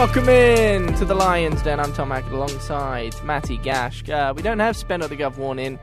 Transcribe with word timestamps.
Welcome 0.00 0.30
in 0.30 0.94
to 0.94 1.04
the 1.04 1.14
Lions 1.14 1.60
Den. 1.60 1.78
I'm 1.78 1.92
Tom 1.92 2.08
Hackett 2.08 2.32
alongside 2.32 3.14
Matty 3.22 3.58
Gaschk. 3.58 4.08
Uh, 4.08 4.32
we 4.32 4.40
don't 4.40 4.58
have 4.58 4.74
Spenno 4.74 5.06
the 5.06 5.14
Gov 5.14 5.36
Warn 5.36 5.58
in 5.58 5.78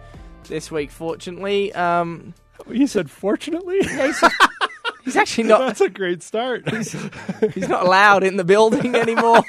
this 0.46 0.72
week, 0.72 0.90
fortunately. 0.90 1.72
Um, 1.74 2.34
You 2.68 2.88
said 2.88 3.12
fortunately. 3.12 3.78
he's, 3.84 4.24
he's 5.06 5.16
actually 5.16 5.44
not. 5.44 5.60
That's 5.60 5.82
a 5.82 5.90
great 5.92 6.24
start. 6.24 6.68
He's 6.68 7.70
not 7.70 7.86
allowed 7.86 8.24
in 8.24 8.38
the 8.38 8.44
building 8.44 8.96
anymore. 8.96 9.44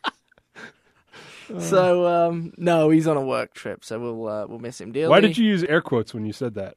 so 1.58 2.06
um, 2.06 2.54
no, 2.56 2.88
he's 2.88 3.06
on 3.06 3.18
a 3.18 3.22
work 3.22 3.52
trip. 3.52 3.84
So 3.84 4.00
we'll 4.00 4.26
uh, 4.26 4.46
we'll 4.46 4.58
miss 4.58 4.80
him 4.80 4.90
dearly. 4.90 5.10
Why 5.10 5.20
did 5.20 5.36
you 5.36 5.44
use 5.44 5.64
air 5.64 5.82
quotes 5.82 6.14
when 6.14 6.24
you 6.24 6.32
said 6.32 6.54
that? 6.54 6.76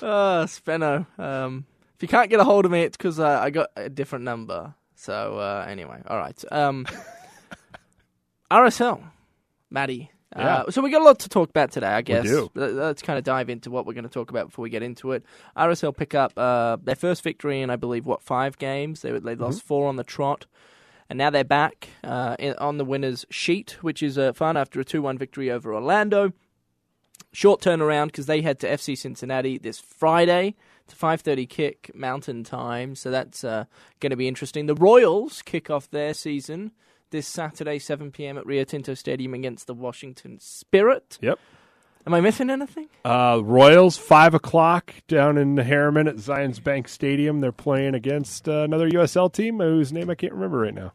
Uh, 0.00 0.46
Spenno. 0.46 1.06
Um, 1.18 1.66
if 1.98 2.02
you 2.02 2.08
can't 2.08 2.30
get 2.30 2.40
a 2.40 2.44
hold 2.44 2.64
of 2.64 2.70
me, 2.70 2.84
it's 2.84 2.96
because 2.96 3.18
uh, 3.18 3.40
I 3.42 3.50
got 3.50 3.68
a 3.76 3.90
different 3.90 4.24
number. 4.24 4.72
So 4.98 5.38
uh, 5.38 5.64
anyway, 5.68 6.02
all 6.08 6.18
right. 6.18 6.44
Um, 6.50 6.84
RSL, 8.50 9.00
Maddie. 9.70 10.10
Yeah. 10.36 10.56
Uh, 10.56 10.70
so 10.70 10.82
we 10.82 10.90
got 10.90 11.00
a 11.00 11.04
lot 11.04 11.20
to 11.20 11.28
talk 11.28 11.50
about 11.50 11.70
today, 11.70 11.86
I 11.86 12.02
guess. 12.02 12.26
Let's 12.54 13.00
kind 13.00 13.16
of 13.16 13.24
dive 13.24 13.48
into 13.48 13.70
what 13.70 13.86
we're 13.86 13.94
going 13.94 14.04
to 14.04 14.10
talk 14.10 14.30
about 14.30 14.48
before 14.48 14.64
we 14.64 14.70
get 14.70 14.82
into 14.82 15.12
it. 15.12 15.24
RSL 15.56 15.96
pick 15.96 16.14
up 16.14 16.32
uh, 16.36 16.76
their 16.82 16.96
first 16.96 17.22
victory 17.22 17.62
in, 17.62 17.70
I 17.70 17.76
believe, 17.76 18.06
what 18.06 18.22
five 18.22 18.58
games? 18.58 19.02
They 19.02 19.12
they 19.12 19.36
lost 19.36 19.62
four 19.62 19.88
on 19.88 19.96
the 19.96 20.04
trot, 20.04 20.46
and 21.08 21.16
now 21.16 21.30
they're 21.30 21.44
back 21.44 21.88
uh, 22.02 22.34
in, 22.40 22.54
on 22.58 22.78
the 22.78 22.84
winners' 22.84 23.24
sheet, 23.30 23.78
which 23.80 24.02
is 24.02 24.18
uh, 24.18 24.32
fun 24.32 24.56
after 24.56 24.80
a 24.80 24.84
two-one 24.84 25.16
victory 25.16 25.48
over 25.50 25.72
Orlando 25.72 26.32
short 27.32 27.60
turnaround 27.60 28.06
because 28.06 28.26
they 28.26 28.40
head 28.40 28.58
to 28.60 28.68
FC 28.68 28.96
Cincinnati 28.96 29.58
this 29.58 29.78
Friday. 29.78 30.56
It's 30.88 30.94
a 30.94 31.06
5:30 31.06 31.48
kick 31.48 31.90
Mountain 31.94 32.44
Time, 32.44 32.94
so 32.94 33.10
that's 33.10 33.44
uh, 33.44 33.66
going 34.00 34.10
to 34.10 34.16
be 34.16 34.26
interesting. 34.26 34.64
The 34.64 34.74
Royals 34.74 35.42
kick 35.42 35.68
off 35.68 35.90
their 35.90 36.14
season 36.14 36.72
this 37.10 37.26
Saturday, 37.26 37.78
7 37.78 38.10
p.m. 38.10 38.38
at 38.38 38.46
Rio 38.46 38.64
Tinto 38.64 38.94
Stadium 38.94 39.34
against 39.34 39.66
the 39.66 39.74
Washington 39.74 40.38
Spirit. 40.40 41.18
Yep. 41.20 41.38
Am 42.06 42.14
I 42.14 42.22
missing 42.22 42.48
anything? 42.48 42.88
Uh, 43.04 43.42
Royals, 43.44 43.98
five 43.98 44.32
o'clock 44.32 44.94
down 45.08 45.36
in 45.36 45.56
Herriman 45.56 46.08
at 46.08 46.16
Zions 46.16 46.62
Bank 46.62 46.88
Stadium. 46.88 47.40
They're 47.40 47.52
playing 47.52 47.94
against 47.94 48.48
uh, 48.48 48.62
another 48.62 48.88
USL 48.88 49.30
team 49.30 49.58
whose 49.58 49.92
name 49.92 50.08
I 50.08 50.14
can't 50.14 50.32
remember 50.32 50.60
right 50.60 50.74
now. 50.74 50.94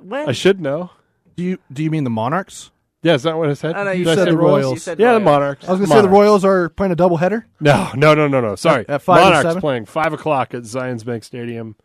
When? 0.00 0.28
I 0.28 0.32
should 0.32 0.60
know. 0.60 0.90
Do 1.34 1.42
you 1.42 1.58
do 1.72 1.82
you 1.82 1.90
mean 1.90 2.04
the 2.04 2.10
Monarchs? 2.10 2.70
Yeah, 3.02 3.14
is 3.14 3.22
that 3.22 3.36
what 3.36 3.48
I 3.50 3.54
said? 3.54 3.76
I 3.76 3.84
know 3.84 3.90
you 3.92 4.04
Did 4.04 4.12
I 4.12 4.14
said 4.16 4.24
say 4.24 4.30
the 4.32 4.36
Royals. 4.38 4.72
You 4.74 4.78
said 4.80 4.98
Yeah, 4.98 5.12
the 5.12 5.20
Royals. 5.20 5.24
Monarchs. 5.24 5.68
I 5.68 5.70
was 5.72 5.78
going 5.80 5.88
to 5.90 5.94
say 5.94 6.00
the 6.00 6.08
Monarchs. 6.08 6.12
Royals 6.12 6.44
are 6.44 6.68
playing 6.70 6.92
a 6.92 6.96
doubleheader. 6.96 7.44
No, 7.60 7.90
no, 7.94 8.14
no, 8.14 8.26
no, 8.26 8.40
no. 8.40 8.56
Sorry. 8.56 8.84
At 8.88 9.02
five 9.02 9.18
and 9.18 9.26
Monarchs 9.26 9.46
seven? 9.48 9.60
playing 9.60 9.84
five 9.84 10.12
o'clock 10.12 10.54
at 10.54 10.62
Zions 10.62 11.04
Bank 11.04 11.22
Stadium. 11.24 11.76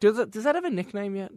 Does 0.00 0.18
it, 0.18 0.30
does 0.30 0.44
that 0.44 0.54
have 0.54 0.64
a 0.64 0.70
nickname 0.70 1.16
yet? 1.16 1.32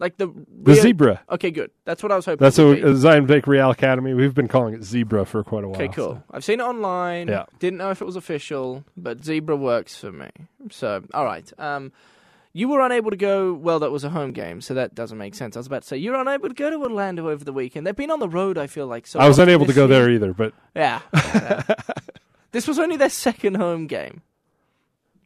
Like 0.00 0.16
the 0.16 0.26
The 0.26 0.72
Rio- 0.74 0.82
Zebra. 0.82 1.22
Okay, 1.30 1.50
good. 1.50 1.70
That's 1.84 2.02
what 2.02 2.12
I 2.12 2.16
was 2.16 2.24
hoping. 2.26 2.44
That's 2.44 2.58
it 2.58 2.62
a, 2.62 2.66
would 2.66 2.82
be. 2.82 2.88
a 2.90 2.94
Zion 2.96 3.26
Bank 3.26 3.46
Real 3.46 3.70
Academy. 3.70 4.14
We've 4.14 4.34
been 4.34 4.46
calling 4.46 4.74
it 4.74 4.84
Zebra 4.84 5.24
for 5.24 5.42
quite 5.42 5.64
a 5.64 5.68
while. 5.68 5.76
Okay, 5.80 5.88
cool. 5.92 6.14
so. 6.14 6.22
I've 6.30 6.44
seen 6.44 6.60
it 6.60 6.64
online. 6.64 7.28
Yeah. 7.28 7.46
Didn't 7.58 7.78
know 7.78 7.90
if 7.90 8.00
it 8.00 8.04
was 8.04 8.14
official, 8.14 8.84
but 8.96 9.24
Zebra 9.24 9.56
works 9.56 9.96
for 9.96 10.12
me. 10.12 10.28
So, 10.70 11.02
all 11.14 11.24
right. 11.24 11.50
Um, 11.58 11.92
you 12.58 12.68
were 12.68 12.80
unable 12.80 13.10
to 13.12 13.16
go. 13.16 13.52
Well, 13.54 13.78
that 13.78 13.90
was 13.92 14.02
a 14.02 14.10
home 14.10 14.32
game, 14.32 14.60
so 14.60 14.74
that 14.74 14.94
doesn't 14.94 15.16
make 15.16 15.34
sense. 15.36 15.56
I 15.56 15.60
was 15.60 15.66
about 15.68 15.82
to 15.82 15.88
say 15.88 15.96
you 15.96 16.10
were 16.10 16.20
unable 16.20 16.48
to 16.48 16.54
go 16.54 16.70
to 16.70 16.76
Orlando 16.76 17.28
over 17.28 17.44
the 17.44 17.52
weekend. 17.52 17.86
They've 17.86 17.94
been 17.94 18.10
on 18.10 18.18
the 18.18 18.28
road. 18.28 18.58
I 18.58 18.66
feel 18.66 18.86
like 18.88 19.06
so. 19.06 19.20
I 19.20 19.28
was 19.28 19.38
unable 19.38 19.66
to 19.66 19.72
go 19.72 19.86
year. 19.86 20.00
there 20.00 20.10
either, 20.10 20.32
but 20.34 20.52
Yeah. 20.74 21.00
yeah. 21.14 21.62
this 22.52 22.66
was 22.66 22.78
only 22.78 22.96
their 22.96 23.10
second 23.10 23.56
home 23.56 23.86
game. 23.86 24.22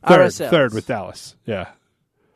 third, 0.06 0.30
RSL. 0.30 0.50
third 0.50 0.74
with 0.74 0.86
Dallas. 0.86 1.36
Yeah, 1.46 1.68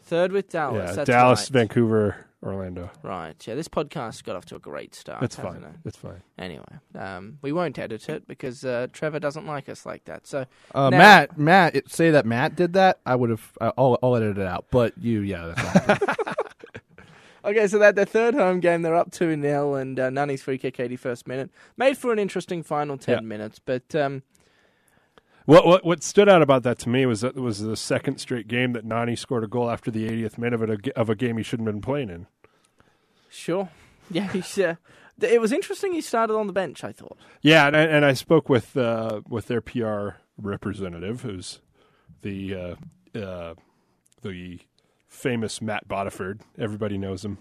third 0.05 0.33
with 0.33 0.48
Dallas. 0.48 0.97
yeah. 0.97 1.05
Dallas, 1.05 1.41
right. 1.42 1.50
Vancouver, 1.61 2.26
Orlando. 2.46 2.90
Right. 3.02 3.34
Yeah. 3.46 3.55
This 3.55 3.68
podcast 3.68 4.24
got 4.24 4.36
off 4.36 4.45
to 4.46 4.57
a 4.57 4.58
great 4.58 4.95
start. 4.95 5.20
That's 5.20 5.36
hasn't 5.36 5.62
fine. 5.62 5.70
it? 5.70 5.77
That's 5.84 5.96
fine. 5.96 6.23
Anyway, 6.39 6.64
um, 6.98 7.39
we 7.42 7.52
won't 7.52 7.79
edit 7.79 8.08
it 8.08 8.27
because 8.27 8.64
uh, 8.64 8.86
Trevor 8.92 9.18
doesn't 9.18 9.46
like 9.46 9.68
us 9.68 9.84
like 9.86 10.05
that. 10.07 10.27
So 10.27 10.46
Uh, 10.74 10.90
Now- 10.90 10.98
Matt, 10.98 11.39
Matt, 11.39 11.77
it, 11.77 11.90
say 11.90 12.11
that 12.11 12.27
Matt 12.27 12.56
did 12.56 12.73
that. 12.74 13.01
I 13.06 13.14
would 13.14 13.30
have. 13.30 13.52
Uh, 13.61 13.73
I'll, 13.77 13.98
I'll 14.02 14.17
edit 14.17 14.39
it 14.39 14.46
out. 14.46 14.67
But 14.70 14.96
you, 14.98 15.20
yeah, 15.20 15.52
that's. 15.56 16.05
Okay, 17.45 17.68
so 17.68 17.79
that 17.79 17.95
their 17.95 18.05
third 18.05 18.35
home 18.35 18.58
game, 18.58 18.83
they're 18.83 18.96
up 18.96 19.12
two 19.12 19.40
0 19.40 19.74
and 19.77 20.01
uh, 20.01 20.11
Nani's 20.11 20.42
free 20.42 20.58
kick, 20.58 20.80
eighty 20.80 20.96
first 20.96 21.29
minute, 21.29 21.48
made 21.77 21.96
for 21.96 22.12
an 22.12 22.18
interesting 22.18 22.64
final 22.64 22.98
ten 22.98 23.18
Yeah. 23.18 23.20
minutes. 23.20 23.61
But 23.64 23.95
um, 23.95 24.24
What, 25.45 25.64
what 25.64 25.85
what 25.85 26.02
stood 26.02 26.29
out 26.29 26.42
about 26.42 26.64
that 26.64 26.77
to 26.80 26.89
me 26.89 27.06
was 27.06 27.20
that 27.20 27.36
it 27.36 27.40
was 27.40 27.61
the 27.61 27.77
second 27.77 28.18
straight 28.18 28.48
game 28.48 28.73
that 28.73 28.85
Nani 28.85 29.14
scored 29.14 29.45
a 29.45 29.46
goal 29.46 29.70
after 29.70 29.92
the 29.92 30.08
80th 30.08 30.39
minute 30.39 30.61
of 30.61 30.70
a, 30.70 30.98
of 30.98 31.08
a 31.08 31.14
game 31.14 31.36
he 31.36 31.45
shouldn't 31.45 31.68
have 31.68 31.74
been 31.77 31.83
playing 31.83 32.11
in. 32.11 32.27
Sure, 33.29 33.69
yeah, 34.11 34.31
he's, 34.33 34.59
uh, 34.59 34.77
it 35.20 35.41
was 35.41 35.53
interesting. 35.53 35.92
He 35.92 36.01
started 36.01 36.35
on 36.35 36.47
the 36.47 36.53
bench. 36.53 36.85
I 36.85 36.92
thought. 36.92 37.19
Yeah, 37.42 37.67
and 37.67 37.77
I, 37.77 37.83
and 37.83 38.05
I 38.05 38.13
spoke 38.13 38.48
with 38.48 38.77
uh, 38.77 39.23
with 39.29 39.47
their 39.47 39.61
PR 39.61 40.11
representative, 40.39 41.23
who's 41.23 41.61
the 42.23 42.55
uh, 42.55 43.19
uh, 43.19 43.55
the 44.23 44.61
famous 45.09 45.61
Matt 45.63 45.89
Bodiford. 45.89 46.41
Everybody 46.59 46.98
knows 46.98 47.25
him. 47.25 47.39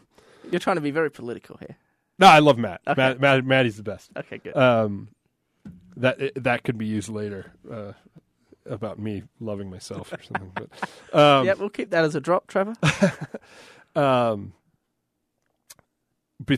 You're 0.51 0.59
trying 0.59 0.77
to 0.77 0.81
be 0.81 0.91
very 0.91 1.09
political 1.09 1.57
here. 1.57 1.77
No, 2.17 2.27
I 2.27 2.39
love 2.39 2.57
Matt. 2.57 2.81
Okay. 2.87 2.99
Matt, 2.99 3.19
Matt 3.19 3.45
Matty's 3.45 3.77
the 3.77 3.83
best. 3.83 4.11
Okay, 4.15 4.37
good. 4.37 4.55
Um, 4.55 5.09
that 5.97 6.31
that 6.35 6.63
could 6.63 6.77
be 6.77 6.85
used 6.85 7.09
later 7.09 7.51
uh, 7.71 7.93
about 8.65 8.99
me 8.99 9.23
loving 9.39 9.69
myself 9.69 10.13
or 10.13 10.21
something. 10.23 10.51
But 10.53 10.69
um, 11.19 11.45
yeah, 11.45 11.53
we'll 11.53 11.69
keep 11.69 11.89
that 11.91 12.03
as 12.05 12.15
a 12.15 12.21
drop, 12.21 12.47
Trevor. 12.47 12.75
um, 13.95 14.53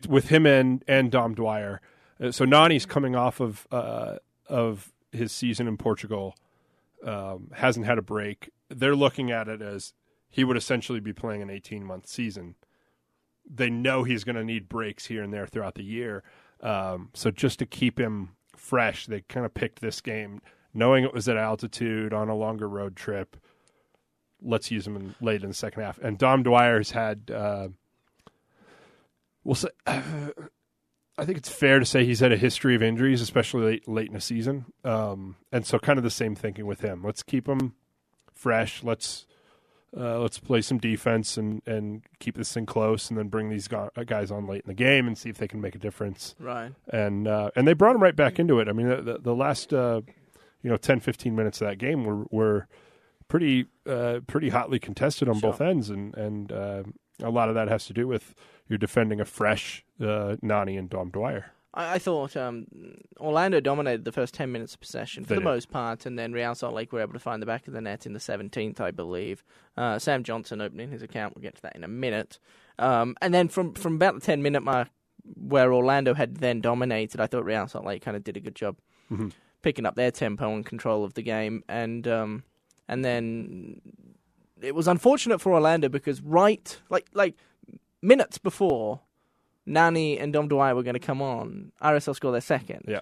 with 0.07 0.29
him 0.29 0.45
and 0.45 0.83
and 0.87 1.11
Dom 1.11 1.35
Dwyer. 1.35 1.81
Uh, 2.21 2.31
so 2.31 2.45
Nani's 2.45 2.85
coming 2.85 3.15
off 3.15 3.39
of 3.39 3.67
uh, 3.71 4.17
of 4.47 4.91
his 5.11 5.31
season 5.31 5.67
in 5.67 5.77
Portugal, 5.77 6.35
um, 7.05 7.51
hasn't 7.53 7.85
had 7.85 7.97
a 7.97 8.01
break. 8.01 8.49
They're 8.69 8.95
looking 8.95 9.31
at 9.31 9.47
it 9.47 9.61
as 9.61 9.93
he 10.29 10.43
would 10.43 10.57
essentially 10.57 10.99
be 10.99 11.13
playing 11.13 11.41
an 11.41 11.49
18 11.49 11.83
month 11.83 12.07
season. 12.07 12.55
They 13.49 13.69
know 13.69 14.03
he's 14.03 14.23
going 14.23 14.35
to 14.35 14.43
need 14.43 14.67
breaks 14.67 15.05
here 15.05 15.23
and 15.23 15.33
there 15.33 15.47
throughout 15.47 15.75
the 15.75 15.83
year. 15.83 16.23
Um, 16.61 17.09
so 17.13 17.31
just 17.31 17.59
to 17.59 17.65
keep 17.65 17.99
him 17.99 18.31
fresh, 18.55 19.05
they 19.05 19.21
kind 19.21 19.45
of 19.45 19.53
picked 19.53 19.79
this 19.79 20.01
game, 20.01 20.41
knowing 20.73 21.03
it 21.03 21.13
was 21.13 21.29
at 21.29 21.37
altitude 21.37 22.13
on 22.13 22.29
a 22.29 22.35
longer 22.35 22.67
road 22.67 22.95
trip. 22.95 23.37
Let's 24.41 24.69
use 24.69 24.85
him 24.85 24.95
in, 24.95 25.15
late 25.21 25.43
in 25.43 25.49
the 25.49 25.55
second 25.55 25.83
half. 25.83 25.97
And 25.99 26.17
Dom 26.17 26.43
Dwyer 26.43 26.77
has 26.77 26.91
had, 26.91 27.31
uh, 27.33 27.69
we'll 29.47 29.55
say, 29.55 29.69
I 29.87 31.25
think 31.25 31.37
it's 31.39 31.49
fair 31.49 31.79
to 31.79 31.85
say 31.85 32.05
he's 32.05 32.19
had 32.19 32.31
a 32.31 32.37
history 32.37 32.75
of 32.75 32.83
injuries, 32.83 33.21
especially 33.21 33.63
late, 33.63 33.87
late 33.87 34.07
in 34.09 34.13
the 34.13 34.21
season. 34.21 34.65
Um, 34.83 35.37
and 35.51 35.65
so, 35.65 35.79
kind 35.79 35.97
of 35.97 36.03
the 36.03 36.11
same 36.11 36.35
thinking 36.35 36.67
with 36.67 36.81
him. 36.81 37.01
Let's 37.03 37.23
keep 37.23 37.47
him 37.47 37.73
fresh. 38.35 38.83
Let's 38.83 39.25
uh, 39.97 40.19
let's 40.19 40.37
play 40.37 40.61
some 40.61 40.77
defense 40.77 41.37
and, 41.37 41.61
and 41.65 42.03
keep 42.19 42.35
this 42.35 42.53
thing 42.53 42.67
close, 42.67 43.09
and 43.09 43.17
then 43.17 43.29
bring 43.29 43.49
these 43.49 43.67
guys 43.67 44.29
on 44.29 44.45
late 44.45 44.61
in 44.63 44.67
the 44.67 44.75
game 44.75 45.07
and 45.07 45.17
see 45.17 45.29
if 45.29 45.37
they 45.37 45.47
can 45.47 45.61
make 45.61 45.73
a 45.75 45.79
difference. 45.79 46.35
right. 46.39 46.71
And 46.89 47.27
uh, 47.27 47.49
and 47.55 47.67
they 47.67 47.73
brought 47.73 47.95
him 47.95 48.03
right 48.03 48.15
back 48.15 48.37
into 48.37 48.59
it. 48.59 48.67
I 48.67 48.73
mean, 48.73 48.89
the, 48.89 49.01
the, 49.01 49.17
the 49.19 49.33
last 49.35 49.73
uh, 49.73 50.01
you 50.61 50.69
know 50.69 50.77
10, 50.77 50.99
15 50.99 51.35
minutes 51.35 51.61
of 51.61 51.67
that 51.69 51.77
game 51.79 52.03
were 52.03 52.25
were 52.29 52.67
pretty 53.27 53.65
uh, 53.87 54.19
pretty 54.27 54.49
hotly 54.49 54.77
contested 54.77 55.27
on 55.29 55.39
Sure. 55.39 55.51
both 55.51 55.61
ends, 55.61 55.89
and 55.89 56.13
and 56.15 56.51
uh, 56.51 56.83
a 57.21 57.29
lot 57.29 57.49
of 57.49 57.55
that 57.55 57.67
has 57.67 57.85
to 57.87 57.93
do 57.93 58.07
with 58.07 58.33
you're 58.67 58.77
defending 58.77 59.19
a 59.19 59.25
fresh 59.25 59.83
uh, 60.01 60.35
Nani 60.41 60.77
and 60.77 60.89
Dom 60.89 61.09
Dwyer. 61.09 61.51
I, 61.73 61.95
I 61.95 61.99
thought 61.99 62.35
um, 62.37 62.67
Orlando 63.19 63.59
dominated 63.59 64.03
the 64.05 64.11
first 64.11 64.33
10 64.33 64.51
minutes 64.51 64.73
of 64.73 64.79
possession 64.81 65.23
for 65.23 65.29
They 65.29 65.35
the 65.35 65.41
did. 65.41 65.45
most 65.45 65.69
part, 65.69 66.05
and 66.05 66.17
then 66.19 66.31
Real 66.33 66.53
Salt 66.55 66.73
Lake 66.73 66.91
were 66.91 67.01
able 67.01 67.13
to 67.13 67.19
find 67.19 67.41
the 67.41 67.45
back 67.45 67.67
of 67.67 67.73
the 67.73 67.81
net 67.81 68.05
in 68.05 68.13
the 68.13 68.19
17th, 68.19 68.79
I 68.79 68.91
believe. 68.91 69.43
Uh, 69.77 69.97
Sam 69.99 70.23
Johnson 70.23 70.61
opening 70.61 70.91
his 70.91 71.01
account. 71.01 71.35
We'll 71.35 71.43
get 71.43 71.55
to 71.55 71.61
that 71.63 71.75
in 71.75 71.83
a 71.83 71.87
minute. 71.87 72.39
Um, 72.79 73.15
and 73.21 73.33
then 73.33 73.47
from, 73.47 73.73
from 73.73 73.95
about 73.95 74.15
the 74.15 74.21
10 74.21 74.41
minute 74.43 74.63
mark, 74.63 74.89
where 75.35 75.73
Orlando 75.73 76.13
had 76.13 76.37
then 76.37 76.61
dominated, 76.61 77.19
I 77.19 77.27
thought 77.27 77.43
Real 77.45 77.67
Salt 77.67 77.85
Lake 77.85 78.01
kind 78.01 78.15
of 78.15 78.23
did 78.23 78.37
a 78.37 78.39
good 78.39 78.55
job 78.55 78.77
Mhm. 79.11 79.31
picking 79.61 79.85
up 79.85 79.95
their 79.95 80.11
tempo 80.11 80.53
and 80.53 80.65
control 80.65 81.03
of 81.03 81.13
the 81.15 81.21
game. 81.21 81.63
And 81.69 82.07
um, 82.07 82.43
and 82.87 83.03
then 83.03 83.81
it 84.61 84.75
was 84.75 84.87
unfortunate 84.87 85.39
for 85.39 85.53
Orlando 85.53 85.89
because 85.89 86.21
right, 86.21 86.79
like 86.89 87.07
like 87.13 87.35
minutes 88.01 88.37
before 88.37 89.01
Nani 89.65 90.17
and 90.19 90.31
Dom 90.33 90.47
Dwyer 90.47 90.75
were 90.75 90.83
going 90.83 90.93
to 90.93 90.99
come 90.99 91.21
on, 91.21 91.71
RSL 91.81 92.15
scored 92.15 92.33
their 92.33 92.41
second. 92.41 92.85
Yeah. 92.87 93.01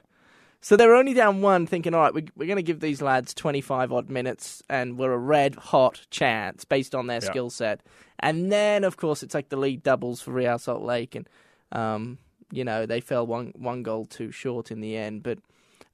So 0.62 0.75
they 0.75 0.88
were 0.88 0.96
only 0.96 1.13
down 1.13 1.42
one, 1.42 1.68
thinking, 1.68 1.94
all 1.94 2.02
right, 2.02 2.13
we're, 2.13 2.25
we're 2.36 2.48
going 2.48 2.56
to 2.57 2.63
give 2.63 2.80
these 2.80 3.00
lads 3.00 3.36
25 3.36 3.94
odd 3.94 4.10
minutes 4.10 4.63
and 4.68 4.98
we're 4.98 5.12
a 5.13 5.18
red 5.18 5.54
hot 5.56 6.07
chance 6.10 6.66
based 6.66 6.96
on 6.96 7.06
their 7.06 7.18
Yeah. 7.22 7.30
skill 7.30 7.50
set. 7.52 7.81
And 8.19 8.51
then, 8.51 8.84
of 8.84 8.98
course, 8.98 9.22
it's 9.22 9.36
like 9.36 9.50
the 9.50 9.58
league 9.58 9.84
doubles 9.84 10.22
for 10.22 10.31
Real 10.31 10.58
Salt 10.58 10.81
Lake. 10.81 11.13
And, 11.13 11.30
um, 11.72 12.18
you 12.51 12.63
know, 12.63 12.88
they 12.88 13.00
fell 13.00 13.28
one, 13.28 13.51
one 13.56 13.84
goal 13.84 14.06
too 14.06 14.31
short 14.31 14.72
in 14.72 14.80
the 14.81 14.98
end. 14.98 15.22
But 15.22 15.38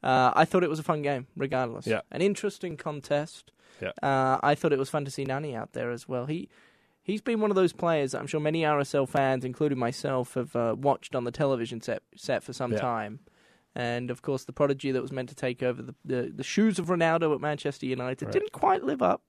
uh, 0.03 0.31
I 0.33 0.45
thought 0.45 0.63
it 0.63 0.69
was 0.69 0.79
a 0.79 0.83
fun 0.83 1.01
game, 1.01 1.27
regardless. 1.35 1.85
Yeah. 1.85 2.01
An 2.09 2.21
interesting 2.21 2.77
contest. 2.77 3.51
Yeah. 3.81 3.91
Uh, 4.01 4.39
I 4.43 4.55
thought 4.55 4.73
it 4.73 4.79
was 4.79 4.89
fun 4.89 5.05
to 5.05 5.11
see 5.11 5.25
Nani 5.25 5.55
out 5.55 5.73
there 5.73 5.91
as 5.91 6.07
well. 6.07 6.25
He 6.27 6.49
he's 7.03 7.21
been 7.21 7.41
one 7.41 7.49
of 7.51 7.55
those 7.55 7.73
players 7.73 8.11
that 8.11 8.19
I'm 8.19 8.27
sure 8.27 8.39
many 8.39 8.61
RSL 8.61 9.07
fans, 9.09 9.43
including 9.43 9.79
myself, 9.79 10.35
have 10.35 10.55
uh, 10.55 10.75
watched 10.77 11.15
on 11.15 11.23
the 11.23 11.31
television 11.31 11.81
set 11.81 12.03
set 12.15 12.43
for 12.43 12.53
some 12.53 12.71
Yeah. 12.73 12.79
time. 12.79 13.19
And 13.73 14.11
of 14.11 14.21
course, 14.21 14.43
the 14.43 14.51
prodigy 14.53 14.91
that 14.91 15.01
was 15.01 15.11
meant 15.13 15.29
to 15.29 15.35
take 15.35 15.63
over 15.63 15.81
the 15.81 15.95
the, 16.05 16.31
the 16.35 16.43
shoes 16.43 16.77
of 16.79 16.87
Ronaldo 16.87 17.33
at 17.33 17.41
Manchester 17.41 17.85
United 17.85 18.25
Right. 18.25 18.33
didn't 18.33 18.51
quite 18.51 18.83
live 18.83 19.01
up 19.01 19.21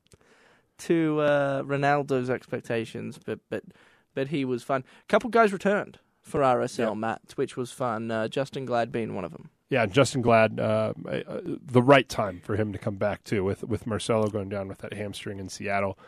to 0.78 1.20
uh, 1.20 1.62
Ronaldo's 1.62 2.28
expectations, 2.30 3.18
but 3.24 3.38
but 3.48 3.64
but 4.14 4.28
he 4.28 4.44
was 4.44 4.62
fun. 4.62 4.84
A 5.04 5.06
couple 5.06 5.30
guys 5.30 5.52
returned 5.52 5.98
for 6.20 6.40
RSL, 6.40 6.88
Yeah. 6.88 6.94
Matt, 6.94 7.32
which 7.36 7.56
was 7.56 7.72
fun. 7.72 8.10
Uh, 8.10 8.28
Justen 8.28 8.66
Glad 8.66 8.92
being 8.92 9.14
one 9.14 9.24
of 9.24 9.32
them. 9.32 9.50
Yeah, 9.72 9.86
Justen 9.86 10.20
Glad, 10.20 10.60
uh, 10.60 10.92
uh, 11.08 11.40
the 11.42 11.80
right 11.80 12.06
time 12.06 12.42
for 12.44 12.56
him 12.56 12.74
to 12.74 12.78
come 12.78 12.96
back 12.96 13.24
too, 13.24 13.42
with 13.42 13.64
with 13.64 13.86
Marcelo 13.86 14.28
going 14.28 14.50
down 14.50 14.68
with 14.68 14.80
that 14.80 14.92
hamstring 14.92 15.38
in 15.38 15.48
Seattle. 15.48 15.98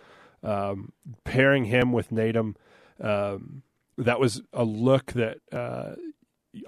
Um, 0.43 0.93
pairing 1.25 1.65
him 1.65 1.91
with 1.91 2.11
Nedum, 2.11 2.57
um, 3.01 3.63
that 3.97 4.21
was 4.21 4.43
a 4.53 4.65
look 4.65 5.13
that 5.13 5.39
uh, 5.51 5.95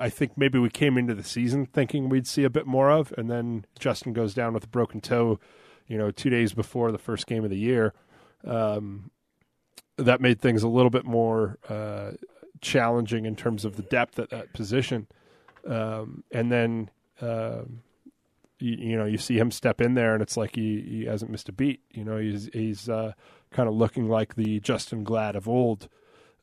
I 0.00 0.08
think 0.08 0.38
maybe 0.38 0.58
we 0.58 0.70
came 0.70 0.96
into 0.96 1.14
the 1.14 1.22
season 1.22 1.66
thinking 1.66 2.08
we'd 2.08 2.26
see 2.26 2.44
a 2.44 2.50
bit 2.50 2.66
more 2.66 2.90
of, 2.90 3.12
and 3.18 3.30
then 3.30 3.66
Justen 3.78 4.14
goes 4.14 4.32
down 4.32 4.54
with 4.54 4.64
a 4.64 4.68
broken 4.68 5.02
toe, 5.02 5.38
you 5.86 5.98
know, 5.98 6.10
two 6.10 6.30
days 6.30 6.54
before 6.54 6.92
the 6.92 6.98
first 6.98 7.26
game 7.26 7.44
of 7.44 7.50
the 7.50 7.58
year. 7.58 7.92
Um, 8.42 9.10
that 9.98 10.22
made 10.22 10.40
things 10.40 10.62
a 10.62 10.68
little 10.68 10.88
bit 10.88 11.04
more 11.04 11.58
uh, 11.68 12.12
challenging 12.62 13.26
in 13.26 13.36
terms 13.36 13.66
of 13.66 13.76
the 13.76 13.82
depth 13.82 14.18
at 14.18 14.30
that 14.30 14.54
position 14.54 15.08
um, 15.66 16.22
and 16.30 16.50
then 16.52 16.90
um, 17.20 17.80
you, 18.58 18.76
you 18.90 18.96
know 18.96 19.04
you 19.04 19.18
see 19.18 19.38
him 19.38 19.50
step 19.50 19.80
in 19.80 19.94
there, 19.94 20.14
and 20.14 20.22
it's 20.22 20.36
like 20.36 20.54
he, 20.54 20.80
he 20.80 21.04
hasn't 21.06 21.30
missed 21.30 21.48
a 21.48 21.52
beat. 21.52 21.80
You 21.92 22.04
know 22.04 22.18
he's 22.18 22.48
he's 22.52 22.88
uh, 22.88 23.12
kind 23.50 23.68
of 23.68 23.74
looking 23.74 24.08
like 24.08 24.34
the 24.34 24.60
Justen 24.60 25.04
Glad 25.04 25.36
of 25.36 25.48
old, 25.48 25.88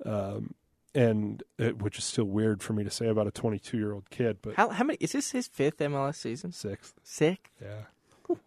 um, 0.06 0.54
and 0.96 1.42
it, 1.58 1.82
which 1.82 1.98
is 1.98 2.04
still 2.04 2.26
weird 2.26 2.62
for 2.62 2.74
me 2.74 2.84
to 2.84 2.90
say 2.92 3.08
about 3.08 3.28
a 3.28 3.32
22 3.32 3.78
year 3.78 3.94
old 3.94 4.10
kid, 4.10 4.38
but 4.42 4.56
How 4.56 4.70
how 4.70 4.84
many 4.84 4.98
is 5.00 5.12
this 5.14 5.32
his 5.32 5.48
fifth 5.48 5.78
MLS 5.80 6.16
season? 6.16 6.52
sixth, 6.52 6.94
Sixth. 7.04 7.52
yeah, 7.62 7.84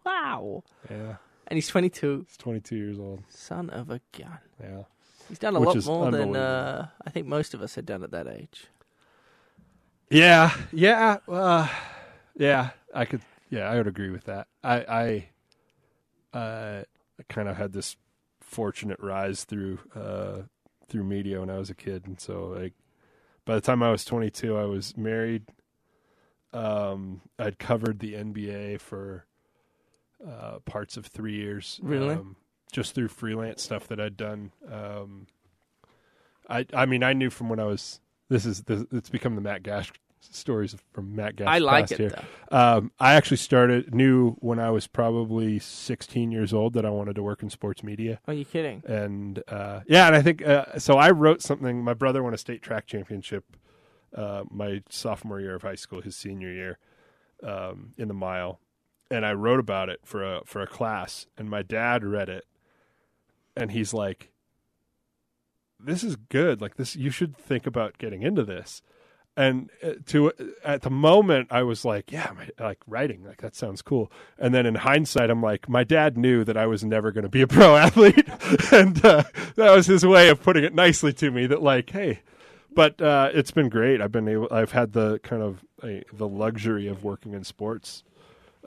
Wow. 0.05 0.62
yeah, 0.90 1.17
And 1.49 1.56
he's 1.56 1.69
22. 1.69 2.25
he's 2.29 2.37
22 2.37 2.76
years 2.76 2.99
old, 2.99 3.22
Son 3.29 3.70
of 3.70 3.90
a 3.90 4.00
gun. 4.17 4.38
yeah. 4.61 4.82
He's 5.29 5.40
done 5.40 5.56
a 5.56 5.61
Which 5.61 5.75
lot 5.75 5.87
more 5.87 6.11
than 6.12 6.37
uh, 6.37 6.87
I 7.05 7.11
think 7.11 7.26
most 7.26 7.52
of 7.52 7.61
us 7.61 7.75
had 7.75 7.84
done 7.84 8.05
at 8.05 8.12
that 8.12 8.29
age. 8.29 8.67
Yeah, 10.11 10.55
yeah, 10.73 11.19
uh, 11.29 11.69
yeah. 12.37 12.70
I 12.94 13.05
could, 13.05 13.23
yeah, 13.50 13.69
I 13.69 13.76
would 13.76 13.87
agree 13.87 14.11
with 14.11 14.25
that. 14.25 14.49
I, 14.62 15.29
I, 16.32 16.38
uh, 16.38 16.82
I 17.19 17.23
kind 17.29 17.49
of 17.49 17.56
had 17.56 17.73
this 17.73 17.97
fortunate 18.41 19.00
rise 19.00 19.44
through, 19.44 19.81
uh, 19.94 20.43
through 20.88 21.05
media 21.05 21.41
when 21.41 21.50
I 21.50 21.58
was 21.58 21.70
a 21.70 21.75
kid, 21.75 22.06
and 22.06 22.20
so 22.20 22.47
like, 22.47 22.75
by 23.44 23.55
the 23.55 23.61
time 23.61 23.82
I 23.82 23.91
was 23.91 24.05
22, 24.05 24.56
I 24.56 24.64
was 24.64 24.97
married. 24.97 25.44
Um, 26.53 27.20
I'd 27.38 27.58
covered 27.58 28.00
the 28.00 28.14
NBA 28.14 28.81
for 28.81 29.26
uh, 30.26 30.58
parts 30.64 30.97
of 30.97 31.06
three 31.06 31.35
years. 31.35 31.79
Really? 31.82 32.14
Um, 32.14 32.37
just 32.73 32.94
through 32.94 33.08
freelance 33.08 33.62
stuff 33.62 33.87
that 33.88 34.00
I'd 34.00 34.17
done. 34.17 34.53
Um, 34.70 35.26
I, 36.49 36.67
I 36.75 36.87
mean, 36.87 37.03
I 37.03 37.12
knew 37.12 37.31
from 37.31 37.49
when 37.49 37.61
I 37.61 37.64
was. 37.64 38.00
This 38.28 38.46
is 38.46 38.62
this, 38.62 38.84
it's 38.93 39.08
become 39.08 39.34
the 39.34 39.40
Matt 39.40 39.62
Gaschk 39.62 39.93
stories 40.20 40.75
from 40.93 41.14
Matt 41.14 41.37
Gaschk. 41.37 41.49
I 41.49 41.58
like 41.58 41.90
it 41.93 41.99
here. 41.99 42.11
though. 42.50 42.78
Um, 42.78 42.93
I 42.99 43.14
actually 43.14 43.37
started 43.37 43.94
knew 43.94 44.32
when 44.40 44.58
I 44.58 44.70
was 44.70 44.87
probably 44.87 45.58
16 45.58 46.32
years 46.32 46.52
old 46.52 46.73
that 46.75 46.84
I 46.84 46.90
wanted 46.90 47.14
to 47.17 47.23
work 47.23 47.43
in 47.43 47.50
sports 47.50 47.82
media, 47.82 48.20
Are 48.26 48.34
you 48.34 48.44
kidding? 48.44 48.82
and 48.87 49.43
uh, 49.49 49.81
yeah, 49.87 50.06
and 50.06 50.17
I 50.17 50.23
think 50.23 50.44
uh, 50.46 50.78
so. 50.78 50.96
I 50.99 51.11
wrote 51.11 51.43
something. 51.43 51.82
My 51.82 51.94
brother 51.94 52.23
won 52.23 52.34
a 52.34 52.38
state 52.38 52.62
track 52.62 52.87
championship 52.87 53.44
uh, 54.14 54.44
my 54.50 54.82
sophomore 54.88 55.40
year 55.40 55.55
of 55.55 55.62
high 55.62 55.75
school, 55.75 56.00
his 56.00 56.17
senior 56.17 56.52
year, 56.52 56.79
um, 57.43 57.93
in 57.99 58.08
the 58.08 58.14
mile, 58.14 58.61
and 59.11 59.26
I 59.26 59.32
wrote 59.34 59.61
about 59.61 59.88
it 59.88 60.00
for 60.05 60.25
a 60.25 60.40
for 60.44 60.61
a 60.61 60.67
class, 60.67 61.26
and 61.37 61.49
my 61.50 61.62
dad 61.62 62.02
read 62.05 62.29
it, 62.29 62.44
and 63.56 63.70
he's 63.70 63.93
like, 63.94 64.32
"This 65.78 66.02
is 66.02 66.17
good. 66.17 66.61
Like 66.61 66.76
this, 66.76 66.96
you 66.96 67.11
should 67.11 67.37
think 67.37 67.67
about 67.67 67.99
getting 67.99 68.23
into 68.23 68.44
this." 68.44 68.82
And 69.38 69.69
uh, 69.82 69.93
to 70.06 70.32
at 70.64 70.81
the 70.81 70.90
moment, 70.90 71.49
I 71.50 71.62
was 71.62 71.84
like, 71.84 72.11
"Yeah, 72.11 72.32
my, 72.34 72.49
like 72.64 72.78
writing, 72.87 73.25
like 73.25 73.43
that 73.43 73.55
sounds 73.55 73.82
cool." 73.82 74.11
And 74.38 74.55
then 74.55 74.64
in 74.64 74.76
hindsight, 74.76 75.28
I'm 75.28 75.43
like, 75.43 75.69
my 75.69 75.84
dad 75.84 76.17
knew 76.17 76.43
that 76.44 76.56
I 76.56 76.67
was 76.67 76.84
never 76.84 77.12
going 77.12 77.25
to 77.25 77.28
be 77.28 77.43
a 77.43 77.46
pro 77.49 77.76
athlete, 77.76 78.26
and 78.73 79.05
uh, 79.05 79.25
that 79.56 79.75
was 79.75 79.87
his 79.87 80.06
way 80.06 80.31
of 80.31 80.43
putting 80.43 80.64
it 80.64 80.75
nicely 80.75 81.12
to 81.14 81.31
me. 81.31 81.46
That 81.46 81.62
like, 81.62 81.90
hey, 81.90 82.20
but 82.75 83.00
uh, 83.02 83.31
it's 83.34 83.50
been 83.50 83.69
great. 83.69 84.00
I've 84.00 84.12
been 84.12 84.29
able. 84.29 84.49
I've 84.50 84.72
had 84.72 84.93
the 84.93 85.19
kind 85.19 85.43
of 85.43 85.64
the 86.12 86.29
luxury 86.29 86.87
of 86.87 87.05
working 87.05 87.34
in 87.34 87.44
sports 87.44 88.02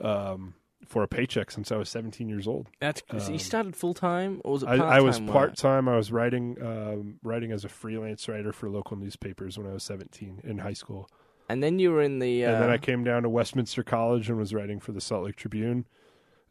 um, 0.00 0.54
for 0.86 1.02
a 1.02 1.08
paycheck 1.08 1.50
since 1.50 1.70
I 1.70 1.76
was 1.76 1.88
17 1.88 2.28
years 2.28 2.48
old. 2.48 2.68
That's 2.80 3.02
Um, 3.10 3.20
you 3.32 3.38
started 3.38 3.76
full 3.76 3.94
time 3.94 4.40
or 4.44 4.52
was 4.52 4.62
it 4.62 4.68
I, 4.68 4.76
I 4.96 5.00
was 5.00 5.20
part 5.20 5.56
time. 5.56 5.88
I 5.88 5.96
was 5.96 6.10
writing 6.10 6.56
um, 6.62 7.18
writing 7.22 7.52
as 7.52 7.64
a 7.64 7.68
freelance 7.68 8.28
writer 8.28 8.52
for 8.52 8.68
local 8.70 8.96
newspapers 8.96 9.56
when 9.58 9.66
I 9.66 9.72
was 9.72 9.84
17 9.84 10.40
in 10.44 10.58
high 10.58 10.72
school. 10.72 11.08
and 11.48 11.62
then 11.62 11.78
you 11.78 11.92
were 11.92 12.02
in 12.02 12.18
the. 12.18 12.44
Uh, 12.44 12.52
and 12.52 12.62
then 12.62 12.70
I 12.70 12.78
came 12.78 13.04
down 13.04 13.22
to 13.22 13.28
Westminster 13.28 13.82
College 13.82 14.28
and 14.28 14.38
was 14.38 14.52
writing 14.54 14.80
for 14.80 14.92
the 14.92 15.00
Salt 15.00 15.24
Lake 15.24 15.36
Tribune. 15.36 15.86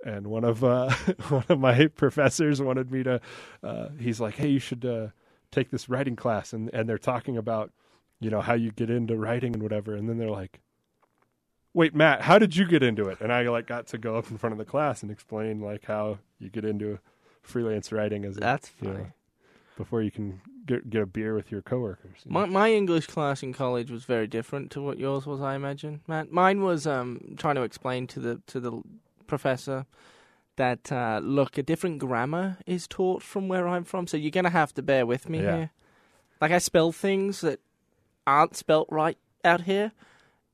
And 0.05 0.27
one 0.27 0.45
of 0.45 0.63
uh, 0.63 0.89
one 1.29 1.43
of 1.49 1.59
my 1.59 1.87
professors 1.87 2.61
wanted 2.61 2.91
me 2.91 3.03
to. 3.03 3.19
Uh, 3.61 3.89
he's 3.99 4.21
like, 4.21 4.35
"Hey, 4.35 4.47
you 4.49 4.59
should 4.59 4.85
uh, 4.85 5.07
take 5.51 5.71
this 5.71 5.89
writing 5.89 6.15
class," 6.15 6.53
and 6.53 6.69
and 6.73 6.87
they're 6.87 6.97
talking 6.97 7.35
about, 7.35 7.71
you 8.21 8.29
know, 8.29 8.39
how 8.39 8.53
you 8.53 8.71
get 8.71 8.89
into 8.89 9.17
writing 9.17 9.53
and 9.53 9.61
whatever. 9.63 9.95
And 9.95 10.07
then 10.07 10.17
they're 10.17 10.29
like, 10.29 10.61
"Wait, 11.73 11.93
Matt, 11.95 12.21
how 12.21 12.39
did 12.39 12.55
you 12.55 12.65
get 12.65 12.83
into 12.83 13.07
it?" 13.09 13.19
And 13.21 13.31
I 13.31 13.43
like 13.43 13.67
got 13.67 13.87
to 13.87 13.97
go 13.97 14.15
up 14.17 14.29
in 14.31 14.37
front 14.37 14.53
of 14.53 14.57
the 14.57 14.65
class 14.65 15.01
and 15.03 15.11
explain 15.11 15.61
like 15.61 15.85
how 15.85 16.19
you 16.39 16.49
get 16.49 16.65
into 16.65 16.99
freelance 17.41 17.91
writing 17.91 18.25
as 18.25 18.37
a, 18.37 18.39
That's 18.41 18.71
you 18.81 18.89
know, 18.89 19.07
before 19.77 20.01
you 20.01 20.11
can 20.11 20.41
get 20.65 20.89
get 20.89 21.01
a 21.01 21.05
beer 21.05 21.33
with 21.35 21.51
your 21.51 21.61
coworkers. 21.61 22.19
you 22.25 22.31
know? 22.31 22.41
My 22.41 22.45
my 22.45 22.71
English 22.71 23.07
class 23.07 23.41
in 23.43 23.53
college 23.53 23.89
was 23.91 24.03
very 24.05 24.27
different 24.27 24.71
to 24.71 24.81
what 24.81 24.97
yours 24.99 25.25
was, 25.25 25.41
I 25.41 25.55
imagine. 25.55 26.01
Matt, 26.07 26.31
mine 26.31 26.61
was 26.61 26.85
um 26.87 27.35
trying 27.37 27.55
to 27.55 27.63
explain 27.63 28.07
to 28.07 28.19
the 28.19 28.41
to 28.47 28.59
the 28.59 28.81
professor 29.27 29.85
that 30.55 30.91
uh, 30.91 31.21
look, 31.23 31.57
a 31.57 31.63
different 31.63 31.99
grammar 31.99 32.57
is 32.65 32.85
taught 32.87 33.23
from 33.23 33.47
where 33.47 33.65
I'm 33.67 33.85
from, 33.85 34.07
so 34.07 34.17
you're 34.17 34.29
gonna 34.31 34.49
have 34.49 34.73
to 34.73 34.81
bear 34.81 35.05
with 35.05 35.29
me 35.29 35.41
Yeah. 35.41 35.55
here. 35.55 35.71
Like 36.41 36.51
I 36.51 36.57
spell 36.57 36.91
things 36.91 37.41
that 37.41 37.59
aren't 38.27 38.55
spelt 38.57 38.87
right 38.91 39.17
out 39.45 39.61
here, 39.61 39.93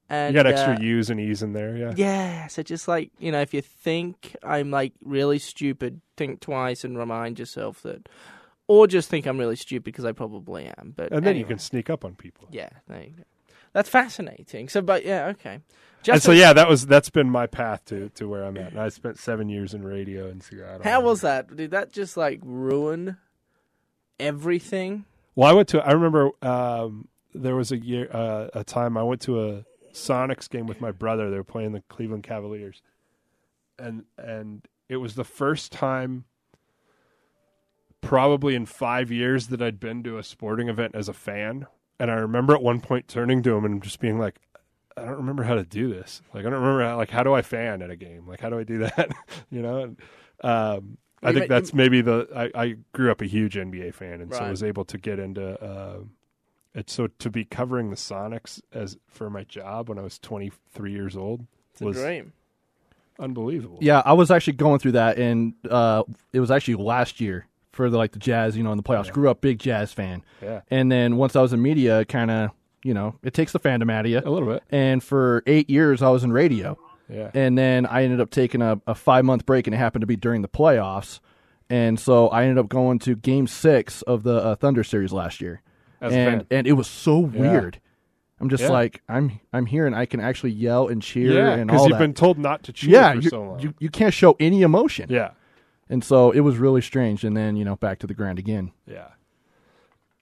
and 0.10 0.34
you 0.34 0.40
got 0.42 0.48
extra 0.48 0.76
uh, 0.76 0.80
U's 0.80 1.10
and 1.10 1.20
E's 1.20 1.42
in 1.42 1.54
there, 1.54 1.76
yeah. 1.76 1.94
Yeah, 1.96 2.48
so 2.48 2.62
just 2.64 2.88
like 2.88 3.12
you 3.20 3.32
know, 3.32 3.42
if 3.42 3.54
you 3.54 3.62
think 3.62 4.36
I'm 4.44 4.72
like 4.72 4.94
really 5.04 5.40
stupid, 5.40 6.02
think 6.16 6.42
twice 6.42 6.84
and 6.84 6.98
remind 6.98 7.40
yourself 7.40 7.82
that, 7.84 8.08
or 8.68 8.88
just 8.88 9.10
think 9.10 9.26
I'm 9.26 9.38
really 9.38 9.56
stupid 9.56 9.84
because 9.84 10.06
I 10.06 10.12
probably 10.12 10.68
am. 10.78 10.94
But 10.96 11.12
And 11.12 11.26
then 11.26 11.38
you 11.38 11.46
can 11.46 11.60
sneak 11.60 11.90
up 11.90 12.06
on 12.06 12.16
people. 12.16 12.48
Yeah, 12.52 12.70
there 12.88 13.02
you 13.02 13.14
go. 13.18 13.24
That's 13.74 13.90
fascinating. 13.90 14.70
So, 14.70 14.82
but 14.82 15.04
yeah, 15.04 15.28
okay. 15.28 15.60
and 16.08 16.22
so 16.22 16.32
yeah, 16.32 16.54
that 16.54 16.70
was 16.70 16.86
that's 16.86 17.10
been 17.10 17.30
my 17.30 17.48
path 17.48 17.84
to 17.86 18.10
to 18.10 18.28
where 18.28 18.44
I'm 18.46 18.58
at. 18.58 18.72
And 18.72 18.80
I 18.80 18.90
spent 18.90 19.18
seven 19.18 19.50
years 19.50 19.74
in 19.74 19.84
radio 19.84 20.30
in 20.30 20.40
Seattle. 20.40 20.84
how 20.84 21.02
was 21.02 21.22
that? 21.22 21.54
Did 21.56 21.72
that 21.72 21.92
just 21.92 22.16
like 22.16 22.40
ruin 22.44 23.18
everything? 24.20 25.06
Well, 25.36 25.50
I 25.50 25.54
went 25.54 25.68
to. 25.70 25.86
I 25.86 25.92
remember 25.92 26.30
um, 26.42 27.08
there 27.34 27.56
was 27.56 27.72
a 27.72 27.78
year, 27.78 28.08
uh, 28.12 28.48
a 28.54 28.64
time 28.64 28.98
I 28.98 29.04
went 29.04 29.22
to 29.22 29.44
a 29.44 29.66
Sonics 29.96 30.50
game 30.50 30.68
with 30.68 30.82
my 30.82 30.92
brother. 30.92 31.30
They 31.32 31.38
were 31.38 31.44
playing 31.44 31.72
the 31.72 31.82
Cleveland 31.90 32.24
Cavaliers, 32.24 32.82
and 33.80 34.04
and 34.18 34.68
it 34.90 34.98
was 34.98 35.16
the 35.16 35.24
first 35.24 35.72
time, 35.72 36.26
probably 38.02 38.56
in 38.56 38.66
five 38.66 39.12
years, 39.12 39.48
that 39.48 39.62
I'd 39.62 39.80
been 39.80 40.04
to 40.04 40.18
a 40.18 40.24
sporting 40.24 40.70
event 40.70 40.96
as 40.96 41.10
a 41.10 41.14
fan. 41.14 41.66
And 42.00 42.12
I 42.12 42.16
remember 42.16 42.54
at 42.54 42.62
one 42.62 42.82
point 42.82 43.08
turning 43.08 43.42
to 43.44 43.56
him 43.56 43.66
and 43.66 43.82
just 43.82 44.00
being 44.00 44.20
like, 44.20 44.40
I 44.98 45.06
don't 45.06 45.16
remember 45.16 45.44
how 45.44 45.56
to 45.56 45.64
do 45.64 45.90
this. 45.90 46.22
Like 46.34 46.46
I 46.46 46.50
don't 46.50 46.62
remember 46.62 46.84
how, 46.84 46.98
like 46.98 47.10
how 47.10 47.24
do 47.24 47.34
I 47.34 47.42
fan 47.42 47.82
at 47.82 47.90
a 47.90 47.96
game? 47.96 48.28
Like 48.28 48.42
how 48.42 48.50
do 48.50 48.60
I 48.60 48.64
do 48.64 48.80
that? 48.80 49.12
you 49.50 49.62
know. 49.62 49.80
And, 49.84 50.00
um, 50.44 50.98
I 51.24 51.32
think 51.34 51.48
that's 51.48 51.74
maybe 51.74 52.02
the. 52.02 52.28
I, 52.36 52.64
I 52.64 52.76
grew 52.94 53.10
up 53.10 53.22
a 53.22 53.26
huge 53.26 53.56
NBA 53.56 53.94
fan, 53.96 54.22
and 54.22 54.32
so 54.32 54.42
Right. 54.42 54.50
was 54.52 54.62
able 54.62 54.86
to 54.86 54.98
get 54.98 55.18
into. 55.18 55.60
Uh, 55.64 56.00
it 56.76 56.90
so 56.90 57.08
to 57.08 57.30
be 57.32 57.44
covering 57.46 57.90
the 57.90 57.96
Sonics 57.96 58.62
as 58.72 58.98
for 59.08 59.30
my 59.30 59.44
job 59.46 59.90
when 59.90 59.98
I 59.98 60.02
was 60.04 60.20
23 60.20 60.92
years 60.92 61.16
old 61.18 61.48
It's 61.72 61.82
a 61.82 61.86
was 61.86 61.98
dream. 61.98 62.34
unbelievable. 63.20 63.78
Yeah, 63.82 64.02
I 64.06 64.14
was 64.14 64.32
actually 64.32 64.54
going 64.54 64.80
through 64.80 64.94
that, 64.94 65.18
and 65.18 65.54
uh, 65.70 66.04
it 66.34 66.40
was 66.40 66.52
actually 66.52 66.76
last 66.76 67.20
year 67.22 67.48
for 67.72 67.90
the 67.90 67.98
like 67.98 68.12
the 68.12 68.20
Jazz, 68.20 68.56
you 68.58 68.64
know, 68.64 68.72
in 68.72 68.78
the 68.78 68.84
playoffs. 68.84 69.06
Yeah. 69.08 69.12
Grew 69.14 69.30
up 69.30 69.42
big 69.42 69.60
Jazz 69.60 69.94
fan, 69.94 70.24
yeah, 70.42 70.62
and 70.70 70.92
then 70.92 71.18
once 71.18 71.36
I 71.36 71.42
was 71.42 71.54
in 71.54 71.62
media, 71.62 72.06
kind 72.06 72.32
of, 72.32 72.52
you 72.84 72.94
know, 72.94 73.16
it 73.24 73.34
takes 73.34 73.52
the 73.52 73.60
fandom 73.60 73.92
out 73.92 74.06
of 74.06 74.12
you. 74.12 74.20
a 74.24 74.30
little 74.30 74.48
bit. 74.50 74.64
And 74.70 75.04
for 75.04 75.44
eight 75.48 75.70
years, 75.70 76.02
I 76.02 76.10
was 76.10 76.24
in 76.24 76.32
radio, 76.32 76.78
Yeah, 77.10 77.32
and 77.34 77.58
then 77.58 77.86
I 77.86 78.04
ended 78.04 78.20
up 78.22 78.32
taking 78.32 78.62
a, 78.62 78.80
a 78.88 78.96
five 78.96 79.26
month 79.26 79.46
break, 79.46 79.68
and 79.68 79.74
it 79.74 79.78
happened 79.78 80.02
to 80.02 80.08
be 80.08 80.16
during 80.18 80.42
the 80.42 80.48
playoffs. 80.50 81.20
and 81.70 82.00
so 82.00 82.28
I 82.30 82.44
ended 82.44 82.58
up 82.60 82.70
going 82.70 83.00
to 83.00 83.16
Game 83.16 83.48
Six 83.48 84.02
of 84.04 84.24
the 84.24 84.36
uh, 84.44 84.56
Thunder 84.56 84.84
series 84.84 85.12
last 85.12 85.42
year, 85.42 85.54
As 85.54 85.60
a 85.60 85.75
and 86.14 86.46
and 86.52 86.68
it 86.68 86.74
was 86.74 86.88
so 86.88 87.20
weird. 87.20 87.80
I'm 88.40 88.50
just 88.50 88.64
Yeah. 88.64 88.70
like 88.70 89.02
I'm 89.08 89.40
I'm 89.54 89.66
here 89.66 89.86
and 89.88 89.96
I 89.96 90.06
can 90.06 90.20
actually 90.20 90.52
yell 90.52 90.88
and 90.88 91.02
cheer 91.02 91.34
yeah, 91.34 91.54
and 91.54 91.68
because 91.68 91.82
all 91.82 91.88
you've 91.88 91.98
that. 91.98 92.04
been 92.04 92.14
told 92.14 92.38
not 92.38 92.64
to 92.64 92.74
cheer 92.74 92.92
yeah, 92.92 93.14
for 93.14 93.20
you, 93.22 93.30
so 93.30 93.42
long. 93.44 93.60
you 93.60 93.74
you 93.80 93.90
can't 93.90 94.14
show 94.14 94.36
any 94.40 94.62
emotion, 94.62 95.08
yeah, 95.10 95.32
and 95.90 96.04
so 96.04 96.32
it 96.32 96.42
was 96.42 96.58
really 96.58 96.82
strange. 96.82 97.24
And 97.24 97.36
then 97.36 97.56
you 97.56 97.64
know 97.64 97.76
back 97.78 98.00
to 98.00 98.08
the 98.08 98.14
ground 98.14 98.38
again. 98.40 98.72
yeah. 98.86 99.08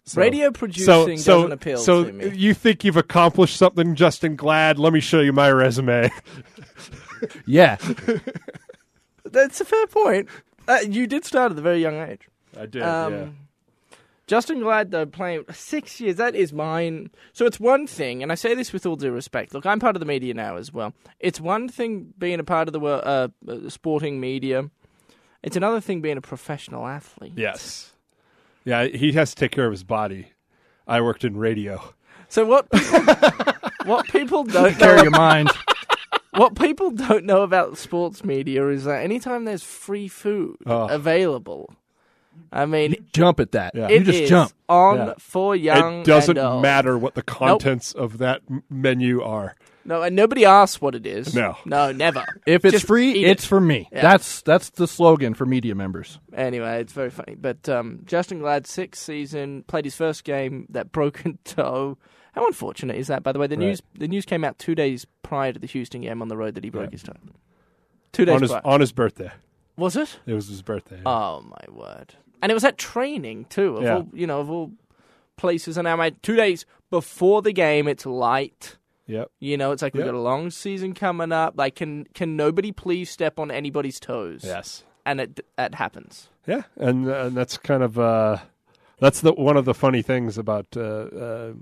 So- 0.05 0.19
Radio 0.19 0.51
producing 0.51 1.17
so, 1.17 1.37
doesn't 1.43 1.51
appeal 1.53 1.77
so 1.77 2.03
to 2.03 2.11
me. 2.11 2.35
you 2.35 2.53
think 2.53 2.83
you've 2.83 2.97
accomplished 2.97 3.55
something, 3.55 3.95
Justen 3.95 4.35
Glad? 4.35 4.77
Let 4.77 4.91
me 4.91 4.99
show 4.99 5.21
you 5.21 5.31
my 5.33 5.49
resume. 5.49 6.11
Yeah, 7.45 7.77
That's 9.23 9.61
a 9.61 9.65
fair 9.65 9.87
point. 9.87 10.27
Uh, 10.67 10.79
you 10.87 11.07
did 11.07 11.23
start 11.25 11.51
at 11.53 11.57
a 11.57 11.61
very 11.61 11.81
young 11.81 11.95
age. 11.95 12.27
I 12.59 12.65
did. 12.65 12.81
Um, 12.81 13.13
yeah. 13.13 13.25
Justen 14.27 14.61
Glad, 14.61 14.91
though, 14.91 15.05
playing 15.05 15.43
six 15.51 15.99
years, 15.99 16.15
that 16.15 16.33
is 16.35 16.53
mine. 16.53 17.09
So 17.33 17.45
it's 17.45 17.59
one 17.59 17.87
thing, 17.87 18.23
and 18.23 18.31
I 18.31 18.35
say 18.35 18.55
this 18.55 18.71
with 18.71 18.85
all 18.85 18.95
due 18.95 19.11
respect. 19.11 19.53
Look, 19.53 19.65
I'm 19.65 19.79
part 19.79 19.95
of 19.95 19.99
the 19.99 20.05
media 20.05 20.33
now 20.33 20.55
as 20.55 20.71
well. 20.71 20.93
It's 21.19 21.41
one 21.41 21.67
thing 21.67 22.13
being 22.17 22.39
a 22.39 22.43
part 22.43 22.67
of 22.69 22.71
the 22.73 22.79
wor- 22.79 23.05
uh, 23.05 23.27
uh, 23.47 23.69
sporting 23.69 24.19
media. 24.21 24.69
It's 25.43 25.57
another 25.57 25.81
thing 25.81 25.99
being 25.99 26.17
a 26.17 26.21
professional 26.21 26.87
athlete. 26.87 27.33
Yes. 27.35 27.91
Yeah, 28.63 28.85
he 28.85 29.11
has 29.11 29.31
to 29.31 29.35
take 29.35 29.51
care 29.51 29.65
of 29.65 29.71
his 29.73 29.83
body. 29.83 30.27
I 30.87 31.01
worked 31.01 31.25
in 31.25 31.35
radio. 31.35 31.81
So 32.29 32.45
what 32.45 32.71
people, 32.71 33.03
what 33.85 34.07
people 34.07 34.43
don't 34.45 34.73
carry 34.77 34.97
know, 34.97 35.03
your 35.03 35.11
mind. 35.11 35.49
what 36.35 36.55
people 36.55 36.91
don't 36.91 37.25
know 37.25 37.41
about 37.41 37.77
sports 37.77 38.23
media 38.23 38.69
is 38.69 38.85
that 38.85 39.03
anytime 39.03 39.43
there's 39.43 39.63
free 39.63 40.07
food 40.07 40.55
Oh. 40.65 40.87
available, 40.87 41.73
I 42.51 42.65
mean, 42.65 42.95
Jump 43.13 43.39
at 43.39 43.51
that. 43.53 43.73
Yeah. 43.75 43.89
You 43.89 43.99
just 44.03 44.19
is 44.19 44.29
jump. 44.29 44.51
on 44.69 44.97
Yeah. 44.97 45.13
for 45.17 45.55
young. 45.55 46.01
it 46.01 46.05
doesn't 46.05 46.37
and 46.37 46.47
old. 46.47 46.61
matter 46.61 46.97
what 46.97 47.15
the 47.15 47.23
contents 47.23 47.93
of 47.93 48.19
that 48.19 48.41
menu 48.69 49.21
are. 49.23 49.55
No, 49.85 50.01
and 50.01 50.15
nobody 50.15 50.45
asks 50.45 50.79
what 50.79 50.95
it 50.95 51.05
is. 51.05 51.35
No. 51.35 51.57
no, 51.65 51.91
never. 51.91 52.23
If 52.45 52.63
it's 52.63 52.71
Just 52.73 52.85
free, 52.87 53.25
it's 53.25 53.43
it. 53.43 53.47
for 53.47 53.59
me. 53.59 53.89
Yeah. 53.91 54.01
That's 54.01 54.41
that's 54.43 54.69
the 54.69 54.87
slogan 54.87 55.33
for 55.33 55.45
media 55.45 55.75
members. 55.75 56.19
Anyway, 56.33 56.79
it's 56.79 56.93
very 56.93 57.09
funny. 57.09 57.35
But 57.35 57.67
um, 57.67 57.99
Justen 58.05 58.39
Glad, 58.39 58.65
sixth 58.65 59.03
season, 59.03 59.63
played 59.67 59.83
his 59.85 59.95
first 59.95 60.23
game, 60.23 60.67
that 60.69 60.91
broken 60.93 61.37
toe. 61.43 61.97
How 62.33 62.47
unfortunate 62.47 62.95
is 62.95 63.07
that? 63.07 63.23
By 63.23 63.31
the 63.33 63.39
way, 63.39 63.47
the 63.47 63.57
Right. 63.57 63.65
news 63.65 63.81
the 63.97 64.07
news 64.07 64.25
came 64.25 64.43
out 64.45 64.57
two 64.57 64.73
days 64.75 65.05
prior 65.21 65.51
to 65.51 65.59
the 65.59 65.67
Houston 65.67 66.01
game 66.01 66.21
on 66.21 66.29
the 66.29 66.37
road 66.37 66.55
that 66.55 66.63
he 66.63 66.69
broke 66.69 66.85
Yeah. 66.85 66.91
his 66.91 67.03
toe. 67.03 67.13
Two 68.13 68.25
days 68.25 68.35
On 68.35 68.41
his 68.41 68.51
prior. 68.51 68.61
on 68.65 68.79
his 68.79 68.91
birthday. 68.93 69.31
Was 69.75 69.97
it? 69.97 70.19
It 70.25 70.33
was 70.33 70.47
his 70.47 70.61
birthday. 70.61 71.01
Oh 71.05 71.41
my 71.41 71.65
word! 71.75 72.13
And 72.43 72.51
it 72.51 72.53
was 72.53 72.65
at 72.65 72.77
training 72.77 73.45
too. 73.45 73.77
Of 73.77 73.83
Yeah. 73.83 73.95
all 73.95 74.07
you 74.13 74.27
know, 74.27 74.41
of 74.41 74.49
all 74.49 74.71
places. 75.37 75.77
And 75.77 75.85
now, 75.85 75.95
my 75.95 76.09
two 76.21 76.35
days 76.35 76.65
before 76.91 77.41
the 77.41 77.53
game, 77.53 77.87
it's 77.87 78.05
light. 78.05 78.77
yep. 79.07 79.31
You 79.39 79.55
know, 79.57 79.71
it's 79.71 79.81
like 79.81 79.93
we've 79.93 80.05
got 80.05 80.13
a 80.13 80.19
long 80.19 80.49
season 80.51 80.93
coming 80.93 81.31
up. 81.31 81.53
Like, 81.57 81.75
can 81.75 82.05
can 82.13 82.35
nobody 82.35 82.71
please 82.73 83.09
step 83.09 83.39
on 83.39 83.49
anybody's 83.49 83.99
toes? 83.99 84.43
Yes. 84.43 84.83
and 85.05 85.19
it 85.21 85.39
it 85.57 85.75
happens. 85.75 86.29
Yeah, 86.45 86.63
and 86.75 87.07
and 87.07 87.35
that's 87.35 87.57
kind 87.57 87.81
of 87.83 87.97
uh, 87.97 88.37
that's 88.99 89.21
the 89.21 89.31
one 89.33 89.55
of 89.57 89.63
the 89.65 89.73
funny 89.73 90.01
things 90.01 90.37
about 90.37 90.67
uh, 90.75 90.81
uh, 90.81 91.53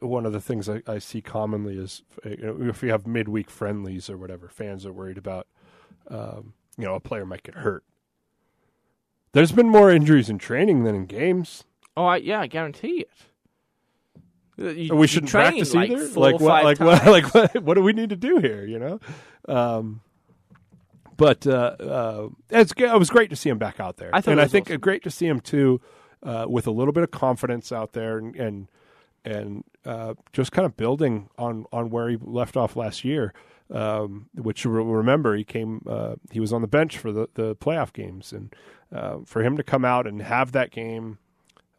one 0.00 0.26
of 0.26 0.32
the 0.32 0.40
things 0.40 0.68
I, 0.68 0.82
I 0.86 0.98
see 0.98 1.22
commonly 1.22 1.78
is 1.78 2.02
uh, 2.24 2.28
you 2.30 2.36
know, 2.46 2.68
if 2.68 2.82
we 2.82 2.90
have 2.90 3.06
midweek 3.06 3.48
friendlies 3.50 4.10
or 4.10 4.16
whatever, 4.18 4.48
fans 4.48 4.84
are 4.86 4.92
worried 4.92 5.18
about 5.18 5.46
um, 6.08 6.52
you 6.78 6.84
know 6.84 6.94
a 6.94 7.00
player 7.00 7.24
might 7.26 7.42
get 7.42 7.54
hurt. 7.56 7.82
There's 9.36 9.52
been 9.52 9.68
more 9.68 9.90
injuries 9.90 10.30
in 10.30 10.38
training 10.38 10.84
than 10.84 10.94
in 10.94 11.04
games. 11.04 11.64
Oh, 11.94 12.06
I, 12.06 12.16
yeah, 12.16 12.40
I 12.40 12.46
guarantee 12.46 13.04
it. 13.04 13.10
Uh, 14.58 14.70
you- 14.70 14.96
we 14.96 15.06
shouldn't 15.06 15.30
practice 15.30 15.74
like, 15.74 15.90
either. 15.90 16.08
Like 16.18 16.40
what? 16.40 16.64
Like 16.64 16.80
what? 16.80 17.04
Like 17.06 17.34
what? 17.34 17.62
What 17.62 17.74
do 17.74 17.82
we 17.82 17.92
need 17.92 18.08
to 18.08 18.16
do 18.16 18.38
here? 18.38 18.64
You 18.64 18.78
know. 18.78 19.00
Um, 19.46 20.00
but 21.18 21.46
uh, 21.46 21.76
uh, 21.78 22.28
it's 22.48 22.72
it 22.78 22.98
was 22.98 23.10
great 23.10 23.28
to 23.28 23.36
see 23.36 23.50
him 23.50 23.58
back 23.58 23.78
out 23.78 23.98
there, 23.98 24.08
I 24.14 24.22
and 24.24 24.40
I 24.40 24.46
think 24.46 24.68
awesome. 24.68 24.80
great 24.80 25.02
to 25.02 25.10
see 25.10 25.26
him 25.26 25.40
too, 25.40 25.82
uh, 26.22 26.46
with 26.48 26.66
a 26.66 26.70
little 26.70 26.94
bit 26.94 27.02
of 27.02 27.10
confidence 27.10 27.72
out 27.72 27.92
there, 27.92 28.16
and 28.16 28.34
and, 28.36 28.68
and 29.26 29.64
uh, 29.84 30.14
just 30.32 30.52
kind 30.52 30.64
of 30.64 30.76
building 30.76 31.28
on 31.36 31.66
on 31.72 31.90
where 31.90 32.08
he 32.08 32.16
left 32.20 32.56
off 32.56 32.76
last 32.76 33.04
year. 33.04 33.34
Um, 33.68 34.28
which 34.34 34.64
remember, 34.64 35.34
he 35.34 35.42
came, 35.42 35.82
uh, 35.88 36.14
he 36.30 36.38
was 36.38 36.52
on 36.52 36.62
the 36.62 36.68
bench 36.68 36.98
for 36.98 37.10
the 37.10 37.28
the 37.34 37.56
playoff 37.56 37.92
games, 37.92 38.32
and 38.32 38.54
uh, 38.94 39.18
for 39.26 39.42
him 39.42 39.56
to 39.56 39.64
come 39.64 39.84
out 39.84 40.06
and 40.06 40.22
have 40.22 40.52
that 40.52 40.70
game 40.70 41.18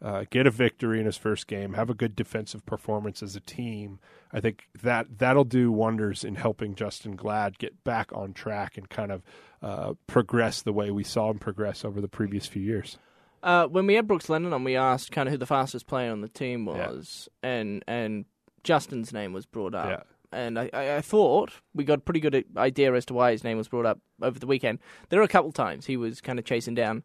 uh, 0.00 0.24
get 0.30 0.46
a 0.46 0.50
victory 0.50 1.00
in 1.00 1.06
his 1.06 1.16
first 1.16 1.46
game, 1.46 1.74
have 1.74 1.90
a 1.90 1.94
good 1.94 2.14
defensive 2.14 2.64
performance 2.64 3.22
as 3.22 3.34
a 3.34 3.40
team. 3.40 3.98
I 4.32 4.40
think 4.40 4.68
that 4.82 5.18
that'll 5.18 5.44
do 5.44 5.72
wonders 5.72 6.24
in 6.24 6.36
helping 6.36 6.74
Justen 6.74 7.16
Glad 7.16 7.58
get 7.58 7.82
back 7.82 8.12
on 8.12 8.32
track 8.32 8.76
and 8.76 8.88
kind 8.88 9.10
of 9.10 9.22
uh, 9.62 9.94
progress 10.06 10.62
the 10.62 10.72
way 10.72 10.90
we 10.90 11.02
saw 11.02 11.30
him 11.30 11.38
progress 11.38 11.84
over 11.84 12.00
the 12.00 12.08
previous 12.08 12.46
few 12.46 12.62
years. 12.62 12.98
Uh, 13.42 13.66
when 13.66 13.86
we 13.86 13.94
had 13.94 14.06
Brooks 14.06 14.28
Lennon 14.28 14.52
on, 14.52 14.64
we 14.64 14.76
asked 14.76 15.12
kind 15.12 15.28
of 15.28 15.32
who 15.32 15.38
the 15.38 15.46
fastest 15.46 15.86
player 15.86 16.10
on 16.10 16.20
the 16.20 16.28
team 16.28 16.64
was, 16.64 17.28
and 17.42 17.84
and 17.86 18.24
Justen's 18.64 19.12
name 19.12 19.32
was 19.32 19.46
brought 19.46 19.74
up. 19.74 19.88
Yeah. 19.88 20.02
And 20.30 20.58
I, 20.58 20.68
I, 20.74 20.96
I 20.96 21.00
thought 21.00 21.52
we 21.74 21.84
got 21.84 21.98
a 21.98 22.02
pretty 22.02 22.20
good 22.20 22.44
idea 22.56 22.92
as 22.92 23.06
to 23.06 23.14
why 23.14 23.30
his 23.30 23.44
name 23.44 23.56
was 23.56 23.68
brought 23.68 23.86
up 23.86 23.98
over 24.20 24.38
the 24.38 24.46
weekend. 24.46 24.78
There 25.08 25.20
were 25.20 25.24
a 25.24 25.28
couple 25.28 25.52
times 25.52 25.86
he 25.86 25.96
was 25.96 26.20
kind 26.20 26.38
of 26.38 26.44
chasing 26.44 26.74
down 26.74 27.02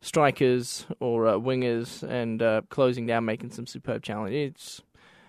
strikers 0.00 0.86
or 1.00 1.26
uh, 1.26 1.34
wingers 1.34 2.02
and 2.02 2.42
uh, 2.42 2.62
closing 2.68 3.06
down, 3.06 3.24
making 3.24 3.50
some 3.50 3.66
superb 3.66 4.02
challenges. 4.02 4.50
It's, 4.50 4.82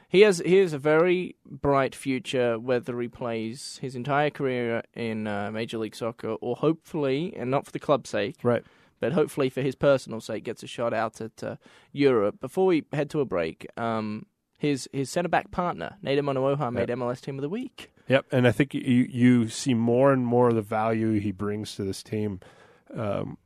he 0.09 0.21
has 0.21 0.41
he 0.45 0.55
has 0.55 0.71
a 0.73 0.77
very 0.79 1.35
bright 1.45 1.93
future, 1.93 2.57
whether 2.57 2.99
he 3.01 3.09
plays 3.09 3.77
his 3.81 3.95
entire 3.95 4.29
career 4.29 4.81
in 4.93 5.27
uh, 5.27 5.51
Major 5.51 5.77
League 5.77 5.95
Soccer 5.95 6.29
or 6.35 6.55
hopefully, 6.55 7.33
and 7.35 7.51
not 7.51 7.65
for 7.65 7.71
the 7.71 7.79
club's 7.79 8.09
sake, 8.09 8.37
Right. 8.41 8.63
But 8.99 9.13
hopefully 9.13 9.49
for 9.49 9.61
his 9.61 9.75
personal 9.75 10.21
sake, 10.21 10.43
gets 10.43 10.63
a 10.63 10.67
shot 10.67 10.93
out 10.93 11.21
at 11.21 11.43
uh, 11.43 11.55
Europe. 11.91 12.39
Before 12.39 12.65
we 12.65 12.83
head 12.91 13.09
to 13.11 13.21
a 13.21 13.25
break, 13.25 13.67
um, 13.77 14.25
his 14.57 14.89
his 14.91 15.09
centre 15.09 15.29
back 15.29 15.51
partner, 15.51 15.97
Nedum 16.03 16.33
Onuoha, 16.33 16.71
made 16.71 16.89
MLS 16.89 17.21
Team 17.21 17.37
of 17.37 17.41
the 17.41 17.49
Week. 17.49 17.91
Yep, 18.07 18.25
and 18.31 18.47
I 18.47 18.51
think 18.51 18.73
you 18.73 18.81
you 18.81 19.49
see 19.49 19.73
more 19.73 20.11
and 20.11 20.25
more 20.25 20.49
of 20.49 20.55
the 20.55 20.61
value 20.61 21.19
he 21.19 21.31
brings 21.31 21.75
to 21.75 21.83
this 21.83 22.01
team, 22.01 22.39
um, 22.95 23.37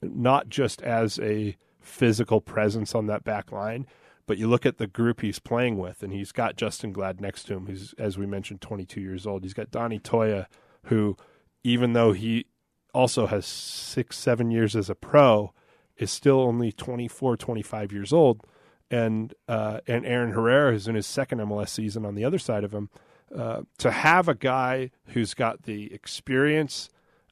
not 0.00 0.48
just 0.48 0.80
as 0.82 1.18
a 1.18 1.56
physical 1.80 2.40
presence 2.40 2.94
on 2.94 3.06
that 3.06 3.24
back 3.24 3.50
line, 3.50 3.86
but 4.26 4.38
you 4.38 4.46
look 4.46 4.66
at 4.66 4.78
the 4.78 4.86
group 4.86 5.20
he's 5.20 5.38
playing 5.38 5.78
with, 5.78 6.02
and 6.02 6.12
he's 6.12 6.32
got 6.32 6.56
Justen 6.56 6.92
Glad 6.92 7.20
next 7.20 7.44
to 7.44 7.54
him, 7.54 7.66
who's 7.66 7.94
as 7.98 8.16
we 8.16 8.26
mentioned, 8.26 8.60
22 8.60 9.00
years 9.00 9.26
old. 9.26 9.42
He's 9.42 9.54
got 9.54 9.70
Donny 9.70 9.98
Toia, 9.98 10.46
who, 10.84 11.16
even 11.64 11.92
though 11.92 12.12
he 12.12 12.46
also 12.94 13.26
has 13.26 13.46
six 13.46 14.18
seven 14.18 14.50
years 14.50 14.74
as 14.74 14.90
a 14.90 14.94
pro, 14.94 15.52
is 15.96 16.10
still 16.10 16.40
only 16.40 16.72
24, 16.72 17.36
25 17.36 17.92
years 17.92 18.12
old. 18.12 18.44
And 18.90 19.34
uh, 19.46 19.80
and 19.86 20.06
Aaron 20.06 20.32
Herrera 20.32 20.74
is 20.74 20.88
in 20.88 20.94
his 20.94 21.06
second 21.06 21.40
MLS 21.40 21.68
season 21.68 22.06
on 22.06 22.14
the 22.14 22.24
other 22.24 22.38
side 22.38 22.64
of 22.64 22.72
him 22.72 22.88
uh, 23.36 23.62
to 23.78 23.90
have 23.90 24.28
a 24.28 24.34
guy 24.34 24.90
who's 25.08 25.34
got 25.34 25.64
the 25.64 25.92
experience 25.92 26.88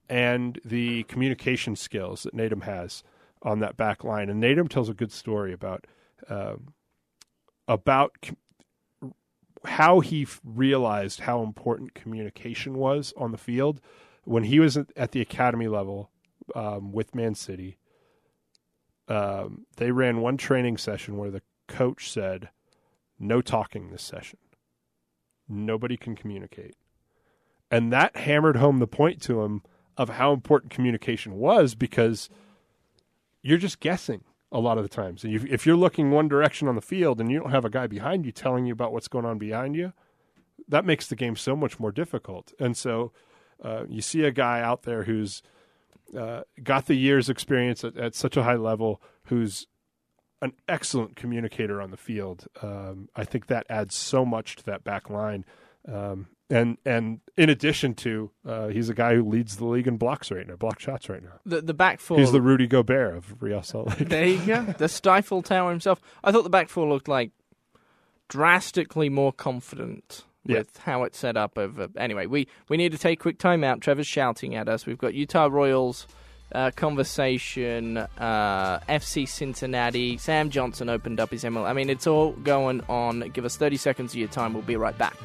and 0.09 0.61
the 0.65 1.05
communication 1.05 1.75
skills 1.75 2.25
that 2.25 2.37
Nedum 2.37 2.63
has 2.65 3.03
on 3.43 3.61
that 3.61 3.77
back 3.77 4.05
line. 4.05 4.29
And 4.29 4.43
Nedum 4.43 4.69
tells 4.69 4.89
a 4.89 4.95
good 4.95 5.13
story 5.13 5.53
about 5.53 5.87
um 6.29 6.75
about 7.69 8.31
how 9.65 10.01
he 10.01 10.27
realized 10.45 11.21
how 11.21 11.43
important 11.43 11.95
communication 11.95 12.75
was 12.75 13.13
on 13.17 13.33
the 13.33 13.39
field 13.39 13.81
when 14.27 14.45
he 14.45 14.61
was 14.61 14.77
at, 14.77 15.13
the 15.13 15.21
academy 15.21 15.69
level 15.69 16.11
um, 16.55 16.93
with 16.93 17.15
Man 17.15 17.35
City. 17.35 17.79
Um, 19.09 19.67
they 19.77 19.93
ran 19.93 20.21
one 20.21 20.37
training 20.37 20.79
session 20.79 21.17
where 21.17 21.31
the 21.31 21.43
coach 21.69 22.11
said, 22.11 22.51
"No 23.19 23.41
talking 23.41 23.91
this 23.91 24.03
session." 24.03 24.39
nobody 25.49 25.97
can 25.97 26.15
communicate. 26.15 26.75
And 27.71 27.93
that 27.93 28.17
hammered 28.17 28.57
home 28.57 28.79
the 28.79 28.87
point 28.87 29.21
to 29.23 29.43
him 29.43 29.63
of 29.97 30.11
how 30.11 30.33
important 30.33 30.73
communication 30.73 31.35
was 31.35 31.75
because 31.75 32.29
you're 33.43 33.59
just 33.59 33.81
guessing 33.81 34.25
a 34.53 34.61
lot 34.61 34.79
of 34.79 34.85
the 34.85 34.89
times. 34.89 35.25
And 35.25 35.35
if 35.49 35.67
you're 35.67 35.77
looking 35.77 36.11
one 36.11 36.29
direction 36.29 36.69
on 36.69 36.77
the 36.77 36.81
field 36.81 37.21
and 37.21 37.31
you 37.31 37.41
don't 37.41 37.51
have 37.51 37.65
a 37.65 37.71
guy 37.71 37.87
behind 37.87 38.25
you 38.25 38.33
telling 38.33 38.67
you 38.67 38.73
about 38.73 38.93
what's 38.93 39.09
going 39.09 39.25
on 39.25 39.39
behind 39.39 39.75
you, 39.75 39.93
that 40.69 40.85
makes 40.85 41.07
the 41.07 41.17
game 41.17 41.37
so 41.37 41.57
much 41.57 41.81
more 41.81 41.93
difficult. 41.93 42.53
And 42.61 42.77
so 42.77 43.13
uh, 43.63 43.85
you 43.89 44.01
see 44.01 44.25
a 44.25 44.31
guy 44.31 44.61
out 44.61 44.83
there 44.83 45.05
who's 45.05 45.43
uh, 46.17 46.43
got 46.63 46.87
the 46.87 46.95
years 46.95 47.29
experience 47.29 47.85
at, 47.85 47.97
at 47.97 48.15
such 48.15 48.37
a 48.37 48.43
high 48.43 48.57
level, 48.57 49.01
who's 49.25 49.67
an 50.43 50.53
excellent 50.69 51.17
communicator 51.17 51.81
on 51.81 51.91
the 51.91 51.97
field. 51.97 52.47
Um, 52.63 53.09
I 53.17 53.25
think 53.25 53.47
that 53.47 53.67
adds 53.69 53.95
so 53.95 54.25
much 54.25 54.57
to 54.57 54.65
that 54.65 54.85
back 54.85 55.11
line. 55.11 55.45
Um, 55.91 56.29
and 56.49 56.79
and 56.85 57.21
in 57.37 57.51
addition 57.51 57.95
to, 57.95 58.31
uh, 58.47 58.69
he's 58.69 58.89
a 58.89 58.95
guy 58.95 59.15
who 59.17 59.29
leads 59.29 59.57
the 59.57 59.65
league 59.65 59.89
in 59.89 59.97
blocks 59.97 60.31
right 60.31 60.47
now, 60.47 60.55
block 60.55 60.79
shots 60.79 61.09
right 61.09 61.23
now. 61.23 61.41
The 61.45 61.61
the 61.61 61.75
back 61.75 61.99
four. 61.99 62.19
He's 62.19 62.31
the 62.33 62.41
Rudy 62.41 62.69
Gobert 62.69 63.17
of 63.17 63.43
Real 63.43 63.63
Salt 63.63 63.89
Lake. 63.89 64.09
There 64.09 64.27
you 64.27 64.47
go. 64.47 64.63
The 64.63 64.89
Stifle 64.89 65.43
Tower 65.43 65.71
himself. 65.71 66.01
I 66.23 66.31
thought 66.31 66.45
the 66.45 66.51
back 66.51 66.69
four 66.69 66.89
looked 66.89 67.09
like 67.09 67.33
drastically 68.29 69.09
more 69.09 69.33
confident 69.33 70.25
With 70.55 70.77
how 70.79 71.05
it's 71.05 71.19
set 71.19 71.37
up. 71.37 71.59
Over 71.59 71.89
anyway, 71.97 72.27
we 72.27 72.49
we 72.69 72.77
need 72.77 72.93
to 72.93 72.99
take 72.99 73.21
a 73.21 73.23
quick 73.23 73.39
time 73.39 73.65
out. 73.65 73.81
Trevor's 73.81 74.07
shouting 74.07 74.55
at 74.55 74.69
us. 74.69 74.87
We've 74.87 74.99
got 74.99 75.15
Utah 75.15 75.49
Royals. 75.51 76.07
Uh, 76.53 76.71
conversation, 76.71 77.97
uh, 77.97 78.79
FC 78.89 79.29
Cincinnati. 79.29 80.17
Sam 80.17 80.49
Johnson 80.49 80.89
opened 80.89 81.19
up 81.19 81.33
his 81.33 81.43
ML. 81.43 81.67
I 81.67 81.73
mean, 81.73 81.91
it's 81.91 82.07
all 82.07 82.33
going 82.33 82.83
on. 82.89 83.19
Give 83.33 83.45
us 83.45 83.57
30 83.57 83.77
seconds 83.77 84.13
of 84.13 84.19
your 84.19 84.29
time. 84.29 84.55
We'll 84.55 84.63
be 84.63 84.77
right 84.77 84.97
back. 84.97 85.17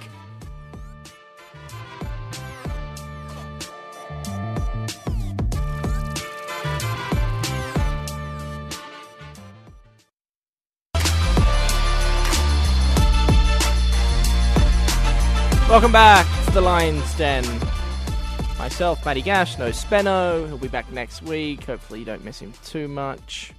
Welcome 15.71 15.93
back 15.93 16.27
to 16.47 16.51
the 16.51 16.59
Lions 16.59 17.15
Den. 17.15 17.45
Myself, 18.59 19.05
Matty 19.05 19.21
Gaschk, 19.21 19.57
no 19.57 19.69
Spenno. 19.69 20.45
He'll 20.45 20.57
be 20.57 20.67
back 20.67 20.91
next 20.91 21.21
week. 21.21 21.63
Hopefully, 21.63 21.99
you 21.99 22.05
don't 22.05 22.25
miss 22.25 22.41
him 22.41 22.53
too 22.65 22.89
much. 22.89 23.53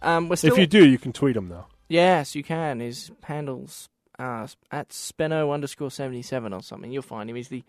Um, 0.00 0.30
we're 0.30 0.36
still 0.36 0.54
if 0.54 0.58
you 0.58 0.66
do, 0.66 0.88
you 0.88 0.96
can 0.96 1.12
tweet 1.12 1.36
him 1.36 1.50
though. 1.50 1.66
Yes, 1.86 2.34
you 2.34 2.42
can. 2.42 2.80
His 2.80 3.10
handle's 3.24 3.90
uh, 4.18 4.46
at 4.70 4.88
Spenno 4.88 5.52
underscore 5.52 5.90
seventy 5.90 6.22
seven 6.22 6.54
or 6.54 6.62
something. 6.62 6.90
You'll 6.90 7.02
find 7.02 7.28
him. 7.28 7.36
He's 7.36 7.48
the 7.48 7.62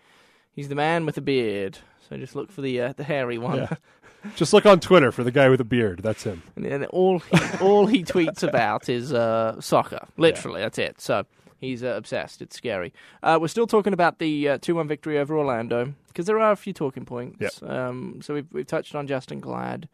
he's 0.53 0.69
the 0.69 0.75
man 0.75 1.05
with 1.05 1.15
the 1.15 1.21
beard. 1.21 1.79
So 2.07 2.15
just 2.15 2.33
look 2.33 2.49
for 2.49 2.61
the 2.61 2.79
uh, 2.79 2.93
the 2.93 3.03
hairy 3.03 3.37
one. 3.37 3.57
Yeah. 3.57 3.75
Just 4.35 4.53
look 4.53 4.67
on 4.67 4.79
Twitter 4.79 5.11
for 5.11 5.23
the 5.23 5.31
guy 5.31 5.49
with 5.49 5.59
a 5.61 5.65
beard. 5.65 6.01
That's 6.03 6.23
him. 6.23 6.43
and, 6.55 6.63
and 6.63 6.85
all 6.85 7.17
he, 7.17 7.57
all 7.59 7.87
he 7.87 8.03
tweets 8.03 8.43
about 8.47 8.87
is 8.87 9.11
uh, 9.11 9.59
soccer. 9.59 10.07
Literally, 10.15 10.61
that's 10.61 10.77
it. 10.77 11.01
So 11.01 11.25
he's 11.61 11.83
uh, 11.83 11.93
obsessed. 11.95 12.41
It's 12.41 12.57
scary. 12.57 12.93
Uh, 13.23 13.37
we're 13.39 13.47
still 13.47 13.67
talking 13.67 13.93
about 13.93 14.19
the 14.19 14.57
two 14.59 14.75
one 14.75 14.89
victory 14.89 15.17
over 15.17 15.37
Orlando 15.37 15.93
because 16.07 16.25
there 16.25 16.39
are 16.39 16.51
a 16.51 16.57
few 16.57 16.73
talking 16.73 17.05
points. 17.05 17.61
Yep. 17.61 17.71
Um, 17.71 18.19
so 18.21 18.33
we've 18.33 18.47
we've 18.51 18.67
touched 18.67 18.95
on 18.95 19.07
Justen 19.07 19.39
Glad. 19.39 19.87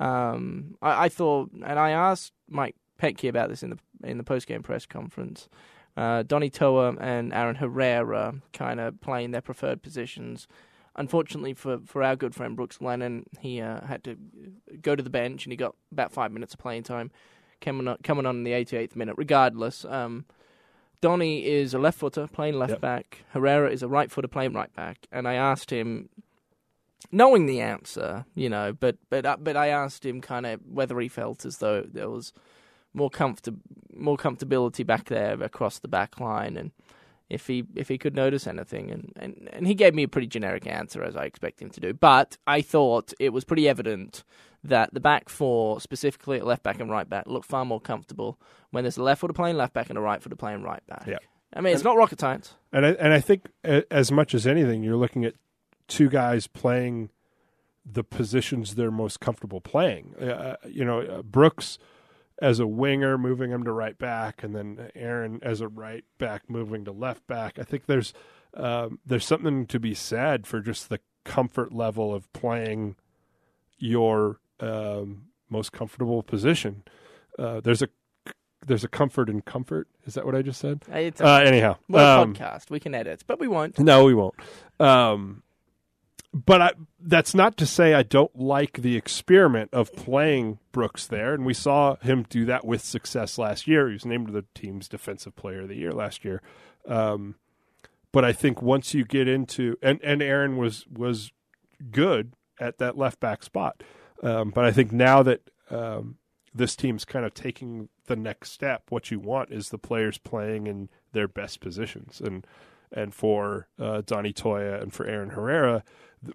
Um, 0.00 0.76
I, 0.82 1.04
I 1.04 1.08
thought, 1.08 1.50
and 1.52 1.78
I 1.78 1.90
asked 1.90 2.32
Mike 2.50 2.76
Petke 3.00 3.28
about 3.28 3.48
this 3.48 3.62
in 3.62 3.70
the 3.70 3.78
in 4.02 4.18
the 4.18 4.24
post 4.24 4.46
game 4.46 4.62
press 4.62 4.84
conference. 4.84 5.48
Uh, 5.96 6.22
Donny 6.24 6.50
Toia 6.50 6.96
and 7.00 7.32
Aaron 7.32 7.56
Herrera 7.56 8.34
kind 8.52 8.80
of 8.80 9.00
playing 9.00 9.30
their 9.30 9.40
preferred 9.40 9.82
positions. 9.82 10.48
Unfortunately 10.96 11.54
for, 11.54 11.78
for 11.84 12.02
our 12.02 12.16
good 12.16 12.34
friend 12.34 12.56
Brooks 12.56 12.80
Lennon, 12.80 13.26
he 13.40 13.60
uh, 13.60 13.84
had 13.86 14.04
to 14.04 14.16
go 14.80 14.96
to 14.96 15.02
the 15.02 15.10
bench 15.10 15.44
and 15.44 15.52
he 15.52 15.56
got 15.56 15.74
about 15.92 16.12
five 16.12 16.32
minutes 16.32 16.54
of 16.54 16.60
playing 16.60 16.82
time 16.82 17.10
coming 17.60 17.88
on, 17.88 17.96
coming 18.02 18.26
on 18.26 18.36
in 18.36 18.44
the 18.44 18.52
88th 18.52 18.96
minute. 18.96 19.14
Regardless, 19.16 19.84
um, 19.84 20.24
Donny 21.00 21.44
is 21.46 21.74
a 21.74 21.78
left 21.78 21.98
footer 21.98 22.26
playing 22.26 22.58
left 22.58 22.72
Yep. 22.72 22.80
back. 22.80 23.24
Herrera 23.32 23.70
is 23.70 23.82
a 23.82 23.88
right 23.88 24.10
footer 24.10 24.28
playing 24.28 24.52
right 24.54 24.74
back. 24.74 25.06
And 25.12 25.28
I 25.28 25.34
asked 25.34 25.70
him, 25.70 26.08
knowing 27.12 27.46
the 27.46 27.60
answer, 27.60 28.24
you 28.34 28.48
know, 28.48 28.72
but 28.72 28.96
but 29.10 29.26
uh, 29.26 29.36
but 29.38 29.56
I 29.56 29.68
asked 29.68 30.04
him 30.06 30.20
kind 30.20 30.46
of 30.46 30.60
whether 30.66 30.98
he 31.00 31.08
felt 31.08 31.44
as 31.44 31.58
though 31.58 31.82
there 31.82 32.08
was 32.10 32.32
more 32.92 33.10
comfort 33.10 33.54
more 33.94 34.16
comfortability 34.16 34.86
back 34.86 35.06
there 35.06 35.40
across 35.42 35.78
the 35.78 35.88
back 35.88 36.18
line 36.20 36.56
and 36.56 36.70
if 37.30 37.46
he 37.46 37.64
if 37.74 37.88
he 37.88 37.98
could 37.98 38.14
notice 38.14 38.46
anything 38.46 38.90
and, 38.90 39.12
and, 39.16 39.48
and 39.52 39.66
he 39.66 39.74
gave 39.74 39.94
me 39.94 40.02
a 40.04 40.08
pretty 40.08 40.26
generic 40.26 40.66
answer 40.66 41.02
as 41.02 41.16
I 41.16 41.24
expect 41.24 41.60
him 41.60 41.70
to 41.70 41.80
do. 41.80 41.92
But 41.92 42.36
I 42.46 42.60
thought 42.60 43.12
it 43.18 43.30
was 43.32 43.44
pretty 43.44 43.68
evident 43.68 44.24
that 44.64 44.92
the 44.92 45.00
back 45.00 45.28
four, 45.28 45.80
specifically 45.80 46.38
at 46.38 46.46
left 46.46 46.62
back 46.62 46.80
and 46.80 46.90
right 46.90 47.08
back, 47.08 47.26
look 47.26 47.44
far 47.44 47.64
more 47.64 47.80
comfortable 47.80 48.38
when 48.70 48.84
there's 48.84 48.96
a 48.96 49.02
left 49.02 49.20
footer 49.20 49.34
playing 49.34 49.56
left 49.56 49.74
back 49.74 49.90
and 49.90 49.98
a 49.98 50.00
right 50.00 50.22
footer 50.22 50.36
playing 50.36 50.62
right 50.62 50.84
back. 50.86 51.06
Yeah. 51.06 51.18
I 51.52 51.60
mean, 51.60 51.74
it's 51.74 51.84
not 51.84 51.96
rocket 51.96 52.18
science. 52.18 52.54
And 52.72 52.84
I, 52.84 52.90
and 52.90 53.12
I 53.12 53.20
think 53.20 53.48
as 53.62 54.10
much 54.10 54.34
as 54.34 54.46
anything, 54.46 54.82
you're 54.82 54.96
looking 54.96 55.24
at 55.24 55.34
two 55.86 56.08
guys 56.08 56.46
playing 56.46 57.10
the 57.86 58.02
positions 58.02 58.74
they're 58.74 58.90
most 58.90 59.20
comfortable 59.20 59.60
playing. 59.60 60.14
Uh, 60.16 60.56
you 60.66 60.84
know, 60.84 61.00
uh, 61.00 61.22
Brooks 61.22 61.78
as 62.40 62.58
a 62.58 62.66
winger, 62.66 63.16
moving 63.16 63.50
him 63.50 63.62
to 63.64 63.72
right 63.72 63.96
back, 63.96 64.42
and 64.42 64.54
then 64.54 64.90
Aaron 64.94 65.38
as 65.42 65.60
a 65.60 65.68
right 65.68 66.04
back, 66.18 66.48
moving 66.48 66.84
to 66.86 66.92
left 66.92 67.26
back. 67.26 67.58
I 67.58 67.62
think 67.62 67.86
there's 67.86 68.12
um, 68.54 68.98
there's 69.04 69.24
something 69.24 69.66
to 69.66 69.78
be 69.78 69.94
said 69.94 70.46
for 70.46 70.60
just 70.60 70.88
the 70.88 71.00
comfort 71.24 71.72
level 71.72 72.14
of 72.14 72.32
playing 72.32 72.96
your 73.78 74.40
um, 74.60 75.24
most 75.48 75.72
comfortable 75.72 76.22
position. 76.22 76.82
Uh, 77.38 77.60
there's 77.60 77.82
a 77.82 77.88
there's 78.66 78.84
a 78.84 78.88
comfort 78.88 79.28
in 79.28 79.42
comfort. 79.42 79.88
Is 80.06 80.14
that 80.14 80.24
what 80.24 80.34
I 80.34 80.42
just 80.42 80.60
said? 80.60 80.82
It's 80.90 81.20
a, 81.20 81.26
Uh, 81.26 81.38
anyhow, 81.40 81.76
a 81.92 81.98
um, 81.98 82.34
podcast. 82.34 82.70
We 82.70 82.80
can 82.80 82.94
edit, 82.94 83.24
but 83.26 83.38
we 83.38 83.48
won't. 83.48 83.78
no, 83.78 84.04
we 84.04 84.14
won't. 84.14 84.34
Um, 84.80 85.42
but 86.32 86.60
I, 86.62 86.70
that's 86.98 87.34
not 87.34 87.56
to 87.58 87.66
say 87.66 87.94
I 87.94 88.02
don't 88.02 88.34
like 88.34 88.82
the 88.82 88.96
experiment 88.96 89.70
of 89.72 89.94
playing 89.94 90.58
Brooks 90.72 91.06
there, 91.06 91.32
and 91.34 91.44
we 91.46 91.54
saw 91.54 91.96
him 91.96 92.24
do 92.28 92.44
that 92.46 92.64
with 92.64 92.82
success 92.82 93.38
last 93.38 93.68
year. 93.68 93.86
He 93.88 93.92
was 93.92 94.04
named 94.04 94.30
the 94.30 94.44
team's 94.54 94.88
defensive 94.88 95.36
player 95.36 95.60
of 95.62 95.68
the 95.68 95.76
year 95.76 95.92
last 95.92 96.24
year. 96.24 96.42
Um, 96.88 97.36
but 98.10 98.24
I 98.24 98.32
think 98.32 98.62
once 98.62 98.94
you 98.94 99.04
get 99.04 99.28
into 99.28 99.76
and 99.82 100.00
and 100.02 100.22
Aaron 100.22 100.56
was 100.56 100.86
was 100.88 101.32
good 101.90 102.32
at 102.58 102.78
that 102.78 102.96
left 102.96 103.20
back 103.20 103.42
spot, 103.42 103.82
um, 104.22 104.50
but 104.50 104.64
I 104.64 104.72
think 104.72 104.92
now 104.92 105.22
that 105.22 105.40
um, 105.70 106.16
this 106.54 106.76
team's 106.76 107.04
kind 107.04 107.24
of 107.24 107.34
taking 107.34 107.88
the 108.06 108.16
next 108.16 108.50
step, 108.52 108.84
what 108.90 109.10
you 109.10 109.18
want 109.18 109.50
is 109.50 109.70
the 109.70 109.78
players 109.78 110.18
playing 110.18 110.66
in 110.66 110.88
their 111.12 111.28
best 111.28 111.60
positions, 111.60 112.20
and 112.20 112.46
and 112.92 113.12
for 113.14 113.66
uh, 113.78 114.02
Donny 114.06 114.32
Toia 114.32 114.80
and 114.80 114.92
for 114.92 115.04
Aaron 115.06 115.30
Herrera, 115.30 115.82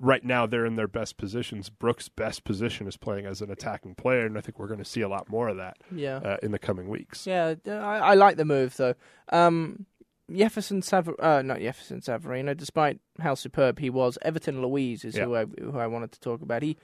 right 0.02 0.24
now 0.26 0.46
they're 0.46 0.66
in 0.66 0.76
their 0.76 0.88
best 0.90 1.16
positions. 1.16 1.70
Brooks' 1.70 2.10
best 2.10 2.44
position 2.44 2.86
is 2.86 2.98
playing 2.98 3.26
as 3.26 3.42
an 3.42 3.50
attacking 3.50 3.96
player, 3.96 4.26
and 4.26 4.38
I 4.38 4.42
think 4.42 4.60
we're 4.60 4.68
going 4.68 4.80
to 4.80 4.86
see 4.86 5.00
a 5.02 5.08
lot 5.08 5.30
more 5.30 5.48
of 5.48 5.56
that 5.58 5.78
Yeah. 5.94 6.18
uh, 6.18 6.38
in 6.44 6.52
the 6.52 6.60
coming 6.60 6.90
weeks. 6.90 7.26
Yeah, 7.26 7.56
I, 7.66 7.72
I 8.00 8.14
like 8.16 8.36
the 8.36 8.44
move 8.46 8.76
though. 8.76 8.96
Um, 9.32 9.86
Jefferson 10.32 10.82
Savar, 10.82 11.16
uh, 11.20 11.42
not 11.42 11.60
Jefferson 11.60 12.02
Savarino. 12.02 12.56
Despite 12.58 13.00
how 13.20 13.36
superb 13.36 13.80
he 13.80 13.90
was, 13.90 14.18
Everton 14.22 14.62
Luiz 14.62 15.06
is 15.06 15.16
Yeah. 15.16 15.26
who 15.26 15.36
I 15.36 15.46
who 15.62 15.78
I 15.80 15.88
wanted 15.88 16.12
to 16.12 16.20
talk 16.20 16.42
about. 16.42 16.62
He 16.62 16.78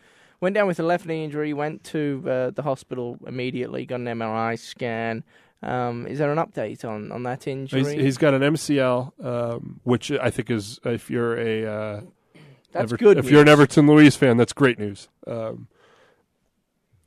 went 0.45 0.53
down 0.53 0.67
with 0.67 0.79
a 0.79 0.83
left 0.83 1.07
knee 1.07 1.23
injury. 1.23 1.53
Went 1.53 1.83
to 1.85 2.23
uh, 2.27 2.49
the 2.51 2.61
hospital 2.61 3.17
immediately. 3.25 3.83
Got 3.87 4.01
an 4.01 4.05
MRI 4.05 4.59
scan. 4.59 5.23
Um, 5.63 6.05
is 6.05 6.19
there 6.19 6.31
an 6.31 6.37
update 6.37 6.85
on, 6.85 7.11
on 7.11 7.23
that 7.23 7.47
injury? 7.47 7.79
He's, 7.79 7.91
he's 7.91 8.17
got 8.19 8.35
an 8.35 8.43
MCL, 8.43 9.25
um, 9.25 9.79
which 9.83 10.11
I 10.11 10.29
think 10.29 10.51
is 10.51 10.79
if 10.85 11.09
you're 11.09 11.35
a 11.35 11.65
uh, 11.65 12.01
That's 12.71 12.91
Ever- 12.91 12.97
good. 12.97 13.17
If 13.17 13.31
you're 13.31 13.41
an. 13.41 13.47
Everton 13.47 13.87
Luiz 13.87 14.15
fan, 14.15 14.37
that's 14.37 14.53
great 14.53 14.77
news. 14.77 15.07
Um, 15.25 15.67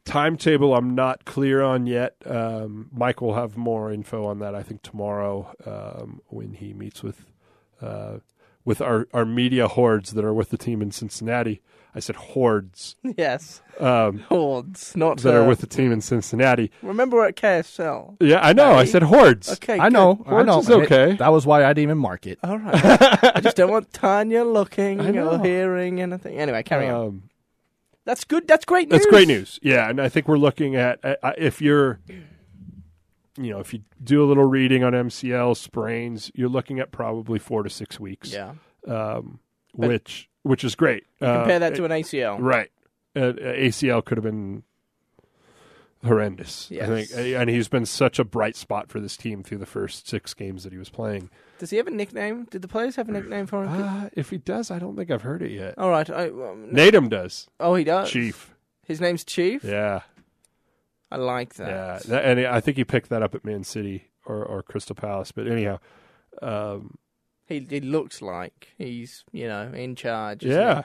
timetable, 0.05 0.75
I'm 0.75 0.97
not 0.97 1.25
clear 1.25 1.63
on 1.63 1.87
yet. 1.87 2.17
Um, 2.27 2.91
Mike 2.93 3.21
will 3.21 3.35
have 3.35 3.57
more 3.57 3.93
info 3.93 4.25
on 4.25 4.41
that. 4.41 4.57
I 4.57 4.65
think 4.65 4.83
tomorrow 4.83 5.55
um, 5.65 6.23
when 6.27 6.55
he 6.55 6.73
meets 6.73 7.05
with 7.05 7.25
uh, 7.81 8.19
with 8.65 8.81
our, 8.81 9.07
our 9.15 9.25
media 9.25 9.69
hordes 9.69 10.15
that 10.15 10.25
are 10.25 10.35
with 10.35 10.51
the 10.51 10.59
team 10.59 10.83
in 10.83 10.91
Cincinnati. 10.91 11.63
I 11.99 12.01
said 12.01 12.15
hordes 12.15 12.95
yes, 13.17 13.61
um, 13.81 14.21
hordes, 14.29 14.97
not 14.97 15.19
that 15.23 15.35
are 15.35 15.43
uh, 15.43 15.49
with 15.49 15.59
the 15.59 15.67
team 15.67 15.91
in 15.91 16.01
Cincinnati. 16.01 16.71
Remember 16.81 17.17
we're 17.17 17.27
at 17.27 17.35
KSL. 17.35 18.17
Yeah, 18.21 18.39
I 18.41 18.53
know. 18.53 18.73
I 18.75 18.85
said 18.85 19.03
hordes. 19.03 19.51
Okay, 19.55 19.81
I 19.81 19.89
good. 19.89 19.95
know. 19.95 20.23
I 20.25 20.31
Hordes 20.31 20.47
know. 20.47 20.59
is 20.61 20.71
okay. 20.71 21.17
That 21.17 21.33
was 21.33 21.45
why 21.45 21.65
I 21.65 21.71
didn't 21.71 21.83
even 21.83 21.99
mark 21.99 22.25
it. 22.29 22.39
All 22.45 22.57
right. 22.57 22.73
I 23.37 23.41
just 23.43 23.57
don't 23.57 23.73
want 23.73 23.93
Tanya 23.93 24.45
looking 24.45 25.01
or 25.19 25.43
hearing 25.43 26.01
anything. 26.01 26.39
Anyway, 26.39 26.63
carry 26.63 26.87
on. 26.89 27.07
Um, 27.07 27.23
That's 28.05 28.23
good. 28.23 28.47
That's 28.47 28.65
great 28.65 28.89
news. 28.89 29.01
That's 29.01 29.11
great 29.11 29.27
news. 29.27 29.59
Yeah, 29.61 29.91
and 29.91 30.01
I 30.01 30.09
think 30.09 30.29
we're 30.29 30.39
looking 30.39 30.77
at 30.77 31.05
uh, 31.05 31.17
uh, 31.21 31.33
if 31.37 31.61
you're, 31.61 31.99
you 33.37 33.51
know, 33.51 33.59
if 33.59 33.75
you 33.75 33.81
do 34.05 34.23
a 34.23 34.27
little 34.27 34.45
reading 34.45 34.85
on 34.85 34.93
MCL 34.93 35.57
sprains, 35.57 36.31
you're 36.35 36.49
looking 36.49 36.79
at 36.79 36.93
probably 36.93 37.41
four 37.41 37.65
to 37.65 37.71
six 37.71 37.99
weeks. 37.99 38.33
Yeah. 38.33 38.53
um, 38.87 39.41
But- 39.77 39.89
which 39.89 40.28
which 40.43 40.65
is 40.65 40.75
great. 40.75 41.05
Uh, 41.21 41.39
Compare 41.39 41.59
that 41.61 41.75
to 41.77 41.85
an 41.85 41.91
ACL. 41.91 42.37
right. 42.41 42.71
Uh, 43.17 43.33
ACL 43.33 44.05
could 44.05 44.17
have 44.19 44.25
been 44.25 44.63
horrendous. 46.05 46.71
I 46.71 46.87
think, 46.87 47.09
and 47.15 47.51
he's 47.51 47.69
been 47.69 47.87
such 47.87 48.19
a 48.19 48.25
bright 48.25 48.55
spot 48.57 48.89
for 48.91 49.01
this 49.01 49.17
team 49.17 49.43
through 49.43 49.59
the 49.59 49.67
first 49.67 50.09
six 50.09 50.35
games 50.35 50.63
that 50.65 50.73
he 50.73 50.79
was 50.79 50.91
playing. 50.91 51.31
Does 51.59 51.71
he 51.71 51.77
have 51.79 51.87
a 51.89 51.91
nickname? 51.91 52.45
Did 52.51 52.63
the 52.63 52.69
players 52.69 52.97
have 52.97 53.09
a 53.09 53.13
nickname 53.13 53.47
for 53.47 53.65
him? 53.65 53.83
Uh, 53.83 54.09
if 54.13 54.31
he 54.31 54.39
does, 54.39 54.71
I 54.71 54.79
don't 54.79 54.97
think 54.97 55.11
I've 55.11 55.23
heard 55.23 55.43
it 55.43 55.51
yet. 55.51 55.75
All 55.77 55.91
right. 55.91 56.09
I, 56.09 56.29
um, 56.29 56.69
Nedum 56.73 57.09
does. 57.09 57.49
oh, 57.59 57.75
he 57.75 57.83
does. 57.85 58.11
Chief. 58.11 58.55
His 58.87 59.01
name's 59.01 59.25
Chief. 59.25 59.65
Yeah. 59.65 60.03
I 61.11 61.17
like 61.17 61.59
Yeah, 61.59 61.65
that. 61.67 62.03
that, 62.05 62.25
and 62.25 62.47
I 62.47 62.61
think 62.61 62.77
he 62.77 62.85
picked 62.85 63.09
that 63.09 63.23
up 63.23 63.35
at 63.35 63.45
Man 63.45 63.65
City 63.65 64.05
or, 64.27 64.45
or 64.45 64.63
Crystal 64.63 64.95
Palace. 64.95 65.33
But 65.33 65.49
anyhow, 65.49 65.79
um, 66.43 66.97
He 67.49 67.67
he 67.69 67.81
looks 67.81 68.21
like 68.23 68.69
he's 68.79 69.25
you 69.33 69.49
know 69.49 69.73
in 69.73 69.97
charge. 69.97 70.45
Yeah, 70.45 70.83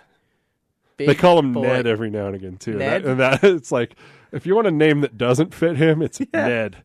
they 0.98 1.16
call 1.16 1.40
him 1.40 1.54
boy. 1.54 1.64
Ned 1.64 1.88
every 1.88 2.10
now 2.10 2.28
and 2.28 2.36
again 2.36 2.58
too. 2.58 2.78
Ned? 2.78 3.04
That, 3.04 3.10
and 3.12 3.20
that 3.20 3.44
it's 3.44 3.72
like 3.72 3.96
if 4.32 4.46
you 4.46 4.56
want 4.56 4.68
a 4.68 4.72
name 4.72 5.02
that 5.02 5.18
doesn't 5.18 5.54
fit 5.54 5.78
him, 5.78 6.02
it's 6.02 6.22
Ned. 6.34 6.84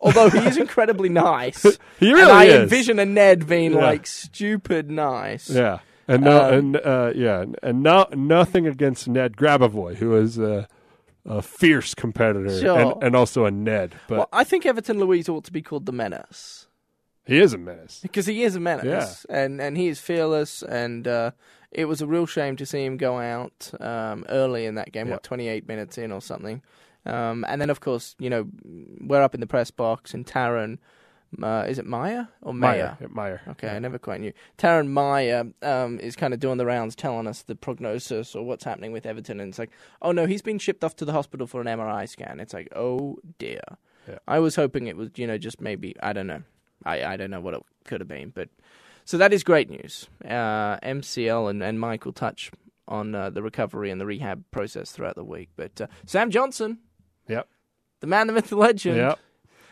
Although 0.00 0.30
he 0.30 0.38
is 0.38 0.56
incredibly 0.66 1.08
nice. 1.10 1.62
He 1.98 2.10
really 2.12 2.22
and 2.22 2.30
I 2.32 2.44
is. 2.46 2.62
envision 2.62 2.98
a 2.98 3.04
Ned 3.06 3.46
being 3.46 3.72
Yeah. 3.74 3.78
like 3.80 4.06
stupid 4.06 4.90
nice. 4.90 5.48
Yeah, 5.50 5.80
and 6.08 6.24
no, 6.24 6.48
Um, 6.48 6.54
and 6.54 6.76
uh, 6.78 7.12
yeah, 7.14 7.44
and 7.62 7.82
no, 7.82 8.06
nothing 8.14 8.66
against 8.66 9.06
Ned 9.08 9.36
Grabavoy, 9.36 9.96
who 9.96 10.16
is 10.16 10.38
a, 10.38 10.66
a 11.26 11.42
fierce 11.42 11.94
competitor 11.94 12.58
Sure. 12.60 12.78
and, 12.94 13.02
and 13.02 13.14
also 13.16 13.44
a 13.44 13.50
Ned, 13.50 13.94
but 14.08 14.16
Well, 14.18 14.28
I 14.32 14.42
think 14.42 14.64
Everton 14.64 14.98
Luiz 14.98 15.28
ought 15.28 15.44
to 15.44 15.52
be 15.52 15.60
called 15.60 15.84
the 15.84 15.92
Menace. 15.92 16.66
He 17.26 17.38
is 17.38 17.52
a 17.52 17.58
menace. 17.58 18.00
because 18.02 18.26
he 18.26 18.42
is 18.42 18.56
a 18.56 18.60
menace, 18.60 19.24
and 19.28 19.60
and 19.60 19.76
he 19.76 19.88
is 19.88 20.00
fearless. 20.00 20.62
And 20.62 21.06
uh, 21.06 21.30
it 21.70 21.84
was 21.86 22.00
a 22.02 22.06
real 22.06 22.26
shame 22.26 22.56
to 22.56 22.66
see 22.66 22.84
him 22.84 22.96
go 22.96 23.18
out 23.18 23.70
um, 23.80 24.24
early 24.28 24.66
in 24.66 24.74
that 24.76 24.92
game, 24.92 25.06
Yeah. 25.08 25.14
what 25.14 25.22
twenty 25.22 25.48
eight 25.48 25.68
minutes 25.68 25.98
in 25.98 26.12
or 26.12 26.20
something. 26.20 26.62
Um, 27.06 27.44
and 27.48 27.60
then 27.60 27.70
of 27.70 27.80
course, 27.80 28.14
you 28.18 28.28
know, 28.30 28.46
we're 29.00 29.22
up 29.22 29.34
in 29.34 29.40
the 29.40 29.46
press 29.46 29.70
box, 29.70 30.12
and 30.12 30.26
Taron, 30.26 30.78
uh, 31.42 31.64
is 31.68 31.78
it 31.78 31.86
Maya 31.86 32.24
or 32.42 32.52
Maya? 32.52 32.96
Meyer, 33.00 33.08
Meyer. 33.08 33.40
Okay, 33.50 33.68
I 33.68 33.78
never 33.78 33.98
quite 33.98 34.20
knew. 34.20 34.32
Taron 34.58 34.88
Maya 34.88 35.46
um, 35.62 35.98
is 36.00 36.14
kind 36.16 36.34
of 36.34 36.40
doing 36.40 36.58
the 36.58 36.66
rounds, 36.66 36.94
telling 36.96 37.26
us 37.26 37.42
the 37.42 37.54
prognosis 37.54 38.34
or 38.34 38.44
what's 38.44 38.64
happening 38.64 38.92
with 38.92 39.06
Everton, 39.06 39.40
and 39.40 39.48
it's 39.50 39.58
like, 39.58 39.70
oh 40.02 40.12
no, 40.12 40.26
he's 40.26 40.42
been 40.42 40.58
shipped 40.58 40.84
off 40.84 40.96
to 40.96 41.04
the 41.06 41.12
hospital 41.12 41.46
for 41.46 41.60
an 41.62 41.66
MRI 41.68 42.06
scan. 42.08 42.40
It's 42.40 42.52
like, 42.52 42.68
oh 42.76 43.18
dear. 43.38 43.60
Yeah. 44.08 44.18
I 44.28 44.38
was 44.40 44.56
hoping 44.56 44.86
it 44.86 44.96
was, 44.96 45.10
you 45.16 45.26
know, 45.26 45.38
just 45.38 45.60
maybe 45.60 45.94
I 46.02 46.12
don't 46.12 46.26
know, 46.26 46.42
I 46.84 47.04
I 47.04 47.16
don't 47.16 47.30
know 47.30 47.40
what 47.40 47.54
it 47.54 47.62
could 47.84 48.00
have 48.00 48.08
been, 48.08 48.30
but 48.30 48.48
so 49.04 49.18
that 49.18 49.32
is 49.32 49.42
great 49.44 49.68
news. 49.70 50.08
Uh, 50.24 50.76
MCL 50.82 51.50
and 51.50 51.62
and 51.62 51.80
Mike 51.80 52.04
will 52.04 52.12
touch 52.12 52.50
on 52.88 53.14
uh, 53.14 53.30
the 53.30 53.42
recovery 53.42 53.90
and 53.90 54.00
the 54.00 54.06
rehab 54.06 54.44
process 54.50 54.90
throughout 54.90 55.14
the 55.14 55.24
week, 55.24 55.48
but 55.56 55.80
uh, 55.80 55.86
Sam 56.06 56.30
Johnson, 56.30 56.78
Yep. 57.28 57.46
the 58.00 58.06
man, 58.08 58.26
the 58.26 58.32
myth, 58.32 58.48
the 58.48 58.56
legend, 58.56 58.96
Yeah, 58.96 59.14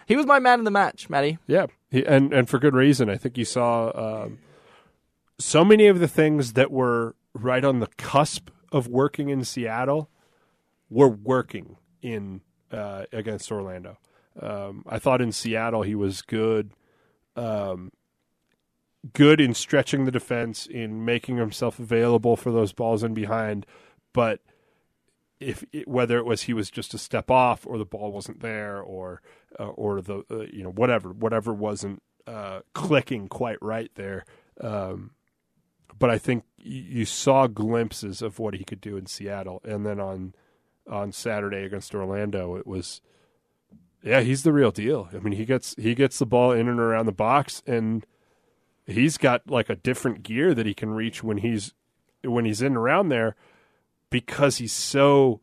he 0.07 0.16
was 0.16 0.25
my 0.27 0.38
man 0.38 0.61
of 0.61 0.64
the 0.64 0.71
match, 0.71 1.11
Matty. 1.11 1.38
yeah, 1.49 1.66
he, 1.90 2.05
and 2.07 2.33
and 2.33 2.49
for 2.49 2.59
good 2.61 2.75
reason. 2.75 3.11
I 3.11 3.16
think 3.16 3.37
you 3.37 3.44
saw 3.44 3.90
um, 4.25 4.38
so 5.38 5.64
many 5.64 5.87
of 5.88 5.99
the 5.99 6.09
things 6.09 6.53
that 6.55 6.71
were 6.71 7.14
right 7.35 7.64
on 7.64 7.81
the 7.81 7.88
cusp 7.97 8.51
of 8.73 8.87
working 8.88 9.29
in 9.31 9.44
Seattle 9.44 10.11
were 10.90 11.09
working 11.09 11.77
in 12.03 12.40
uh, 12.71 13.05
against 13.12 13.51
Orlando. 13.51 13.99
Um, 14.40 14.85
I 14.88 14.99
thought 14.99 15.21
in 15.21 15.33
Seattle 15.33 15.83
he 15.83 15.94
was 15.94 16.23
good, 16.23 16.71
um, 17.38 17.92
good 19.12 19.40
in 19.40 19.55
stretching 19.55 20.05
the 20.05 20.11
defense, 20.11 20.66
in 20.66 21.05
making 21.05 21.37
himself 21.37 21.79
available 21.79 22.37
for 22.37 22.51
those 22.51 22.72
balls 22.72 23.03
in 23.03 23.14
behind, 23.14 23.64
but 24.12 24.40
if 25.40 25.64
it, 25.72 25.87
whether 25.87 26.18
it 26.18 26.24
was 26.24 26.42
he 26.42 26.53
was 26.53 26.68
just 26.70 26.94
a 26.94 26.98
step 26.98 27.31
off 27.31 27.64
or 27.64 27.79
the 27.79 27.85
ball 27.85 28.11
wasn't 28.11 28.40
there 28.40 28.81
or 28.81 29.22
uh, 29.59 29.68
or 29.68 30.03
the 30.03 30.24
uh, 30.31 30.40
you 30.53 30.64
know 30.64 30.72
whatever 30.72 31.12
whatever 31.12 31.55
wasn't 31.55 32.03
uh, 32.27 32.61
clicking 32.74 33.29
quite 33.29 33.59
right 33.62 33.90
there. 33.94 34.24
Um, 34.61 35.12
but 35.96 36.11
I 36.11 36.18
think 36.18 36.44
you 36.57 37.05
saw 37.05 37.46
glimpses 37.46 38.20
of 38.20 38.38
what 38.38 38.55
he 38.55 38.64
could 38.64 38.81
do 38.81 38.96
in 38.96 39.07
Seattle, 39.07 39.61
and 39.64 39.87
then 39.87 40.01
on 40.01 40.35
on 40.88 41.12
Saturday 41.12 41.64
against 41.64 41.94
Orlando, 41.94 42.57
it 42.57 42.66
was 42.66 43.01
yeah 44.02 44.20
he's 44.20 44.42
the 44.42 44.52
real 44.52 44.70
deal. 44.70 45.08
I 45.12 45.18
mean 45.18 45.32
he 45.32 45.44
gets 45.44 45.74
he 45.76 45.94
gets 45.94 46.18
the 46.18 46.26
ball 46.26 46.52
in 46.52 46.68
and 46.68 46.80
around 46.80 47.06
the 47.06 47.12
box, 47.12 47.62
and 47.66 48.06
he's 48.87 49.18
got 49.18 49.48
like 49.48 49.68
a 49.68 49.76
different 49.76 50.22
gear 50.22 50.54
that 50.54 50.66
he 50.66 50.74
can 50.74 50.90
reach 50.90 51.22
when 51.22 51.38
he's 51.38 51.74
when 52.22 52.44
he's 52.44 52.61
in 52.61 52.68
and 52.68 52.76
around 52.76 53.08
there 53.08 53.37
because 54.11 54.58
he's 54.58 54.72
so 54.72 55.40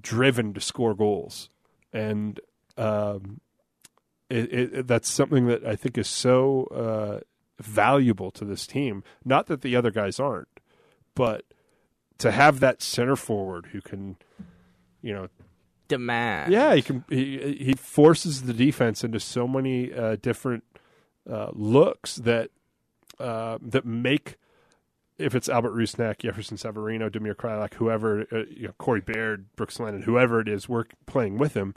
driven 0.00 0.54
to 0.54 0.60
score 0.60 0.94
goals, 0.94 1.50
and 1.92 2.40
um, 2.76 3.40
it, 4.28 4.52
it, 4.52 4.86
that's 4.86 5.10
something 5.10 5.46
that 5.46 5.64
I 5.64 5.76
think 5.76 5.98
is 5.98 6.08
so 6.08 6.64
uh, 6.64 7.20
valuable 7.62 8.30
to 8.32 8.44
this 8.44 8.66
team. 8.66 9.04
Not 9.24 9.46
that 9.46 9.62
the 9.62 9.76
other 9.76 9.90
guys 9.90 10.18
aren't, 10.18 10.48
but 11.14 11.44
to 12.18 12.30
have 12.30 12.60
that 12.60 12.82
center 12.82 13.16
forward 13.16 13.66
who 13.72 13.80
can, 13.80 14.16
you 15.02 15.12
know, 15.12 15.28
Demand. 15.92 16.52
yeah, 16.52 16.74
he 16.74 16.82
can. 16.82 17.04
He 17.08 17.56
he 17.60 17.74
forces 17.74 18.42
the 18.42 18.54
defense 18.54 19.04
into 19.04 19.20
so 19.20 19.46
many 19.46 19.92
uh, 19.92 20.16
different 20.22 20.64
uh, 21.30 21.50
looks 21.52 22.16
that 22.16 22.50
uh, 23.20 23.58
that 23.60 23.84
make. 23.84 24.36
If 25.18 25.34
it's 25.34 25.48
Albert 25.48 25.74
Rusnak, 25.74 26.18
Jefferson 26.18 26.56
Savarino, 26.56 27.10
Damir 27.10 27.36
Kreilach, 27.36 27.74
whoever, 27.74 28.22
uh, 28.32 28.44
you 28.50 28.68
know, 28.68 28.74
Corey 28.78 29.02
Baird, 29.02 29.54
Brooks 29.54 29.78
Lennon, 29.78 30.02
whoever 30.02 30.40
it 30.40 30.48
is, 30.48 30.68
work 30.68 30.94
playing 31.06 31.38
with 31.38 31.54
him, 31.54 31.74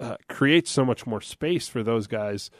uh, 0.00 0.16
creates 0.28 0.70
so 0.70 0.84
much 0.84 1.06
more 1.06 1.20
space 1.20 1.68
for 1.68 1.82
those 1.82 2.06
guys. 2.06 2.50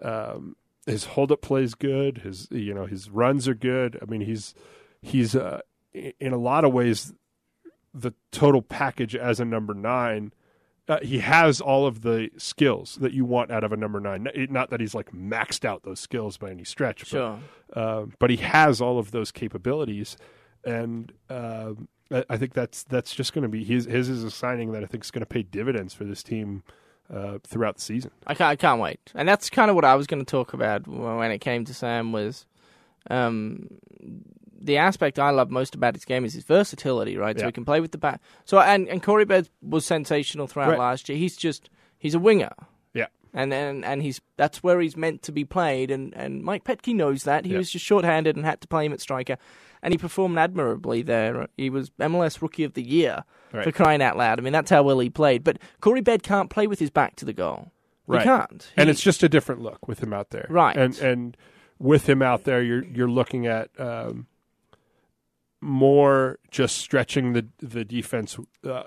Um, 0.00 0.56
his 0.86 1.04
hold 1.04 1.32
up 1.32 1.42
play 1.42 1.62
is 1.62 1.74
good. 1.74 2.18
His 2.18 2.48
you 2.50 2.72
know 2.72 2.86
his 2.86 3.10
runs 3.10 3.48
are 3.48 3.54
good. 3.54 3.98
I 4.00 4.04
mean 4.04 4.20
he's 4.20 4.54
he's 5.02 5.34
uh, 5.34 5.60
in 5.92 6.32
a 6.32 6.38
lot 6.38 6.64
of 6.64 6.72
ways 6.72 7.12
the 7.92 8.12
total 8.32 8.62
package 8.62 9.14
as 9.14 9.40
a 9.40 9.44
number 9.44 9.74
nine. 9.74 10.32
Uh, 10.86 10.98
he 11.02 11.20
has 11.20 11.60
all 11.62 11.86
of 11.86 12.02
the 12.02 12.28
skills 12.36 12.96
that 13.00 13.12
you 13.14 13.24
want 13.24 13.50
out 13.50 13.64
of 13.64 13.72
a 13.72 13.76
number 13.76 14.00
nine. 14.00 14.28
Not 14.50 14.68
that 14.70 14.80
he's 14.80 14.94
like 14.94 15.12
maxed 15.12 15.64
out 15.64 15.82
those 15.82 15.98
skills 16.00 16.36
by 16.36 16.50
any 16.50 16.64
stretch, 16.64 17.06
Sure. 17.06 17.38
but, 17.72 17.78
uh, 17.80 18.06
but 18.18 18.28
he 18.30 18.36
has 18.36 18.80
all 18.82 18.98
of 18.98 19.10
those 19.10 19.32
capabilities, 19.32 20.16
and 20.64 21.12
um 21.30 21.88
I, 22.12 22.22
I 22.28 22.36
think 22.36 22.52
that's 22.52 22.82
that's 22.82 23.14
just 23.14 23.32
going 23.32 23.44
to 23.44 23.48
be 23.48 23.64
his. 23.64 23.86
His 23.86 24.10
is 24.10 24.24
a 24.24 24.30
signing 24.30 24.72
that 24.72 24.82
I 24.84 24.86
think 24.86 25.04
is 25.04 25.10
going 25.10 25.20
to 25.22 25.26
pay 25.26 25.42
dividends 25.42 25.94
for 25.94 26.04
this 26.04 26.22
team 26.22 26.62
uh, 27.12 27.38
throughout 27.42 27.76
the 27.76 27.80
season. 27.82 28.10
I 28.26 28.34
can't, 28.34 28.50
I 28.50 28.56
can't 28.56 28.78
wait. 28.78 29.00
And 29.14 29.26
that's 29.26 29.48
kind 29.48 29.70
of 29.70 29.74
what 29.74 29.86
I 29.86 29.94
was 29.94 30.06
going 30.06 30.22
to 30.22 30.30
talk 30.30 30.52
about 30.52 30.86
when 30.86 31.30
it 31.30 31.38
came 31.38 31.64
to 31.64 31.72
Sam 31.72 32.12
was 32.12 32.44
um, 33.10 33.68
the 34.64 34.76
aspect 34.78 35.18
I 35.18 35.30
love 35.30 35.50
most 35.50 35.74
about 35.74 35.94
his 35.94 36.04
game 36.04 36.24
is 36.24 36.32
his 36.34 36.44
versatility, 36.44 37.16
right? 37.16 37.36
So 37.38 37.42
Yeah. 37.44 37.48
he 37.48 37.52
can 37.52 37.64
play 37.64 37.80
with 37.80 37.92
the 37.92 37.98
back. 37.98 38.20
So 38.44 38.58
and 38.58 38.88
and 38.88 39.02
Corey 39.02 39.24
Baird 39.24 39.48
was 39.62 39.84
sensational 39.84 40.46
throughout 40.46 40.70
Right. 40.70 40.78
last 40.78 41.08
year. 41.08 41.18
He's 41.18 41.36
just 41.36 41.68
he's 41.98 42.14
a 42.14 42.18
winger. 42.18 42.50
Yeah. 42.94 43.06
And, 43.32 43.52
and 43.52 43.84
and 43.84 44.02
he's 44.02 44.20
that's 44.36 44.62
where 44.62 44.80
he's 44.80 44.96
meant 44.96 45.22
to 45.22 45.32
be 45.32 45.44
played, 45.44 45.90
and, 45.90 46.14
and 46.16 46.42
Mike 46.42 46.64
Petke 46.64 46.94
knows 46.94 47.24
that. 47.24 47.44
He 47.44 47.52
Yeah. 47.52 47.58
was 47.58 47.70
just 47.70 47.84
shorthanded 47.84 48.36
and 48.36 48.44
had 48.44 48.60
to 48.62 48.68
play 48.68 48.86
him 48.86 48.92
at 48.92 49.00
striker, 49.00 49.36
and 49.82 49.92
he 49.92 49.98
performed 49.98 50.38
admirably 50.38 51.02
there. 51.02 51.48
He 51.56 51.68
was 51.70 51.90
MLS 52.00 52.40
Rookie 52.40 52.64
of 52.64 52.74
the 52.74 52.82
Year 52.82 53.24
Right. 53.52 53.64
for 53.64 53.72
crying 53.72 54.02
out 54.02 54.16
loud. 54.16 54.38
I 54.38 54.42
mean, 54.42 54.52
that's 54.52 54.70
how 54.70 54.82
well 54.82 54.98
he 55.00 55.10
played. 55.10 55.44
But 55.44 55.58
Corey 55.80 56.00
Baird 56.00 56.22
can't 56.22 56.48
play 56.50 56.66
with 56.66 56.78
his 56.80 56.90
back 56.90 57.16
to 57.16 57.24
the 57.24 57.32
goal. 57.32 57.70
Right. 58.06 58.22
He 58.22 58.26
can't. 58.28 58.72
and 58.76 58.88
He- 58.88 58.90
it's 58.92 59.00
just 59.02 59.22
a 59.22 59.28
different 59.28 59.62
look 59.62 59.86
with 59.88 60.02
him 60.02 60.12
out 60.12 60.30
there, 60.30 60.46
Right. 60.48 60.76
And 60.76 60.96
and 60.98 61.36
with 61.78 62.08
him 62.08 62.22
out 62.22 62.44
there, 62.44 62.62
you're 62.62 62.84
you're 62.84 63.08
looking 63.10 63.46
at 63.46 63.68
um, 63.80 64.26
more 65.64 66.38
just 66.50 66.78
stretching 66.78 67.32
the 67.32 67.46
the 67.58 67.84
defense, 67.84 68.38
uh, 68.68 68.82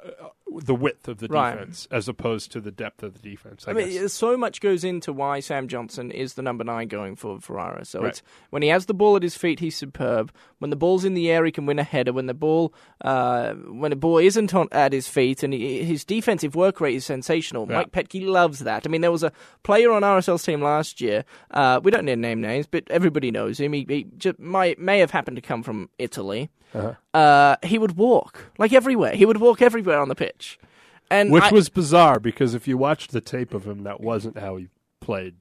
the 0.61 0.75
width 0.75 1.07
of 1.07 1.17
the 1.17 1.27
Right. 1.27 1.51
defense, 1.53 1.87
as 1.91 2.07
opposed 2.07 2.51
to 2.53 2.61
the 2.61 2.71
depth 2.71 3.03
of 3.03 3.21
the 3.21 3.29
defense. 3.29 3.65
I, 3.67 3.71
I 3.71 3.73
mean, 3.73 4.09
so 4.09 4.37
much 4.37 4.61
goes 4.61 4.83
into 4.83 5.11
why 5.11 5.39
Sam 5.41 5.67
Johnson 5.67 6.11
is 6.11 6.35
the 6.35 6.41
number 6.41 6.63
nine 6.63 6.87
going 6.87 7.15
for 7.15 7.41
Ferrara. 7.41 7.83
So 7.83 7.99
Right. 8.01 8.09
it's 8.09 8.21
when 8.51 8.61
he 8.61 8.69
has 8.69 8.85
the 8.85 8.93
ball 8.93 9.15
at 9.17 9.23
his 9.23 9.35
feet, 9.35 9.59
he's 9.59 9.75
superb. 9.75 10.31
When 10.59 10.69
the 10.69 10.75
ball's 10.75 11.03
in 11.03 11.15
the 11.15 11.29
air, 11.29 11.43
he 11.45 11.51
can 11.51 11.65
win 11.65 11.79
a 11.79 11.83
header. 11.83 12.13
When 12.13 12.27
the 12.27 12.33
ball, 12.33 12.73
uh, 13.01 13.53
when 13.53 13.89
the 13.89 13.95
ball 13.97 14.19
isn't 14.19 14.53
on, 14.53 14.67
at 14.71 14.93
his 14.93 15.07
feet, 15.07 15.43
and 15.43 15.53
he, 15.53 15.83
his 15.83 16.05
defensive 16.05 16.55
work 16.55 16.79
rate 16.79 16.95
is 16.95 17.05
sensational. 17.05 17.67
Yeah. 17.67 17.77
Mike 17.77 17.91
Petke 17.91 18.25
loves 18.25 18.59
that. 18.59 18.85
I 18.85 18.89
mean, 18.89 19.01
there 19.01 19.11
was 19.11 19.23
a 19.23 19.31
player 19.63 19.91
on 19.91 20.03
RSL's 20.03 20.43
team 20.43 20.61
last 20.61 21.01
year. 21.01 21.25
Uh, 21.51 21.81
we 21.83 21.91
don't 21.91 22.05
need 22.05 22.13
to 22.15 22.21
name 22.21 22.39
names, 22.41 22.67
but 22.67 22.83
everybody 22.89 23.31
knows 23.31 23.59
him. 23.59 23.73
He, 23.73 23.85
he 23.89 24.05
just 24.17 24.39
might, 24.39 24.79
may 24.79 24.99
have 24.99 25.11
happened 25.11 25.35
to 25.37 25.41
come 25.41 25.63
from 25.63 25.89
Italy. 25.97 26.49
Uh-huh. 26.73 26.93
Uh, 27.17 27.55
he 27.65 27.77
would 27.79 27.97
walk 27.97 28.51
like 28.57 28.73
everywhere. 28.73 29.15
He 29.15 29.25
would 29.25 29.37
walk 29.37 29.61
everywhere 29.61 29.99
on 29.99 30.09
the 30.09 30.15
pitch. 30.15 30.59
And 31.09 31.31
Which 31.31 31.43
I- 31.43 31.51
was 31.51 31.69
bizarre 31.69 32.19
because 32.19 32.53
if 32.53 32.67
you 32.67 32.77
watched 32.77 33.11
the 33.11 33.21
tape 33.21 33.53
of 33.53 33.65
him, 33.65 33.83
that 33.83 34.01
wasn't 34.01 34.37
how 34.37 34.57
he 34.57 34.67
played. 34.99 35.35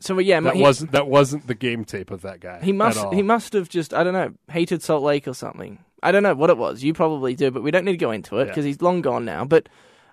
so 0.00 0.18
yeah, 0.20 0.38
That 0.40 0.54
he- 0.54 0.62
wasn't 0.62 0.92
that 0.92 1.08
wasn't 1.08 1.46
the 1.48 1.54
game 1.56 1.84
tape 1.84 2.10
of 2.12 2.22
that 2.22 2.38
guy. 2.40 2.60
He 2.62 2.72
must 2.72 3.12
he 3.12 3.22
must 3.22 3.52
have 3.54 3.68
just 3.68 3.92
I 3.92 4.04
don't 4.04 4.12
know 4.12 4.32
hated 4.50 4.82
Salt 4.82 5.02
Lake 5.02 5.26
or 5.26 5.34
something. 5.34 5.78
I 6.02 6.12
don't 6.12 6.22
know 6.22 6.34
what 6.36 6.50
it 6.50 6.56
was. 6.56 6.84
You 6.84 6.94
probably 6.94 7.34
do, 7.34 7.50
but 7.50 7.64
we 7.64 7.72
don't 7.72 7.84
need 7.84 7.92
to 7.92 7.98
go 7.98 8.12
into 8.12 8.36
it 8.38 8.42
Yeah. 8.42 8.44
because 8.52 8.64
he's 8.64 8.80
long 8.80 9.00
gone 9.02 9.24
now. 9.24 9.44
But 9.44 9.68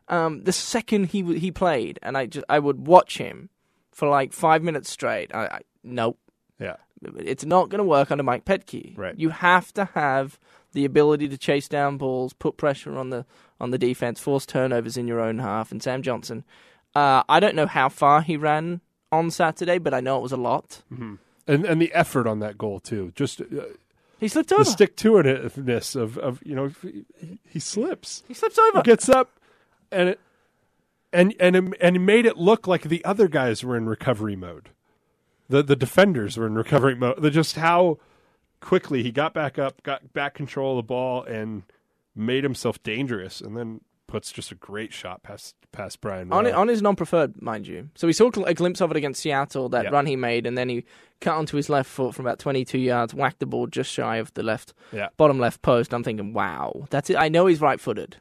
um, 0.08 0.44
the 0.44 0.52
second 0.52 1.06
he 1.10 1.22
he 1.38 1.52
played, 1.52 2.00
and 2.02 2.18
I 2.18 2.26
just 2.26 2.46
I 2.50 2.58
would 2.58 2.88
watch 2.88 3.20
him 3.20 3.50
for 3.92 4.10
like 4.10 4.34
five 4.34 4.64
minutes 4.64 4.90
straight. 4.90 5.34
I, 5.36 5.46
I 5.46 5.60
nope, 5.84 6.18
Yeah. 6.60 6.78
It's 7.18 7.46
not 7.46 7.70
going 7.70 7.80
to 7.80 7.84
work 7.86 8.12
under 8.12 8.24
Mike 8.24 8.46
Petke. 8.46 8.98
Right. 8.98 9.18
You 9.18 9.30
have 9.30 9.74
to 9.74 9.86
have 9.94 10.40
the 10.74 10.86
ability 10.86 11.28
to 11.30 11.38
chase 11.38 11.68
down 11.68 11.98
balls, 11.98 12.34
put 12.34 12.58
pressure 12.58 12.98
on 12.98 13.10
the 13.10 13.26
on 13.60 13.72
the 13.72 13.78
defense, 13.78 14.20
force 14.20 14.46
turnovers 14.46 14.98
in 14.98 15.08
your 15.08 15.22
own 15.22 15.40
half. 15.40 15.72
And 15.72 15.82
Sam 15.82 16.02
Johnson, 16.02 16.44
uh, 16.96 17.24
I 17.30 17.40
don't 17.40 17.56
know 17.56 17.68
how 17.68 17.88
far 17.90 18.22
he 18.22 18.36
ran 18.38 18.82
on 19.12 19.32
Saturday, 19.32 19.78
but 19.78 19.94
I 19.94 20.02
know 20.02 20.18
it 20.18 20.22
was 20.24 20.32
a 20.34 20.38
lot. 20.38 20.82
Mhm. 20.94 21.20
and 21.48 21.66
and 21.66 21.82
the 21.82 21.94
effort 21.94 22.28
on 22.28 22.40
that 22.40 22.58
goal 22.58 22.80
too. 22.80 23.12
Just 23.16 23.40
uh, 23.42 23.46
He 24.20 24.28
slipped 24.28 24.50
the 24.50 24.56
over. 24.56 24.66
stick 24.66 24.96
to 24.98 25.12
itiveness 25.14 25.96
of 25.96 26.18
of 26.18 26.42
you 26.46 26.56
know 26.56 26.72
he, 26.82 27.06
he 27.48 27.60
slips, 27.60 28.24
he 28.28 28.34
slips 28.34 28.58
over. 28.60 28.80
he 28.80 28.84
gets 28.84 29.08
up, 29.08 29.40
and 29.92 30.10
it 30.10 30.20
and 31.14 31.34
and 31.40 31.56
it- 31.56 31.78
and 31.80 31.96
he 31.96 32.00
made 32.00 32.26
it 32.26 32.36
look 32.38 32.68
like 32.68 32.84
the 32.90 33.06
other 33.06 33.28
guys 33.30 33.64
were 33.64 33.78
in 33.78 33.88
recovery 33.88 34.36
mode. 34.36 34.70
The 35.50 35.62
the 35.64 35.76
defenders 35.76 36.38
were 36.38 36.48
in 36.48 36.56
recovery 36.56 36.96
mode. 36.96 37.22
The 37.22 37.30
just 37.32 37.56
how 37.56 37.98
quickly 38.62 39.04
he 39.04 39.12
got 39.12 39.34
back 39.34 39.60
up, 39.60 39.84
got 39.84 40.14
back 40.14 40.34
control 40.34 40.72
of 40.80 40.84
the 40.86 40.88
ball, 40.88 41.24
and 41.24 41.64
made 42.16 42.44
himself 42.44 42.82
dangerous, 42.84 43.42
and 43.42 43.56
then 43.56 43.82
puts 44.08 44.32
just 44.32 44.52
a 44.52 44.56
great 44.56 44.94
shot 44.94 45.24
past 45.24 45.56
past 45.72 46.00
Brian. 46.00 46.32
on, 46.32 46.48
on 46.48 46.68
his 46.70 46.82
non-preferred, 46.82 47.42
mind 47.42 47.68
you. 47.68 47.90
So 47.96 48.08
we 48.08 48.14
saw 48.14 48.30
a 48.46 48.54
glimpse 48.54 48.80
of 48.82 48.90
it 48.92 48.96
against 48.98 49.22
Seattle, 49.22 49.68
that 49.70 49.86
Yeah. 49.86 49.90
run 49.90 50.06
he 50.06 50.16
made, 50.16 50.48
and 50.48 50.58
then 50.58 50.70
he 50.70 50.86
cut 51.20 51.36
onto 51.36 51.58
his 51.58 51.70
left 51.70 51.90
foot 51.90 52.16
from 52.16 52.26
about 52.26 52.40
22 52.40 52.78
yards, 52.78 53.14
whacked 53.14 53.40
the 53.40 53.46
ball 53.46 53.68
just 53.68 53.92
shy 53.92 54.16
of 54.18 54.34
the 54.36 54.44
left 54.44 54.74
Yeah. 54.94 55.10
bottom 55.18 55.38
left 55.38 55.62
post. 55.62 55.94
I'm 55.94 56.04
thinking, 56.04 56.32
wow, 56.34 56.86
that's 56.92 57.10
it. 57.10 57.18
I 57.18 57.28
know 57.28 57.48
he's 57.48 57.60
right-footed, 57.60 58.16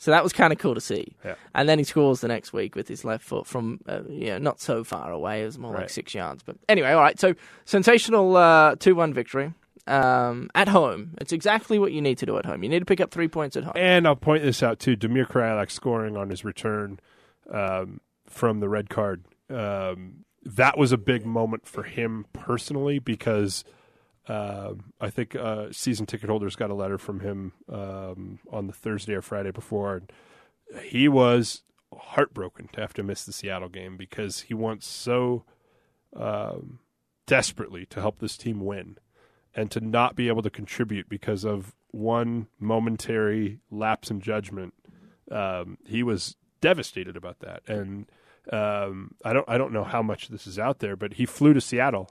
so 0.00 0.10
that 0.12 0.22
was 0.22 0.32
kind 0.32 0.50
of 0.50 0.58
cool 0.58 0.74
to 0.74 0.80
see. 0.80 1.14
Yeah. 1.22 1.34
And 1.54 1.68
then 1.68 1.76
he 1.76 1.84
scores 1.84 2.22
the 2.22 2.28
next 2.28 2.54
week 2.54 2.74
with 2.74 2.88
his 2.88 3.04
left 3.04 3.22
foot 3.22 3.46
from, 3.46 3.80
uh, 3.86 4.00
yeah, 4.08 4.38
not 4.38 4.58
so 4.58 4.82
far 4.82 5.12
away. 5.12 5.42
It 5.42 5.44
was 5.44 5.58
more 5.58 5.74
like 5.74 5.90
six 5.90 6.14
yards. 6.14 6.42
But 6.42 6.56
anyway, 6.70 6.92
all 6.92 7.02
right. 7.02 7.20
So 7.20 7.34
sensational 7.66 8.34
uh, 8.34 8.76
two-one 8.76 9.12
victory 9.12 9.52
um, 9.86 10.48
at 10.54 10.68
home. 10.68 11.16
It's 11.20 11.34
exactly 11.34 11.78
what 11.78 11.92
you 11.92 12.00
need 12.00 12.16
to 12.16 12.24
do 12.24 12.38
at 12.38 12.46
home. 12.46 12.62
You 12.62 12.70
need 12.70 12.78
to 12.78 12.86
pick 12.86 13.02
up 13.02 13.10
three 13.10 13.28
points 13.28 13.58
at 13.58 13.64
home. 13.64 13.74
And 13.76 14.06
I'll 14.06 14.16
point 14.16 14.42
this 14.42 14.62
out 14.62 14.78
too: 14.78 14.96
Damir 14.96 15.26
Kreilach 15.26 15.70
scoring 15.70 16.16
on 16.16 16.30
his 16.30 16.46
return 16.46 16.98
um, 17.50 18.00
from 18.26 18.60
the 18.60 18.70
red 18.70 18.88
card. 18.88 19.26
Um, 19.50 20.24
that 20.42 20.78
was 20.78 20.92
a 20.92 20.98
big 20.98 21.26
moment 21.26 21.66
for 21.66 21.82
him 21.82 22.24
personally 22.32 23.00
because 23.00 23.64
um 24.30 24.92
I 25.00 25.10
think 25.10 25.34
uh, 25.34 25.66
season 25.72 26.06
ticket 26.06 26.30
holders 26.30 26.56
got 26.56 26.70
a 26.70 26.74
letter 26.74 26.98
from 26.98 27.20
him 27.20 27.52
um, 27.68 28.38
on 28.52 28.66
the 28.66 28.72
Thursday 28.72 29.14
or 29.14 29.22
Friday 29.22 29.50
before. 29.50 30.02
He 30.84 31.08
was 31.08 31.62
heartbroken 31.92 32.68
to 32.72 32.80
have 32.80 32.94
to 32.94 33.02
miss 33.02 33.24
the 33.24 33.32
Seattle 33.32 33.68
game 33.68 33.96
because 33.96 34.42
he 34.42 34.54
wants 34.54 34.86
so 34.86 35.44
um, 36.14 36.78
desperately 37.26 37.86
to 37.86 38.00
help 38.00 38.18
this 38.18 38.36
team 38.36 38.60
win 38.60 38.98
and 39.54 39.70
to 39.70 39.80
not 39.80 40.14
be 40.14 40.28
able 40.28 40.42
to 40.42 40.50
contribute 40.50 41.08
because 41.08 41.44
of 41.44 41.74
one 41.90 42.46
momentary 42.58 43.58
lapse 43.70 44.10
in 44.10 44.20
judgment. 44.20 44.74
Um, 45.30 45.78
he 45.86 46.02
was 46.02 46.36
devastated 46.60 47.16
about 47.16 47.40
that, 47.40 47.62
and 47.66 48.06
um, 48.52 49.14
I 49.24 49.32
don't 49.32 49.48
I 49.48 49.58
don't 49.58 49.72
know 49.72 49.84
how 49.84 50.02
much 50.02 50.28
this 50.28 50.46
is 50.46 50.58
out 50.58 50.78
there, 50.78 50.96
but 50.96 51.14
he 51.14 51.26
flew 51.26 51.52
to 51.52 51.60
Seattle 51.60 52.10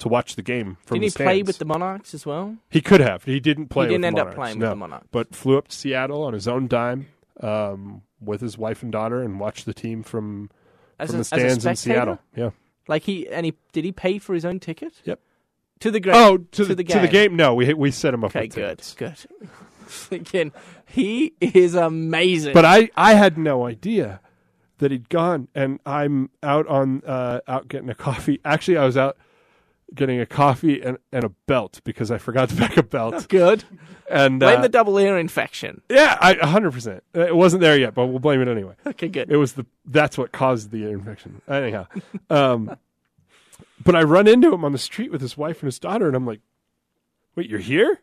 to 0.00 0.08
watch 0.08 0.34
the 0.34 0.42
game 0.42 0.76
from 0.84 0.96
the 0.96 1.00
game. 1.00 1.08
Didn't 1.08 1.18
he 1.18 1.24
play 1.24 1.42
with 1.42 1.58
the 1.58 1.64
Monarchs 1.64 2.14
as 2.14 2.26
well? 2.26 2.56
He 2.68 2.80
could 2.80 3.00
have. 3.00 3.24
He 3.24 3.38
didn't 3.38 3.68
play. 3.68 3.86
he 3.86 3.92
didn't 3.92 4.06
end 4.06 4.18
up 4.18 4.34
playing 4.34 4.58
no. 4.58 4.66
with 4.66 4.70
the 4.72 4.76
Monarchs. 4.76 5.06
but 5.12 5.34
flew 5.34 5.56
up 5.56 5.68
to 5.68 5.76
Seattle 5.76 6.22
on 6.24 6.32
his 6.32 6.48
own 6.48 6.66
dime 6.66 7.06
um, 7.40 8.02
with 8.20 8.40
his 8.40 8.58
wife 8.58 8.82
and 8.82 8.90
daughter 8.90 9.22
and 9.22 9.38
watched 9.38 9.66
the 9.66 9.74
team 9.74 10.02
from 10.02 10.50
as 10.98 11.10
from 11.10 11.20
a, 11.20 11.22
the 11.22 11.36
as 11.36 11.56
a 11.56 11.60
stands 11.60 11.66
in? 11.66 11.76
Seattle. 11.76 12.18
Yeah. 12.34 12.50
Like 12.88 13.04
he 13.04 13.28
and 13.28 13.46
he 13.46 13.54
did 13.72 13.84
he 13.84 13.92
pay 13.92 14.18
for 14.18 14.34
his 14.34 14.44
own 14.44 14.58
ticket? 14.58 14.94
Yep. 15.04 15.20
To 15.80 15.90
the 15.90 16.00
game. 16.00 16.14
Oh, 16.14 16.38
to, 16.38 16.64
the, 16.64 16.74
the 16.74 16.84
to 16.84 16.98
the 16.98 17.08
game? 17.08 17.36
No, 17.36 17.54
we 17.54 17.72
we 17.74 17.90
set 17.90 18.12
him 18.12 18.24
up. 18.24 18.34
Okay, 18.34 18.48
good, 18.48 18.78
tickets. 18.78 18.94
good. 18.94 19.16
Thinking 19.86 20.52
he 20.86 21.34
is 21.40 21.74
amazing. 21.74 22.52
But 22.54 22.64
I 22.64 22.90
I 22.96 23.14
had 23.14 23.38
no 23.38 23.66
idea 23.66 24.20
that 24.78 24.90
he'd 24.90 25.08
gone, 25.08 25.48
and 25.54 25.78
I'm 25.84 26.30
out 26.42 26.66
on 26.66 27.02
uh, 27.06 27.40
out 27.46 27.68
getting 27.68 27.90
a 27.90 27.94
coffee. 27.94 28.40
Actually, 28.44 28.78
I 28.78 28.86
was 28.86 28.96
out 28.96 29.16
getting 29.94 30.20
a 30.20 30.26
coffee 30.26 30.80
and, 30.80 30.98
and 31.12 31.24
a 31.24 31.28
belt 31.46 31.80
because 31.84 32.10
I 32.10 32.18
forgot 32.18 32.48
to 32.50 32.56
pack 32.56 32.76
a 32.76 32.82
belt. 32.82 33.28
good. 33.28 33.64
and 34.10 34.40
Blame 34.40 34.58
uh, 34.58 34.62
the 34.62 34.68
double 34.68 34.98
ear 34.98 35.18
infection. 35.18 35.82
yeah, 35.90 36.16
I 36.20 36.34
100. 36.34 36.72
percent 36.72 37.02
It 37.14 37.34
wasn't 37.34 37.60
there 37.60 37.78
yet, 37.78 37.94
but 37.94 38.06
we'll 38.06 38.18
blame 38.18 38.40
it 38.40 38.48
anyway. 38.48 38.74
Okay, 38.86 39.08
good. 39.08 39.30
It 39.30 39.36
was 39.36 39.54
the 39.54 39.66
that's 39.86 40.16
what 40.18 40.32
caused 40.32 40.70
the 40.70 40.88
infection. 40.88 41.42
Anyhow, 41.48 41.86
um, 42.28 42.76
but 43.84 43.96
I 43.96 44.02
run 44.02 44.26
into 44.26 44.52
him 44.52 44.64
on 44.64 44.72
the 44.72 44.78
street 44.78 45.10
with 45.10 45.20
his 45.20 45.36
wife 45.36 45.60
and 45.60 45.66
his 45.66 45.78
daughter, 45.78 46.06
and 46.06 46.16
I'm 46.16 46.26
like, 46.26 46.40
"Wait, 47.34 47.48
you're 47.48 47.58
here?" 47.58 48.00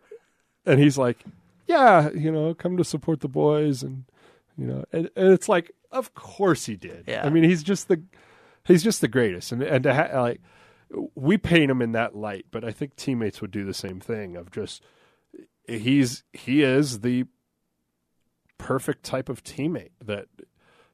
And 0.66 0.80
he's 0.80 0.98
like, 0.98 1.24
"Yeah, 1.68 2.10
you 2.12 2.32
know, 2.32 2.54
come 2.54 2.78
to 2.78 2.84
support 2.84 3.22
the 3.22 3.28
boys," 3.30 3.84
and 3.84 4.06
you 4.58 4.66
know, 4.66 4.86
and, 4.92 5.10
and 5.16 5.32
it's 5.34 5.48
like, 5.48 5.72
of 5.92 6.14
course 6.16 6.66
he 6.66 6.76
did. 6.76 7.06
Yeah. 7.08 7.26
I 7.26 7.30
mean, 7.30 7.44
he's 7.44 7.64
just 7.64 7.88
the 7.88 8.02
he's 8.66 8.84
just 8.84 9.02
the 9.02 9.08
greatest, 9.08 9.52
and 9.52 9.62
and 9.64 9.84
to 9.84 9.94
ha- 9.94 10.22
like 10.22 10.42
we 11.16 11.38
paint 11.38 11.72
him 11.72 11.82
in 11.82 11.92
that 11.94 12.16
light, 12.16 12.46
but 12.52 12.64
I 12.64 12.72
think 12.72 12.96
teammates 12.96 13.42
would 13.42 13.52
do 13.52 13.66
the 13.66 13.74
same 13.74 14.00
thing 14.00 14.36
of 14.36 14.52
just 14.52 14.84
he's 15.68 16.24
he 16.34 16.64
is 16.64 17.02
the 17.02 17.26
perfect 18.58 19.04
type 19.04 19.30
of 19.30 19.44
teammate 19.44 19.92
that 20.04 20.28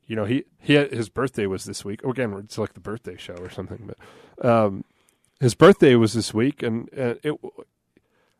you 0.05 0.15
know 0.15 0.25
he 0.25 0.43
he 0.59 0.73
had, 0.73 0.91
his 0.91 1.09
birthday 1.09 1.45
was 1.45 1.63
this 1.63 1.85
week 1.85 2.03
again 2.03 2.33
it's 2.33 2.57
like 2.57 2.73
the 2.73 2.79
birthday 2.79 3.15
show 3.15 3.35
or 3.35 3.49
something 3.49 3.87
but 3.87 4.45
um 4.45 4.83
his 5.39 5.55
birthday 5.55 5.95
was 5.95 6.13
this 6.13 6.33
week 6.33 6.61
and 6.61 6.89
uh, 6.97 7.13
it 7.23 7.35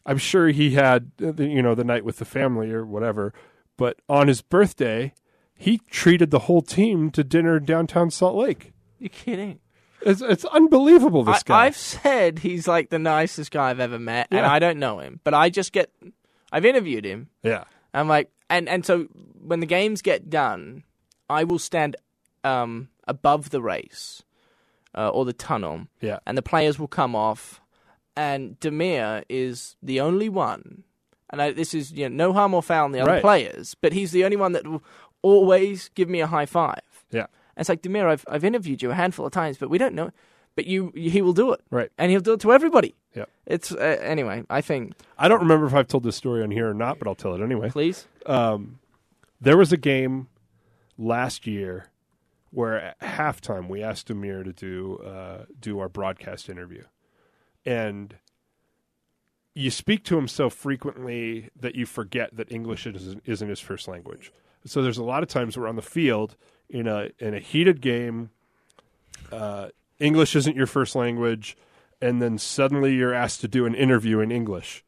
i'm 0.05 0.17
sure 0.17 0.49
he 0.49 0.71
had 0.71 1.11
the, 1.17 1.45
you 1.45 1.61
know 1.61 1.73
the 1.73 1.85
night 1.85 2.03
with 2.03 2.17
the 2.17 2.25
family 2.25 2.71
or 2.71 2.85
whatever 2.85 3.33
but 3.77 4.01
on 4.09 4.27
his 4.27 4.41
birthday 4.41 5.13
he 5.55 5.77
treated 5.89 6.31
the 6.31 6.39
whole 6.39 6.61
team 6.61 7.09
to 7.09 7.23
dinner 7.23 7.59
downtown 7.59 8.09
salt 8.09 8.35
lake 8.35 8.73
You're 9.03 9.09
kidding. 9.09 9.59
It's, 10.05 10.21
it's 10.21 10.45
unbelievable 10.45 11.23
this 11.23 11.37
I, 11.37 11.41
guy 11.45 11.65
I've 11.65 11.77
said 11.77 12.39
he's 12.39 12.67
like 12.67 12.89
the 12.89 12.99
nicest 12.99 13.51
guy 13.51 13.69
I've 13.69 13.79
ever 13.79 13.99
met, 13.99 14.27
and 14.31 14.45
I 14.45 14.59
don't 14.59 14.79
know 14.79 14.99
him, 14.99 15.19
but 15.23 15.33
I 15.33 15.49
just 15.49 15.71
get. 15.71 15.91
I've 16.51 16.65
interviewed 16.65 17.05
him. 17.05 17.29
yeah 17.41 17.63
I'm 17.93 18.07
like, 18.07 18.29
and 18.49 18.67
and 18.69 18.85
so 18.85 19.03
when 19.41 19.59
the 19.59 19.65
games 19.65 20.01
get 20.01 20.29
done, 20.29 20.83
I 21.29 21.43
will 21.43 21.59
stand 21.59 21.95
um, 22.43 22.89
above 23.07 23.49
the 23.51 23.61
race 23.61 24.23
uh, 24.95 25.09
or 25.09 25.25
the 25.25 25.33
tunnel, 25.33 25.87
yeah 26.01 26.19
and 26.25 26.37
the 26.37 26.41
players 26.41 26.77
will 26.79 26.87
come 26.87 27.15
off, 27.15 27.61
and 28.17 28.59
Damir 28.59 29.23
is 29.29 29.75
the 29.81 29.99
only 30.01 30.27
one, 30.29 30.83
and 31.29 31.41
I, 31.41 31.51
this 31.51 31.73
is 31.73 31.91
you 31.91 32.09
know 32.09 32.27
no 32.27 32.33
harm 32.33 32.53
or 32.53 32.61
foul 32.61 32.85
on 32.85 32.91
the 32.91 32.99
other 32.99 33.11
Right. 33.11 33.21
players, 33.21 33.75
but 33.79 33.93
he's 33.93 34.11
the 34.11 34.25
only 34.25 34.37
one 34.37 34.51
that 34.53 34.67
will 34.67 34.83
always 35.21 35.89
give 35.95 36.09
me 36.09 36.19
a 36.19 36.27
high 36.27 36.45
five. 36.45 36.81
yeah 37.11 37.27
it's 37.57 37.69
like 37.69 37.81
Damir, 37.81 38.05
I've 38.07 38.25
I've 38.27 38.43
interviewed 38.43 38.81
you 38.81 38.91
a 38.91 38.95
handful 38.95 39.25
of 39.25 39.31
times, 39.31 39.57
but 39.57 39.69
we 39.69 39.77
don't 39.77 39.93
know, 39.95 40.11
but 40.55 40.65
you 40.65 40.91
he 40.95 41.21
will 41.21 41.33
do 41.33 41.51
it, 41.53 41.61
right 41.71 41.91
and 41.97 42.11
he'll 42.11 42.21
do 42.21 42.33
it 42.33 42.39
to 42.41 42.51
everybody. 42.53 42.95
yeah 43.15 43.25
It's 43.45 43.71
uh, 43.71 43.97
anyway. 44.01 44.43
I 44.49 44.61
think 44.61 44.93
i 45.17 45.27
don't 45.27 45.39
remember 45.41 45.65
if 45.67 45.73
i've 45.73 45.87
told 45.87 46.03
this 46.03 46.15
story 46.15 46.41
on 46.43 46.51
here 46.51 46.69
or 46.69 46.73
not 46.73 46.97
but 46.99 47.07
i'll 47.07 47.15
tell 47.15 47.35
it 47.35 47.41
anyway 47.41 47.69
please. 47.69 48.07
um, 48.25 48.79
there 49.39 49.57
was 49.57 49.71
a 49.71 49.77
game 49.77 50.27
last 50.97 51.45
year 51.45 51.89
where 52.49 52.79
at 52.79 52.99
halftime 52.99 53.67
we 53.67 53.81
asked 53.83 54.09
Amir 54.09 54.43
to 54.43 54.53
do 54.53 54.97
uh, 55.05 55.45
do 55.59 55.79
our 55.79 55.89
broadcast 55.89 56.49
interview, 56.49 56.83
and 57.65 58.15
you 59.55 59.69
speak 59.69 60.03
to 60.05 60.17
him 60.17 60.27
so 60.27 60.49
frequently 60.49 61.49
that 61.59 61.75
you 61.75 61.85
forget 61.85 62.35
that 62.35 62.51
English 62.51 62.87
isn't, 62.87 63.21
isn't 63.25 63.49
his 63.49 63.59
first 63.59 63.87
language. 63.87 64.31
So 64.65 64.81
there's 64.81 64.97
a 64.97 65.03
lot 65.03 65.21
of 65.23 65.29
times 65.29 65.57
we're 65.57 65.67
on 65.67 65.75
the 65.75 65.81
field 65.83 66.35
in 66.73 66.87
a 66.87 67.09
in 67.19 67.33
a 67.33 67.39
heated 67.39 67.79
game. 67.79 68.31
Uh, 69.31 69.69
English 69.99 70.35
isn't 70.35 70.55
your 70.57 70.65
first 70.67 70.95
language, 70.95 71.55
and 72.01 72.21
then 72.21 72.37
suddenly 72.37 72.93
you're 72.95 73.13
asked 73.13 73.39
to 73.41 73.47
do 73.47 73.65
an 73.65 73.75
interview 73.75 74.19
in 74.19 74.31
English, 74.31 74.83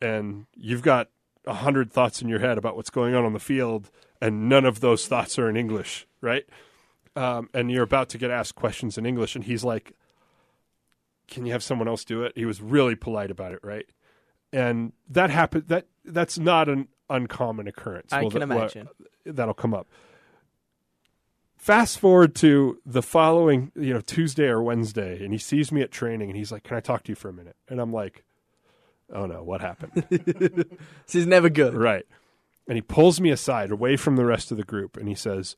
and 0.00 0.46
you've 0.56 0.82
got 0.82 1.10
a 1.46 1.54
hundred 1.54 1.92
thoughts 1.92 2.20
in 2.22 2.28
your 2.28 2.40
head 2.40 2.58
about 2.58 2.74
what's 2.76 2.90
going 2.90 3.14
on 3.14 3.24
on 3.24 3.32
the 3.32 3.38
field, 3.38 3.90
and 4.20 4.48
none 4.48 4.64
of 4.64 4.80
those 4.80 5.06
thoughts 5.06 5.38
are 5.38 5.48
in 5.48 5.56
English, 5.56 6.06
right? 6.20 6.44
Um, 7.14 7.48
and 7.54 7.70
you're 7.70 7.84
about 7.84 8.08
to 8.10 8.18
get 8.18 8.30
asked 8.30 8.56
questions 8.56 8.98
in 8.98 9.06
English, 9.06 9.36
and 9.36 9.44
he's 9.44 9.62
like, 9.64 9.92
"Can 11.28 11.46
you 11.46 11.52
have 11.52 11.62
someone 11.62 11.88
else 11.88 12.04
do 12.04 12.22
it?" 12.24 12.32
He 12.34 12.44
was 12.44 12.60
really 12.60 12.94
polite 12.96 13.30
about 13.30 13.52
it, 13.52 13.60
right? 13.62 13.86
And 14.52 14.92
that 15.08 15.30
happened. 15.30 15.64
That 15.68 15.86
that's 16.04 16.38
not 16.38 16.68
an 16.68 16.88
uncommon 17.08 17.68
occurrence. 17.68 18.12
I 18.12 18.22
Well, 18.22 18.30
can 18.30 18.40
that- 18.48 18.56
imagine. 18.56 18.88
that'll 19.24 19.54
come 19.54 19.74
up. 19.74 19.86
Fast 21.66 21.98
forward 21.98 22.36
to 22.36 22.78
the 22.86 23.02
following, 23.02 23.72
you 23.74 23.92
know, 23.92 24.00
Tuesday 24.00 24.44
or 24.46 24.62
Wednesday, 24.62 25.20
and 25.24 25.32
he 25.32 25.38
sees 25.38 25.72
me 25.72 25.82
at 25.82 25.90
training, 25.90 26.28
and 26.30 26.36
he's 26.36 26.52
like, 26.52 26.62
"Can 26.62 26.76
I 26.76 26.80
talk 26.80 27.02
to 27.02 27.10
you 27.10 27.16
for 27.16 27.28
a 27.28 27.32
minute?" 27.32 27.56
And 27.68 27.80
I'm 27.80 27.92
like, 27.92 28.22
"Oh 29.12 29.26
no, 29.26 29.42
what 29.42 29.60
happened?" 29.62 30.04
This 31.06 31.14
is 31.16 31.26
never 31.26 31.48
good. 31.48 31.74
Right. 31.74 32.06
And 32.68 32.76
he 32.76 32.82
pulls 32.82 33.20
me 33.20 33.30
aside 33.30 33.72
away 33.72 33.96
from 33.96 34.14
the 34.14 34.24
rest 34.24 34.52
of 34.52 34.56
the 34.58 34.62
group 34.62 34.96
and 34.96 35.08
he 35.08 35.14
says, 35.16 35.56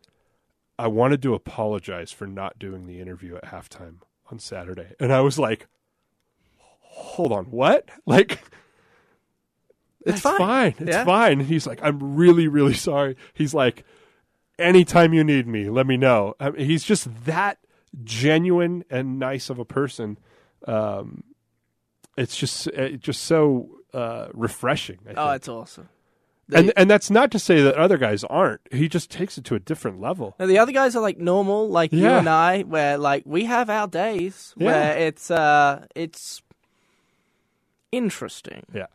I 0.79 0.87
wanted 0.89 1.21
to 1.25 1.35
apologize 1.35 2.11
for 2.11 2.27
not 2.27 2.59
doing 2.59 2.87
the 2.87 3.01
interview 3.01 3.37
at 3.37 3.45
halftime 3.45 3.97
on 4.31 4.39
Saturday. 4.39 4.95
And 5.01 5.13
I 5.13 5.21
was 5.21 5.39
like, 5.39 5.67
hold 6.81 7.33
on, 7.33 7.47
what? 7.47 7.87
Like, 8.07 8.41
it's 10.07 10.21
fine. 10.21 10.39
fine. 10.39 10.75
It's 10.79 10.89
Yeah. 10.97 11.05
fine. 11.05 11.41
And 11.41 11.49
he's 11.49 11.67
like, 11.67 11.81
I'm 11.83 12.17
really, 12.17 12.49
really 12.49 12.75
sorry. 12.75 13.17
He's 13.35 13.53
like, 13.53 13.85
anytime 14.59 15.13
you 15.15 15.25
need 15.25 15.47
me, 15.47 15.69
let 15.71 15.87
me 15.87 15.97
know. 15.97 16.35
I 16.41 16.51
mean, 16.51 16.67
he's 16.67 16.85
just 16.85 17.09
that 17.25 17.59
genuine 18.05 18.85
and 18.91 19.19
nice 19.19 19.51
of 19.51 19.59
a 19.59 19.65
person. 19.65 20.19
um, 20.67 21.23
it's 22.17 22.37
just 22.37 22.67
it 22.69 23.01
just 23.01 23.23
so 23.23 23.69
uh, 23.95 24.27
refreshing. 24.35 24.99
I 25.09 25.13
Oh, 25.17 25.31
it's 25.31 25.49
awesome. 25.49 25.89
and 26.53 26.73
and 26.77 26.91
that's 26.91 27.11
not 27.11 27.31
to 27.31 27.39
say 27.39 27.63
that 27.63 27.77
other 27.77 27.97
guys 27.97 28.25
aren't. 28.25 28.61
He 28.73 28.89
just 28.89 29.09
takes 29.11 29.39
it 29.39 29.45
to 29.45 29.55
a 29.55 29.61
different 29.61 30.01
level. 30.01 30.35
now, 30.39 30.47
the 30.47 30.59
other 30.59 30.73
guys 30.73 30.97
are 30.97 31.01
like 31.03 31.19
normal, 31.19 31.69
like 31.69 31.93
you 31.93 32.07
and 32.09 32.29
I, 32.29 32.63
where 32.63 32.99
like 32.99 33.23
we 33.25 33.45
have 33.45 33.71
our 33.71 33.87
days 33.87 34.53
Yeah. 34.57 34.67
where 34.67 34.99
it's 34.99 35.31
uh 35.31 35.87
it's 35.95 36.43
interesting. 37.93 38.65
Yeah. 38.75 38.87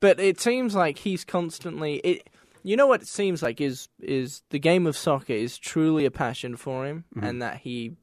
But 0.00 0.20
it 0.20 0.40
seems 0.40 0.74
like 0.74 0.98
he's 0.98 1.24
constantly 1.24 1.96
it. 2.04 2.28
You 2.62 2.76
know 2.76 2.86
what 2.86 3.02
it 3.02 3.08
seems 3.08 3.42
like 3.42 3.60
is 3.60 3.88
is 4.00 4.42
the 4.50 4.58
game 4.58 4.86
of 4.86 4.96
soccer 4.96 5.32
is 5.32 5.58
truly 5.58 6.04
a 6.04 6.10
passion 6.10 6.56
for 6.56 6.86
him, 6.86 7.04
Mm-hmm. 7.16 7.26
and 7.26 7.42
that 7.42 7.58
he 7.58 7.96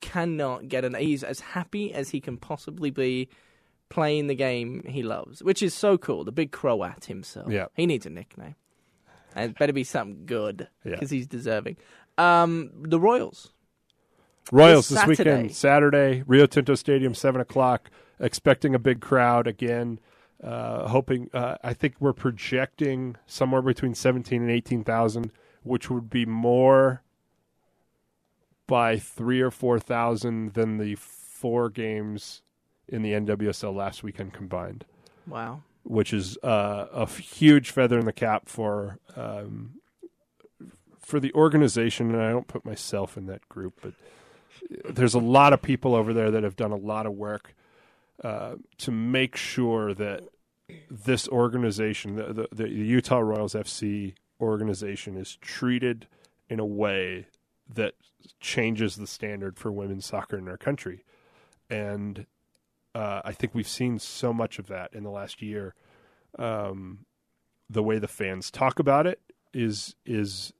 cannot 0.00 0.68
get 0.68 0.84
an. 0.84 0.94
He's 0.94 1.24
as 1.24 1.40
happy 1.40 1.92
as 1.92 2.10
he 2.10 2.20
can 2.20 2.36
possibly 2.36 2.90
be 2.90 3.28
playing 3.88 4.26
the 4.26 4.34
game 4.34 4.82
he 4.86 5.02
loves, 5.02 5.42
which 5.42 5.62
is 5.62 5.74
so 5.74 5.96
cool. 5.98 6.24
The 6.24 6.32
big 6.32 6.52
Croat 6.52 7.04
himself. 7.06 7.50
Yeah. 7.50 7.66
he 7.74 7.86
needs 7.86 8.06
a 8.06 8.10
nickname, 8.10 8.54
and 9.34 9.50
it 9.52 9.58
better 9.58 9.72
be 9.72 9.84
something 9.84 10.26
good 10.26 10.68
Yeah. 10.84 10.92
because 10.92 11.10
he's 11.10 11.26
deserving. 11.26 11.76
Um, 12.18 12.70
the 12.82 13.00
Royals. 13.00 13.50
Royals 14.52 14.88
This 14.88 14.98
this, 15.00 15.18
weekend, 15.18 15.54
Saturday, 15.54 16.22
Rio 16.26 16.46
Tinto 16.46 16.74
Stadium, 16.74 17.14
seven 17.14 17.40
o'clock. 17.40 17.90
Expecting 18.20 18.74
a 18.74 18.78
big 18.78 19.00
crowd 19.00 19.46
again. 19.48 19.98
Uh, 20.44 20.88
hoping, 20.88 21.30
uh, 21.32 21.56
I 21.64 21.72
think 21.72 21.94
we're 22.00 22.12
projecting 22.12 23.16
somewhere 23.26 23.62
between 23.62 23.94
seventeen 23.94 24.42
and 24.42 24.50
eighteen 24.50 24.84
thousand, 24.84 25.32
which 25.62 25.88
would 25.88 26.10
be 26.10 26.26
more 26.26 27.02
by 28.66 28.98
three 28.98 29.40
or 29.40 29.50
four 29.50 29.78
thousand 29.78 30.52
than 30.54 30.76
the 30.78 30.96
four 30.96 31.70
games 31.70 32.42
in 32.88 33.02
the 33.02 33.12
NWSL 33.12 33.74
last 33.74 34.02
weekend 34.02 34.34
combined, 34.34 34.84
Wow. 35.26 35.62
which 35.84 36.12
is 36.12 36.36
uh, 36.42 36.86
a 36.92 37.06
huge 37.06 37.70
feather 37.70 37.98
in 37.98 38.04
the 38.04 38.12
cap 38.12 38.48
for 38.48 38.98
um, 39.16 39.80
for 41.00 41.20
the 41.20 41.32
organization. 41.32 42.12
And 42.14 42.22
I 42.22 42.30
don't 42.30 42.48
put 42.48 42.66
myself 42.66 43.16
in 43.16 43.24
that 43.26 43.48
group, 43.48 43.78
but 43.82 43.94
there's 44.94 45.14
a 45.14 45.18
lot 45.18 45.52
of 45.54 45.62
people 45.62 45.94
over 45.94 46.12
there 46.12 46.30
that 46.30 46.42
have 46.42 46.56
done 46.56 46.72
a 46.72 46.76
lot 46.76 47.06
of 47.06 47.12
work 47.14 47.54
uh, 48.22 48.56
to 48.78 48.90
make 48.90 49.36
sure 49.36 49.94
that 49.94 50.24
this 50.90 51.28
organization, 51.28 52.16
the, 52.16 52.32
the, 52.32 52.48
the 52.52 52.68
Utah 52.68 53.18
Royals 53.18 53.54
FC 53.54 54.14
organization, 54.40 55.16
is 55.16 55.36
treated 55.36 56.06
in 56.48 56.60
a 56.60 56.66
way 56.66 57.26
that 57.72 57.94
changes 58.40 58.96
the 58.96 59.06
standard 59.06 59.58
for 59.58 59.70
women's 59.72 60.06
soccer 60.06 60.38
in 60.38 60.48
our 60.48 60.56
country. 60.56 61.04
And 61.70 62.26
uh, 62.94 63.22
I 63.24 63.32
think 63.32 63.54
we've 63.54 63.68
seen 63.68 63.98
so 63.98 64.32
much 64.32 64.58
of 64.58 64.68
that 64.68 64.92
in 64.92 65.02
the 65.02 65.10
last 65.10 65.42
year. 65.42 65.74
Um, 66.38 67.06
the 67.70 67.82
way 67.82 67.98
the 67.98 68.08
fans 68.08 68.50
talk 68.50 68.78
about 68.78 69.06
it 69.06 69.20
is 69.52 69.94
is, 70.04 70.52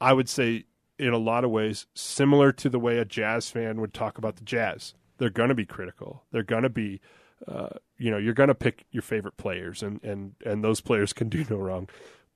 I 0.00 0.12
would 0.12 0.28
say, 0.28 0.64
in 0.98 1.12
a 1.12 1.18
lot 1.18 1.44
of 1.44 1.50
ways, 1.50 1.86
similar 1.94 2.52
to 2.52 2.68
the 2.68 2.78
way 2.78 2.98
a 2.98 3.04
jazz 3.04 3.50
fan 3.50 3.80
would 3.80 3.94
talk 3.94 4.18
about 4.18 4.36
the 4.36 4.44
jazz. 4.44 4.94
They're 5.18 5.30
going 5.30 5.48
to 5.48 5.54
be 5.54 5.66
critical. 5.66 6.24
They're 6.32 6.42
going 6.42 6.62
to 6.62 6.70
be, 6.70 7.00
uh, 7.48 7.68
you 7.98 8.10
know, 8.10 8.18
you're 8.18 8.34
going 8.34 8.48
to 8.48 8.54
pick 8.54 8.84
your 8.90 9.02
favorite 9.02 9.36
players, 9.36 9.82
and 9.82 10.02
and 10.04 10.34
and 10.44 10.62
those 10.64 10.80
players 10.80 11.12
can 11.12 11.28
do 11.28 11.44
no 11.48 11.56
wrong. 11.56 11.88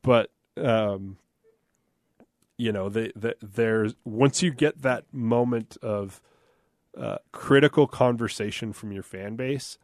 But 0.02 0.30
um, 0.56 1.16
you 2.56 2.72
know, 2.72 2.88
they, 2.88 3.12
they, 3.16 3.34
there's 3.42 3.94
once 4.04 4.42
you 4.42 4.52
get 4.52 4.82
that 4.82 5.04
moment 5.12 5.76
of 5.82 6.20
uh, 6.96 7.18
critical 7.32 7.86
conversation 7.86 8.72
from 8.72 8.92
your 8.92 9.02
fan 9.02 9.34
base, 9.36 9.78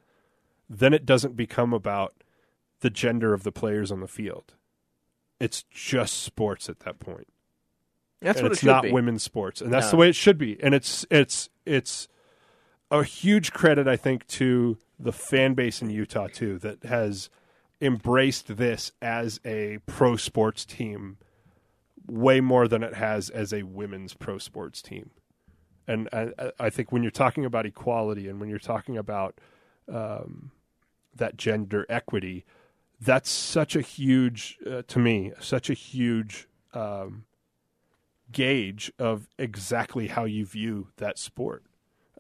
then 0.69 0.95
it 0.95 1.05
doesn't 1.05 1.37
become 1.37 1.73
about 1.73 2.15
the 2.81 2.91
gender 2.91 3.35
of 3.35 3.43
the 3.43 3.53
players 3.53 3.91
on 3.91 4.01
the 4.01 4.07
field. 4.09 4.55
It's 5.41 5.65
just 5.65 6.23
sports 6.23 6.69
at 6.69 6.81
that 6.81 7.01
point 7.01 7.27
That's 8.21 8.39
and 8.39 8.45
what 8.45 8.51
it 8.51 8.53
it's 8.53 8.61
should 8.61 8.67
not 8.69 8.83
be. 8.85 8.93
women's 8.93 9.23
sports, 9.23 9.61
and 9.61 9.73
that's 9.73 9.87
No. 9.87 9.91
the 9.93 9.97
way 9.97 10.09
it 10.09 10.15
should 10.15 10.39
be. 10.39 10.63
And 10.63 10.75
it's 10.75 11.05
it's 11.11 11.49
it's 11.67 12.09
a 12.91 13.05
huge 13.05 13.53
credit, 13.53 13.87
I 13.87 13.97
think, 13.97 14.27
to 14.29 14.79
the 14.99 15.13
fan 15.13 15.55
base 15.55 15.81
in 15.81 15.91
Utah 15.91 16.29
too 16.29 16.59
that 16.59 16.85
has 16.85 17.31
embraced 17.81 18.57
this 18.57 18.93
as 19.01 19.41
a 19.45 19.79
pro 19.87 20.17
sports 20.17 20.65
team 20.65 21.17
way 22.07 22.41
more 22.41 22.69
than 22.69 22.83
it 22.83 22.95
has 22.95 23.31
as 23.31 23.53
a 23.53 23.63
women's 23.63 24.15
pro 24.15 24.39
sports 24.39 24.83
team. 24.83 25.11
And 25.87 26.09
I, 26.13 26.53
I- 26.59 26.71
think 26.71 26.93
when 26.93 27.03
you're 27.03 27.11
talking 27.11 27.45
about 27.45 27.67
equality 27.67 28.29
and 28.29 28.39
when 28.41 28.49
you're 28.49 28.59
talking 28.59 28.97
about 28.99 29.41
um, 29.89 30.51
that 31.17 31.37
gender 31.37 31.87
equity, 31.89 32.45
that's 33.01 33.31
such 33.31 33.75
a 33.75 33.81
huge, 33.81 34.59
uh, 34.71 34.83
to 34.89 34.99
me, 34.99 35.33
such 35.41 35.71
a 35.71 35.75
huge 35.75 36.49
um, 36.75 37.25
gauge 38.31 38.93
of 38.99 39.29
exactly 39.39 40.09
how 40.09 40.25
you 40.25 40.45
view 40.45 40.89
that 40.99 41.19
sport. 41.19 41.65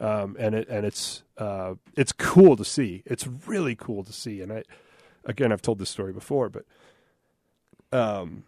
Um, 0.00 0.34
and 0.38 0.54
it 0.54 0.68
and 0.68 0.86
it's 0.86 1.22
uh, 1.36 1.74
it's 1.94 2.12
cool 2.12 2.56
to 2.56 2.64
see. 2.64 3.02
It's 3.04 3.26
really 3.26 3.76
cool 3.76 4.02
to 4.02 4.12
see. 4.12 4.40
And 4.40 4.50
I, 4.50 4.62
again, 5.24 5.52
I've 5.52 5.62
told 5.62 5.78
this 5.78 5.90
story 5.90 6.12
before, 6.12 6.48
but 6.48 6.64
um, 7.92 8.44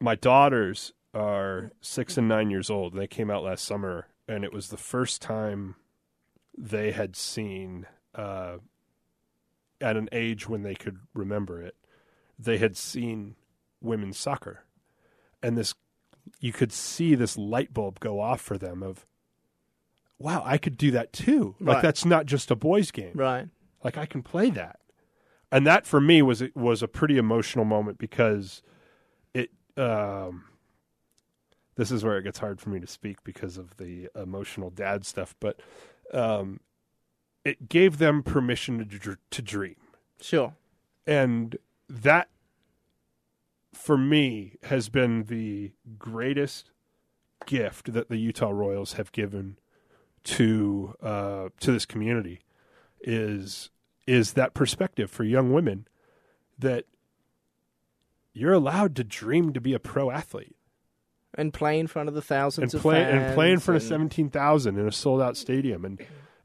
my 0.00 0.16
daughters 0.16 0.92
are 1.14 1.70
six 1.80 2.18
and 2.18 2.28
nine 2.28 2.50
years 2.50 2.68
old. 2.68 2.94
They 2.94 3.06
came 3.06 3.30
out 3.30 3.44
last 3.44 3.64
summer, 3.64 4.08
and 4.26 4.44
it 4.44 4.52
was 4.52 4.68
the 4.68 4.76
first 4.76 5.22
time 5.22 5.76
they 6.56 6.90
had 6.90 7.14
seen 7.14 7.86
uh, 8.14 8.58
at 9.80 9.96
an 9.96 10.08
age 10.10 10.48
when 10.48 10.62
they 10.62 10.74
could 10.74 10.98
remember 11.14 11.62
it. 11.62 11.76
They 12.38 12.58
had 12.58 12.76
seen 12.76 13.36
women's 13.80 14.18
soccer, 14.18 14.64
and 15.42 15.56
this 15.56 15.74
you 16.40 16.52
could 16.52 16.72
see 16.72 17.14
this 17.14 17.38
light 17.38 17.72
bulb 17.72 18.00
go 18.00 18.20
off 18.20 18.40
for 18.40 18.58
them 18.58 18.82
of 18.82 19.06
wow 20.18 20.42
i 20.44 20.58
could 20.58 20.76
do 20.76 20.90
that 20.90 21.12
too 21.12 21.54
like 21.60 21.76
Right. 21.76 21.82
that's 21.82 22.04
not 22.04 22.26
just 22.26 22.50
a 22.50 22.56
boys 22.56 22.90
game 22.90 23.12
Right. 23.14 23.48
like 23.84 23.96
i 23.96 24.06
can 24.06 24.22
play 24.22 24.50
that 24.50 24.80
and 25.52 25.66
that 25.66 25.86
for 25.86 26.00
me 26.00 26.22
was 26.22 26.42
was 26.54 26.82
a 26.82 26.88
pretty 26.88 27.16
emotional 27.18 27.64
moment 27.64 27.98
because 27.98 28.62
it 29.34 29.50
um 29.76 30.44
this 31.76 31.90
is 31.92 32.04
where 32.04 32.18
it 32.18 32.22
gets 32.24 32.38
hard 32.40 32.60
for 32.60 32.70
me 32.70 32.80
to 32.80 32.86
speak 32.86 33.22
because 33.22 33.56
of 33.56 33.76
the 33.76 34.08
emotional 34.16 34.70
dad 34.70 35.06
stuff 35.06 35.34
but 35.40 35.60
um 36.12 36.60
it 37.44 37.68
gave 37.68 37.98
them 37.98 38.22
permission 38.22 38.78
to 38.78 38.84
dr- 38.84 39.18
to 39.30 39.40
dream 39.42 39.76
Sure. 40.20 40.54
and 41.06 41.56
that 41.88 42.28
for 43.72 43.96
me 43.96 44.56
has 44.64 44.88
been 44.88 45.24
the 45.24 45.72
greatest 45.98 46.70
gift 47.46 47.92
that 47.92 48.08
the 48.08 48.16
Utah 48.16 48.50
Royals 48.50 48.94
have 48.94 49.12
given 49.12 49.58
to 50.28 50.94
uh, 51.02 51.48
to 51.60 51.72
this 51.72 51.86
community 51.86 52.40
is 53.00 53.70
is 54.06 54.34
that 54.34 54.52
perspective 54.52 55.10
for 55.10 55.24
young 55.24 55.52
women 55.52 55.86
that 56.58 56.84
you're 58.34 58.52
allowed 58.52 58.94
to 58.96 59.04
dream 59.04 59.52
to 59.52 59.60
be 59.60 59.72
a 59.72 59.78
pro 59.78 60.10
athlete 60.10 60.56
And 61.34 61.52
play 61.52 61.78
in 61.78 61.86
front 61.86 62.08
of 62.08 62.14
the 62.14 62.20
thousands 62.20 62.74
and 62.74 62.78
of 62.78 62.82
play 62.82 63.02
fans 63.02 63.24
and 63.24 63.34
play 63.34 63.52
in 63.52 63.58
front 63.58 63.76
of 63.76 63.82
seventeen 63.82 64.28
thousand 64.28 64.78
in 64.78 64.86
a 64.86 64.92
sold 64.92 65.22
out 65.22 65.36
stadium 65.36 65.84
and 65.84 66.00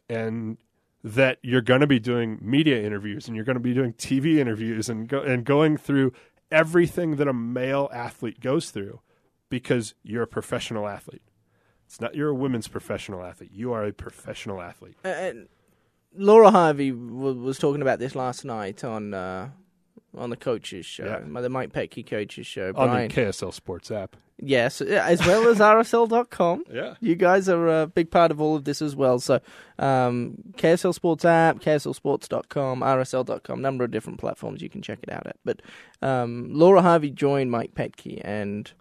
and 0.08 0.58
that 1.04 1.40
you're 1.42 1.62
going 1.62 1.82
to 1.82 1.88
be 1.88 2.00
doing 2.00 2.40
media 2.42 2.82
interviews 2.82 3.28
and 3.28 3.36
you're 3.36 3.44
going 3.46 3.58
to 3.58 3.60
be 3.60 3.74
doing 3.74 3.92
TV 3.94 4.38
interviews 4.38 4.88
and 4.88 5.10
go 5.10 5.22
and 5.22 5.44
going 5.44 5.76
through 5.76 6.14
everything 6.52 7.18
that 7.18 7.28
a 7.28 7.34
male 7.34 7.90
athlete 7.92 8.40
goes 8.40 8.70
through 8.72 9.02
because 9.50 9.94
you're 10.04 10.24
a 10.24 10.28
professional 10.28 10.88
athlete. 10.88 11.22
It's 11.94 12.02
not 12.02 12.16
you're 12.16 12.30
a 12.30 12.34
women's 12.34 12.68
professional 12.68 13.24
athlete. 13.24 13.52
You 13.54 13.72
are 13.74 13.86
a 13.86 13.94
professional 13.94 14.60
athlete. 14.64 14.96
And 15.04 15.48
Laura 16.16 16.50
Harvey 16.50 16.90
w- 16.90 17.40
was 17.40 17.60
talking 17.60 17.84
about 17.84 18.00
this 18.00 18.16
last 18.16 18.44
night 18.46 18.84
on 18.84 19.14
uh, 19.14 19.50
on 20.18 20.32
the 20.32 20.36
coaches 20.36 20.88
show, 20.88 21.06
Yeah. 21.06 21.42
the 21.42 21.50
Mike 21.50 21.72
Petke 21.72 22.04
coaches 22.04 22.48
show. 22.48 22.70
On 22.70 22.88
Brian, 22.90 23.10
the 23.10 23.14
KSL 23.14 23.54
Sports 23.54 23.92
app. 23.92 24.16
yes, 24.40 24.82
as 24.82 25.20
well 25.28 25.48
as 25.48 25.60
RSL.com. 25.60 26.64
Yeah. 26.72 26.96
You 27.00 27.14
guys 27.14 27.48
are 27.48 27.82
a 27.84 27.86
big 27.86 28.10
part 28.10 28.32
of 28.32 28.42
all 28.42 28.56
of 28.56 28.64
this 28.64 28.82
as 28.82 28.96
well. 28.96 29.20
So, 29.20 29.40
um, 29.78 30.38
KSL 30.58 30.96
Sports 30.96 31.26
app, 31.26 31.60
KSLSports.com, 31.60 32.82
RSL.com, 32.82 33.62
number 33.62 33.84
of 33.84 33.92
different 33.92 34.20
platforms 34.20 34.64
you 34.64 34.70
can 34.70 34.82
check 34.82 34.98
it 35.04 35.12
out 35.12 35.28
at. 35.28 35.38
But 35.46 35.62
um, 36.02 36.48
Laura 36.52 36.82
Harvey 36.82 37.12
joined 37.12 37.52
Mike 37.52 37.76
Petke, 37.76 38.20
and 38.24 38.72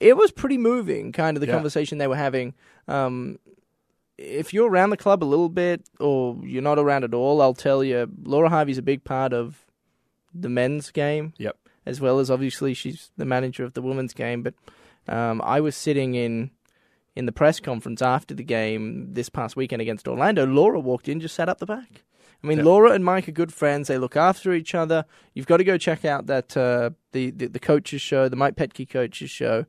it 0.00 0.16
was 0.16 0.30
pretty 0.32 0.58
moving, 0.58 1.12
kind 1.12 1.36
of 1.36 1.40
the 1.40 1.46
Yeah. 1.46 1.54
conversation 1.54 1.98
they 1.98 2.06
were 2.06 2.16
having. 2.16 2.54
Um, 2.88 3.38
if 4.18 4.54
you're 4.54 4.70
around 4.70 4.90
the 4.90 4.96
club 4.96 5.22
a 5.22 5.26
little 5.26 5.48
bit, 5.48 5.82
or 5.98 6.38
you're 6.44 6.62
not 6.62 6.78
around 6.78 7.04
at 7.04 7.14
all, 7.14 7.42
I'll 7.42 7.54
tell 7.54 7.82
you, 7.82 8.08
Laura 8.22 8.48
Harvey's 8.48 8.78
a 8.78 8.82
big 8.82 9.02
part 9.04 9.32
of 9.32 9.66
the 10.32 10.48
men's 10.48 10.90
game 10.90 11.32
Yep. 11.38 11.56
as 11.86 12.00
well 12.00 12.18
as 12.18 12.30
obviously 12.30 12.74
she's 12.74 13.10
the 13.16 13.24
manager 13.24 13.64
of 13.64 13.74
the 13.74 13.82
women's 13.82 14.12
game. 14.14 14.42
But 14.42 14.54
um, 15.08 15.40
I 15.44 15.60
was 15.60 15.76
sitting 15.76 16.14
in, 16.14 16.50
in 17.16 17.26
the 17.26 17.32
press 17.32 17.58
conference 17.60 18.02
after 18.02 18.34
the 18.34 18.44
game 18.44 19.12
this 19.14 19.28
past 19.28 19.56
weekend 19.56 19.82
against 19.82 20.06
Orlando, 20.08 20.46
Laura 20.46 20.78
walked 20.80 21.08
in, 21.08 21.20
just 21.20 21.34
sat 21.34 21.48
up 21.48 21.58
the 21.58 21.66
back. 21.66 22.02
I 22.42 22.46
mean, 22.46 22.58
Yeah. 22.58 22.64
Laura 22.64 22.90
and 22.92 23.04
Mike 23.04 23.28
are 23.28 23.32
good 23.32 23.52
friends. 23.54 23.88
They 23.88 23.96
look 23.98 24.16
after 24.16 24.52
each 24.52 24.74
other. 24.74 25.06
You've 25.34 25.46
got 25.46 25.56
to 25.58 25.64
go 25.64 25.78
check 25.78 26.04
out 26.04 26.26
that 26.26 26.56
uh, 26.56 26.90
the, 27.12 27.30
the 27.30 27.46
the 27.46 27.58
coaches 27.60 28.02
show, 28.02 28.28
the 28.28 28.36
Mike 28.36 28.54
Petke 28.54 28.88
coaches 28.88 29.30
show 29.30 29.64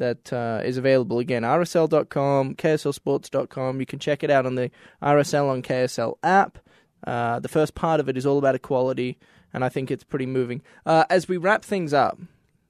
that 0.00 0.32
uh, 0.32 0.60
is 0.64 0.76
available 0.76 1.18
again. 1.20 1.42
RSL.com, 1.42 2.56
KSLSports.com. 2.56 3.80
You 3.80 3.86
can 3.86 3.98
check 3.98 4.22
it 4.24 4.30
out 4.30 4.44
on 4.46 4.56
the 4.56 4.70
RSL 5.02 5.48
on 5.48 5.62
KSL 5.62 6.16
app. 6.22 6.58
Uh, 7.06 7.38
the 7.38 7.48
first 7.48 7.74
part 7.74 8.00
of 8.00 8.08
it 8.08 8.16
is 8.16 8.26
all 8.26 8.36
about 8.38 8.54
equality, 8.54 9.18
and 9.54 9.64
I 9.64 9.68
think 9.70 9.90
it's 9.90 10.04
pretty 10.04 10.26
moving. 10.26 10.60
Uh, 10.84 11.04
as 11.08 11.28
we 11.28 11.36
wrap 11.38 11.64
things 11.64 11.94
up, 11.94 12.18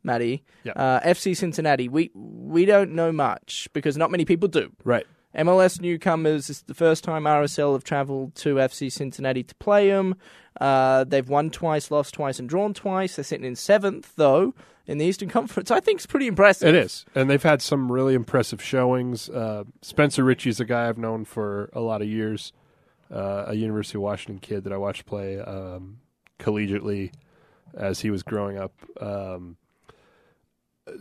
Maddie, 0.04 0.44
Yeah. 0.64 0.72
uh, 0.76 1.00
FC 1.00 1.34
Cincinnati, 1.36 1.88
we 1.88 2.10
we 2.14 2.64
don't 2.64 2.92
know 2.92 3.10
much 3.12 3.68
because 3.72 3.96
not 3.96 4.10
many 4.10 4.24
people 4.24 4.48
do. 4.48 4.70
Right. 4.84 5.06
MLS 5.36 5.80
newcomers. 5.80 6.50
Is 6.50 6.62
the 6.62 6.74
first 6.74 7.04
time 7.04 7.24
RSL 7.24 7.72
have 7.72 7.84
travelled 7.84 8.34
to 8.36 8.56
FC 8.56 8.90
Cincinnati 8.90 9.42
to 9.42 9.54
play 9.56 9.88
them. 9.88 10.16
Uh, 10.60 11.04
they've 11.04 11.28
won 11.28 11.50
twice, 11.50 11.90
lost 11.90 12.14
twice, 12.14 12.38
and 12.38 12.48
drawn 12.48 12.74
twice. 12.74 13.16
They're 13.16 13.24
sitting 13.24 13.46
in 13.46 13.56
seventh, 13.56 14.12
though, 14.16 14.54
in 14.86 14.98
the 14.98 15.04
Eastern 15.04 15.28
Conference. 15.30 15.70
I 15.70 15.80
think 15.80 15.98
it's 15.98 16.06
pretty 16.06 16.26
impressive. 16.26 16.68
It 16.68 16.74
is, 16.74 17.04
and 17.14 17.30
they've 17.30 17.42
had 17.42 17.62
some 17.62 17.90
really 17.90 18.14
impressive 18.14 18.62
showings. 18.62 19.28
Uh, 19.28 19.64
Spencer 19.82 20.24
Richey's 20.24 20.60
a 20.60 20.64
guy 20.64 20.88
I've 20.88 20.98
known 20.98 21.24
for 21.24 21.70
a 21.72 21.80
lot 21.80 22.02
of 22.02 22.08
years, 22.08 22.52
uh, 23.12 23.44
a 23.46 23.54
University 23.54 23.98
of 23.98 24.02
Washington 24.02 24.40
kid 24.40 24.64
that 24.64 24.72
I 24.72 24.76
watched 24.76 25.06
play 25.06 25.38
um, 25.38 25.98
collegiately 26.38 27.12
as 27.74 28.00
he 28.00 28.10
was 28.10 28.22
growing 28.22 28.58
up. 28.58 28.72
Um, 29.00 29.56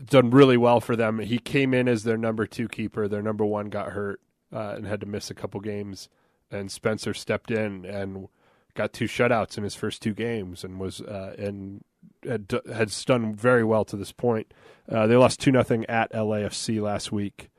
done 0.05 0.30
really 0.30 0.57
well 0.57 0.80
for 0.80 0.95
them. 0.95 1.19
He 1.19 1.39
came 1.39 1.73
in 1.73 1.88
as 1.88 2.03
their 2.03 2.17
number 2.17 2.45
two 2.45 2.67
keeper. 2.67 3.07
Their 3.07 3.21
number 3.21 3.45
one 3.45 3.69
got 3.69 3.91
hurt 3.91 4.21
uh, 4.53 4.73
and 4.75 4.86
had 4.86 5.01
to 5.01 5.05
miss 5.05 5.30
a 5.30 5.34
couple 5.34 5.59
games, 5.61 6.09
and 6.51 6.71
Spencer 6.71 7.13
stepped 7.13 7.51
in 7.51 7.86
and 7.86 8.27
got 8.75 8.93
two 8.93 9.05
shutouts 9.05 9.57
in 9.57 9.63
his 9.63 9.75
first 9.75 10.01
two 10.01 10.13
games 10.13 10.63
and 10.63 10.80
was 10.80 11.01
uh, 11.01 11.36
and 11.38 11.84
had, 12.23 12.51
had 12.73 12.93
done 13.05 13.36
very 13.36 13.63
well 13.63 13.86
to 13.86 13.95
this 13.95 14.11
point. 14.11 14.53
Uh, 14.89 15.07
they 15.07 15.15
lost 15.15 15.39
two 15.39 15.51
nothing 15.51 15.86
at 15.86 16.11
LAFC 16.11 16.82
last 16.82 17.11
week, 17.11 17.49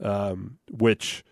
um, 0.00 0.58
which 0.70 1.24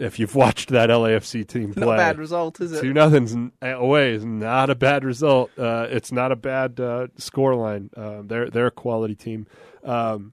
if 0.00 0.18
you've 0.18 0.34
watched 0.34 0.70
that 0.70 0.88
LAFC 0.88 1.46
team 1.46 1.68
Not 1.76 1.84
play, 1.84 1.94
a 1.94 1.98
bad 1.98 2.18
result, 2.18 2.60
is 2.60 2.72
it? 2.72 2.80
two 2.80 2.92
nothing's 2.92 3.36
away 3.62 4.12
is 4.12 4.24
not 4.24 4.70
a 4.70 4.74
bad 4.74 5.04
result. 5.04 5.50
Uh, 5.58 5.86
it's 5.90 6.10
not 6.10 6.32
a 6.32 6.36
bad 6.36 6.80
uh, 6.80 7.08
score 7.16 7.54
line. 7.54 7.90
Uh, 7.96 8.22
they're 8.24 8.50
they're 8.50 8.66
a 8.68 8.72
quality 8.72 9.14
team. 9.14 9.46
Um, 9.84 10.32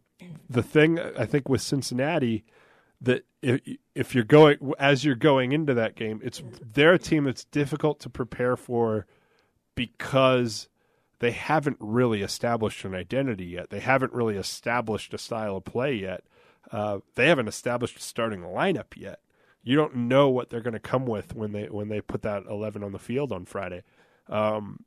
the 0.50 0.64
thing 0.64 1.00
I 1.00 1.26
think 1.26 1.48
with 1.48 1.62
Cincinnati 1.62 2.44
that 3.02 3.26
if, 3.42 3.62
if 3.94 4.16
you're 4.16 4.24
going 4.24 4.74
as 4.80 5.06
you're 5.06 5.16
going 5.16 5.52
into 5.52 5.74
that 5.76 5.96
game, 5.96 6.20
it's 6.24 6.42
they're 6.62 6.94
a 6.94 7.00
team 7.00 7.26
that's 7.26 7.46
difficult 7.46 8.00
to 8.02 8.10
prepare 8.10 8.56
for 8.56 9.06
because 9.76 10.68
they 11.20 11.32
haven't 11.32 11.78
really 11.80 12.22
established 12.22 12.84
an 12.86 12.96
identity 12.96 13.46
yet. 13.46 13.70
They 13.70 13.80
haven't 13.80 14.14
really 14.14 14.38
established 14.38 15.14
a 15.14 15.18
style 15.18 15.58
of 15.58 15.66
play 15.66 15.94
yet. 15.94 16.24
Uh, 16.72 17.00
they 17.16 17.28
haven't 17.28 17.48
established 17.48 17.98
a 17.98 18.02
starting 18.02 18.42
lineup 18.42 18.96
yet. 18.96 19.20
You 19.64 19.76
don't 19.76 19.96
know 19.96 20.30
what 20.30 20.50
they're 20.50 20.62
going 20.62 20.74
to 20.74 20.80
come 20.80 21.06
with 21.06 21.36
when 21.36 21.52
they 21.52 21.66
when 21.66 21.90
they 21.90 22.02
put 22.02 22.22
that 22.24 22.44
eleven 22.50 22.84
on 22.84 22.92
the 22.92 23.00
field 23.00 23.32
on 23.32 23.46
Friday. 23.46 23.84
Um, 24.30 24.86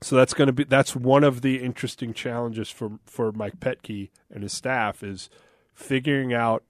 so 0.00 0.16
that's 0.16 0.34
going 0.34 0.46
to 0.46 0.52
be 0.52 0.64
that's 0.64 0.94
one 0.94 1.24
of 1.24 1.40
the 1.42 1.56
interesting 1.62 2.12
challenges 2.14 2.70
for 2.70 2.98
for 3.04 3.32
Mike 3.32 3.58
Petke 3.60 4.10
and 4.30 4.42
his 4.42 4.52
staff 4.52 5.02
is 5.02 5.28
figuring 5.74 6.32
out. 6.32 6.64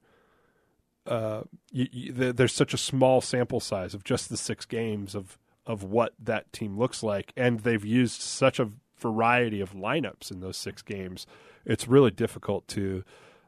Uh, 1.06 1.42
you, 1.72 1.86
you, 1.90 2.12
there- 2.12 2.32
there's 2.32 2.52
such 2.52 2.74
a 2.74 2.78
small 2.78 3.20
sample 3.20 3.60
size 3.60 3.94
of 3.94 4.04
just 4.04 4.28
the 4.28 4.36
six 4.36 4.64
games 4.66 5.14
of 5.14 5.38
of 5.66 5.82
what 5.82 6.14
that 6.18 6.50
team 6.52 6.78
looks 6.78 7.02
like, 7.02 7.32
and 7.36 7.60
they've 7.60 7.84
used 7.84 8.20
such 8.22 8.58
a 8.58 8.70
variety 8.98 9.60
of 9.60 9.72
lineups 9.74 10.30
in 10.30 10.40
those 10.40 10.56
six 10.56 10.80
games. 10.82 11.26
It's 11.66 11.86
really 11.86 12.10
difficult 12.10 12.66
to 12.68 13.04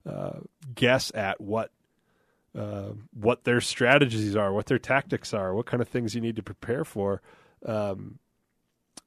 uh, 0.09 0.41
guess 0.75 1.11
at 1.15 1.41
what 1.41 1.71
uh, 2.59 2.91
what 3.15 3.45
their 3.45 3.61
strategies 3.61 4.37
are, 4.37 4.53
what 4.53 4.67
their 4.67 4.79
tactics 4.79 5.33
are, 5.33 5.55
what 5.55 5.67
kind 5.67 5.81
of 5.81 5.89
things 5.89 6.15
you 6.15 6.21
need 6.21 6.37
to 6.37 6.43
prepare 6.43 6.85
for. 6.85 7.23
Um, 7.65 8.19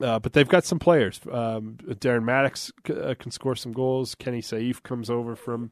uh, 0.03 0.19
but 0.19 0.33
they've 0.33 0.47
got 0.47 0.65
some 0.65 0.79
players. 0.79 1.21
Um, 1.31 1.77
Darren 1.85 2.23
Mattocks 2.23 2.71
c- 2.85 2.93
uh, 2.93 3.15
can 3.15 3.31
score 3.31 3.55
some 3.55 3.71
goals. 3.71 4.15
Kenny 4.15 4.41
Saief 4.41 4.83
comes 4.83 5.09
over 5.09 5.35
from, 5.35 5.71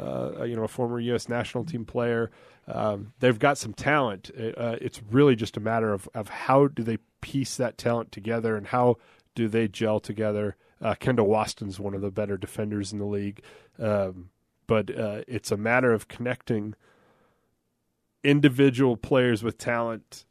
uh, 0.00 0.44
you 0.44 0.54
know, 0.54 0.64
a 0.64 0.68
former 0.68 1.00
U.S. 1.00 1.28
national 1.28 1.64
team 1.64 1.84
player. 1.84 2.30
Um, 2.68 3.12
they've 3.18 3.38
got 3.38 3.58
some 3.58 3.74
talent. 3.74 4.30
Uh, 4.38 4.76
it's 4.80 5.02
really 5.10 5.34
just 5.34 5.56
a 5.56 5.60
matter 5.60 5.92
of, 5.92 6.08
of 6.14 6.28
how 6.28 6.68
do 6.68 6.84
they 6.84 6.98
piece 7.20 7.56
that 7.56 7.76
talent 7.76 8.12
together 8.12 8.56
and 8.56 8.68
how 8.68 8.98
do 9.34 9.48
they 9.48 9.66
gel 9.66 9.98
together. 10.00 10.56
Kendall 10.98 11.28
Waston's 11.28 11.78
one 11.78 11.94
of 11.94 12.00
the 12.00 12.10
better 12.10 12.36
defenders 12.36 12.92
in 12.92 12.98
the 12.98 13.04
league, 13.04 13.40
um, 13.78 14.30
but 14.66 14.90
it's 14.90 15.52
a 15.52 15.56
matter 15.56 15.92
of 15.92 16.08
connecting 16.08 16.74
individual 18.24 18.96
players 18.96 19.44
with 19.44 19.58
talent 19.58 20.24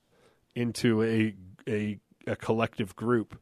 into 0.54 1.02
a 1.04 1.34
a, 1.68 2.00
a 2.28 2.36
collective 2.36 2.96
group. 2.96 3.40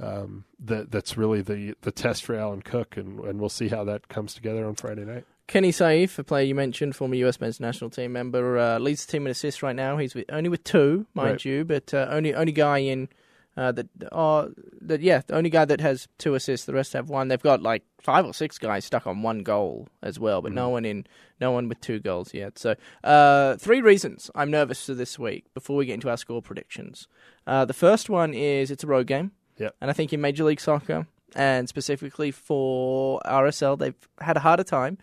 Um, 0.00 0.44
that 0.58 0.90
that's 0.90 1.16
really 1.16 1.42
the 1.42 1.74
the 1.82 1.92
test 1.92 2.24
for 2.24 2.34
Alan 2.34 2.62
Koch, 2.62 2.96
and, 2.96 3.20
and 3.20 3.38
we'll 3.38 3.48
see 3.50 3.68
how 3.68 3.84
that 3.84 4.08
comes 4.08 4.34
together 4.34 4.66
on 4.66 4.74
Friday 4.74 5.04
night. 5.04 5.24
Kenny 5.46 5.70
Saief, 5.70 6.18
a 6.18 6.24
player 6.24 6.44
you 6.44 6.54
mentioned, 6.54 6.96
former 6.96 7.14
US 7.16 7.40
men's 7.40 7.60
national 7.60 7.90
team 7.90 8.12
member, 8.12 8.58
uh, 8.58 8.78
leads 8.78 9.04
the 9.04 9.12
team 9.12 9.26
in 9.26 9.30
assists 9.30 9.62
right 9.62 9.76
now. 9.76 9.98
He's 9.98 10.14
with, 10.14 10.24
only 10.30 10.48
with 10.48 10.64
two, 10.64 11.06
mind 11.14 11.30
Right. 11.32 11.44
you, 11.44 11.64
but 11.64 11.92
uh, 11.92 12.06
only 12.10 12.34
only 12.34 12.52
guy 12.52 12.78
in 12.78 13.08
uh, 13.56 13.72
that 13.72 13.88
uh, 14.10 14.48
that 14.80 15.00
yeah, 15.00 15.20
the 15.26 15.34
only 15.34 15.50
guy 15.50 15.64
that 15.64 15.80
has 15.80 16.08
two 16.18 16.34
assists. 16.34 16.66
The 16.66 16.72
rest 16.72 16.94
have 16.94 17.10
one. 17.10 17.28
They've 17.28 17.42
got 17.42 17.62
like 17.62 17.84
five 18.00 18.24
or 18.24 18.32
six 18.32 18.58
guys 18.58 18.84
stuck 18.84 19.06
on 19.06 19.22
one 19.22 19.42
goal 19.42 19.88
as 20.02 20.18
well, 20.18 20.40
but 20.40 20.52
no 20.52 20.68
one 20.70 20.84
in 20.84 21.06
no 21.40 21.50
one 21.50 21.68
with 21.68 21.80
two 21.80 22.00
goals 22.00 22.32
yet. 22.32 22.58
So 22.58 22.74
uh, 23.04 23.56
three 23.56 23.80
reasons 23.80 24.30
I'm 24.34 24.50
nervous 24.50 24.86
for 24.86 24.94
this 24.94 25.18
week. 25.18 25.44
Before 25.54 25.76
we 25.76 25.86
get 25.86 25.94
into 25.94 26.08
our 26.08 26.16
score 26.16 26.40
predictions, 26.40 27.08
uh, 27.46 27.64
the 27.64 27.74
first 27.74 28.08
one 28.08 28.32
is 28.32 28.70
it's 28.70 28.84
a 28.84 28.86
road 28.86 29.06
game. 29.06 29.32
Yep. 29.58 29.76
And 29.80 29.90
I 29.90 29.92
think 29.92 30.12
in 30.12 30.20
Major 30.20 30.44
League 30.44 30.60
Soccer 30.60 31.06
and 31.34 31.68
specifically 31.68 32.30
for 32.30 33.20
RSL, 33.26 33.78
they've 33.78 34.08
had 34.20 34.36
a 34.36 34.40
harder 34.40 34.64
time 34.64 34.98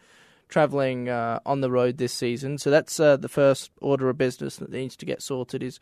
traveling 0.48 1.08
uh, 1.08 1.40
on 1.46 1.62
the 1.62 1.70
road 1.70 1.98
this 1.98 2.14
season. 2.14 2.58
So 2.58 2.72
that's 2.72 3.00
uh, 3.00 3.18
the 3.18 3.30
first 3.30 3.72
order 3.80 4.10
of 4.10 4.18
business 4.18 4.58
that 4.58 4.72
needs 4.72 4.96
to 4.98 5.06
get 5.06 5.22
sorted 5.22 5.62
is 5.62 5.80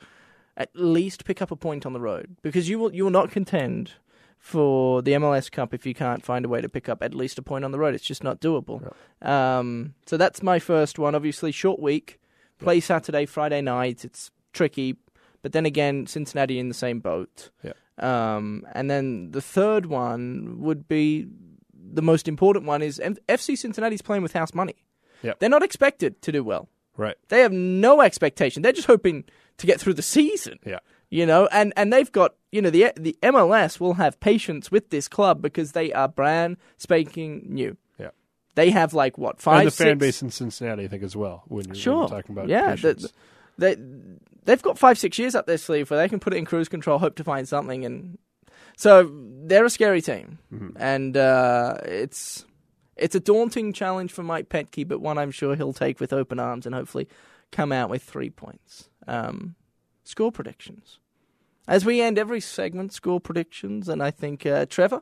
at 0.57 0.69
least 0.73 1.23
pick 1.23 1.41
up 1.41 1.51
a 1.51 1.55
point 1.55 1.85
on 1.85 1.93
the 1.93 1.99
road 1.99 2.35
because 2.41 2.67
you 2.67 2.79
will 2.79 2.93
you 2.93 3.03
will 3.03 3.11
not 3.11 3.31
contend 3.31 3.93
for 4.39 5.01
the 5.01 5.11
MLS 5.13 5.51
Cup 5.51 5.73
if 5.73 5.85
you 5.85 5.93
can't 5.93 6.23
find 6.23 6.45
a 6.45 6.49
way 6.49 6.61
to 6.61 6.69
pick 6.69 6.89
up 6.89 7.01
at 7.01 7.13
least 7.13 7.37
a 7.37 7.41
point 7.41 7.63
on 7.63 7.71
the 7.71 7.79
road. 7.79 7.95
It's 7.95 8.03
just 8.03 8.23
not 8.23 8.39
doable. 8.39 8.93
Um, 9.21 9.93
so 10.05 10.17
that's 10.17 10.43
my 10.43 10.59
first 10.59 10.99
one. 10.99 11.15
Obviously, 11.15 11.51
short 11.51 11.79
week. 11.79 12.19
Play 12.59 12.79
Saturday, 12.79 13.25
Friday 13.27 13.61
night. 13.61 14.03
It's 14.03 14.31
tricky, 14.51 14.97
but 15.43 15.51
then 15.51 15.65
again, 15.65 16.07
Cincinnati 16.07 16.57
in 16.57 16.69
the 16.69 16.73
same 16.73 16.99
boat. 16.99 17.51
Yeah. 17.63 17.73
Um, 17.99 18.65
and 18.73 18.89
then 18.89 19.31
the 19.31 19.41
third 19.41 19.85
one 19.85 20.59
would 20.59 20.87
be 20.87 21.27
the 21.73 22.01
most 22.01 22.27
important 22.27 22.65
one 22.65 22.81
is 22.81 22.99
FC 22.99 23.57
Cincinnati's 23.57 24.01
playing 24.01 24.23
with 24.23 24.33
house 24.33 24.53
money. 24.53 24.75
Yep. 25.21 25.39
They're 25.39 25.49
not 25.49 25.63
expected 25.63 26.21
to 26.23 26.31
do 26.31 26.43
well. 26.43 26.67
Right. 26.95 27.15
They 27.29 27.41
have 27.41 27.51
no 27.51 28.01
expectation. 28.01 28.63
They're 28.63 28.71
just 28.71 28.87
hoping 28.87 29.23
to 29.57 29.67
get 29.67 29.79
through 29.79 29.93
the 29.95 30.01
season. 30.01 30.59
Yeah. 30.65 30.79
You 31.09 31.25
know, 31.25 31.47
and, 31.51 31.71
and 31.77 31.91
they've 31.93 32.11
got 32.11 32.35
you 32.51 32.61
know 32.61 32.69
the 32.69 32.91
the 32.97 33.17
MLS 33.23 33.79
will 33.79 33.93
have 33.93 34.19
patience 34.19 34.69
with 34.71 34.89
this 34.89 35.07
club 35.07 35.41
because 35.41 35.71
they 35.71 35.93
are 35.93 36.07
brand 36.07 36.57
spanking 36.77 37.45
new. 37.47 37.77
Yeah. 37.97 38.09
They 38.55 38.71
have 38.71 38.93
like 38.93 39.17
what 39.17 39.39
five 39.41 39.59
and 39.61 39.67
the 39.67 39.71
fan 39.71 39.97
base 39.97 40.21
in 40.21 40.31
Cincinnati, 40.31 40.83
I 40.83 40.87
think, 40.87 41.03
as 41.03 41.15
well. 41.15 41.43
When 41.47 41.65
you're, 41.73 41.93
when 41.93 41.99
you're 42.01 42.07
talking 42.09 42.35
about 42.35 42.49
yeah, 42.49 42.75
patience. 42.75 43.03
the- 43.03 43.11
they 43.59 43.75
they've 44.45 44.61
got 44.61 44.77
five 44.77 44.99
six 44.99 45.17
years 45.17 45.33
up 45.33 45.47
their 45.47 45.57
sleeve 45.57 45.89
where 45.89 45.97
they 45.99 46.07
can 46.09 46.19
put 46.19 46.33
it 46.33 46.37
in 46.37 46.45
cruise 46.45 46.69
control, 46.69 46.99
hope 46.99 47.15
to 47.15 47.23
find 47.23 47.47
something, 47.47 47.85
and 47.85 48.17
so 48.75 49.09
they're 49.45 49.65
a 49.65 49.69
scary 49.69 50.01
team, 50.01 50.37
Mm-hmm. 50.53 50.69
and 50.77 51.17
uh, 51.17 51.77
it's 51.85 52.45
it's 52.97 53.15
a 53.15 53.19
daunting 53.19 53.73
challenge 53.73 54.11
for 54.11 54.21
Mike 54.23 54.49
Petke, 54.49 54.87
but 54.87 54.99
one 55.01 55.17
I'm 55.17 55.31
sure 55.31 55.55
he'll 55.55 55.73
take 55.73 55.99
with 55.99 56.13
open 56.13 56.39
arms 56.39 56.65
and 56.67 56.75
hopefully 56.75 57.07
come 57.51 57.71
out 57.71 57.89
with 57.89 58.03
three 58.03 58.29
points. 58.29 58.89
Um, 59.07 59.55
score 60.03 60.31
predictions. 60.31 60.99
As 61.67 61.83
we 61.85 62.01
end 62.01 62.17
every 62.17 62.39
segment, 62.39 62.93
score 62.93 63.19
predictions, 63.19 63.89
and 63.89 64.01
I 64.01 64.09
think 64.11 64.45
uh, 64.45 64.65
Trevor, 64.67 65.01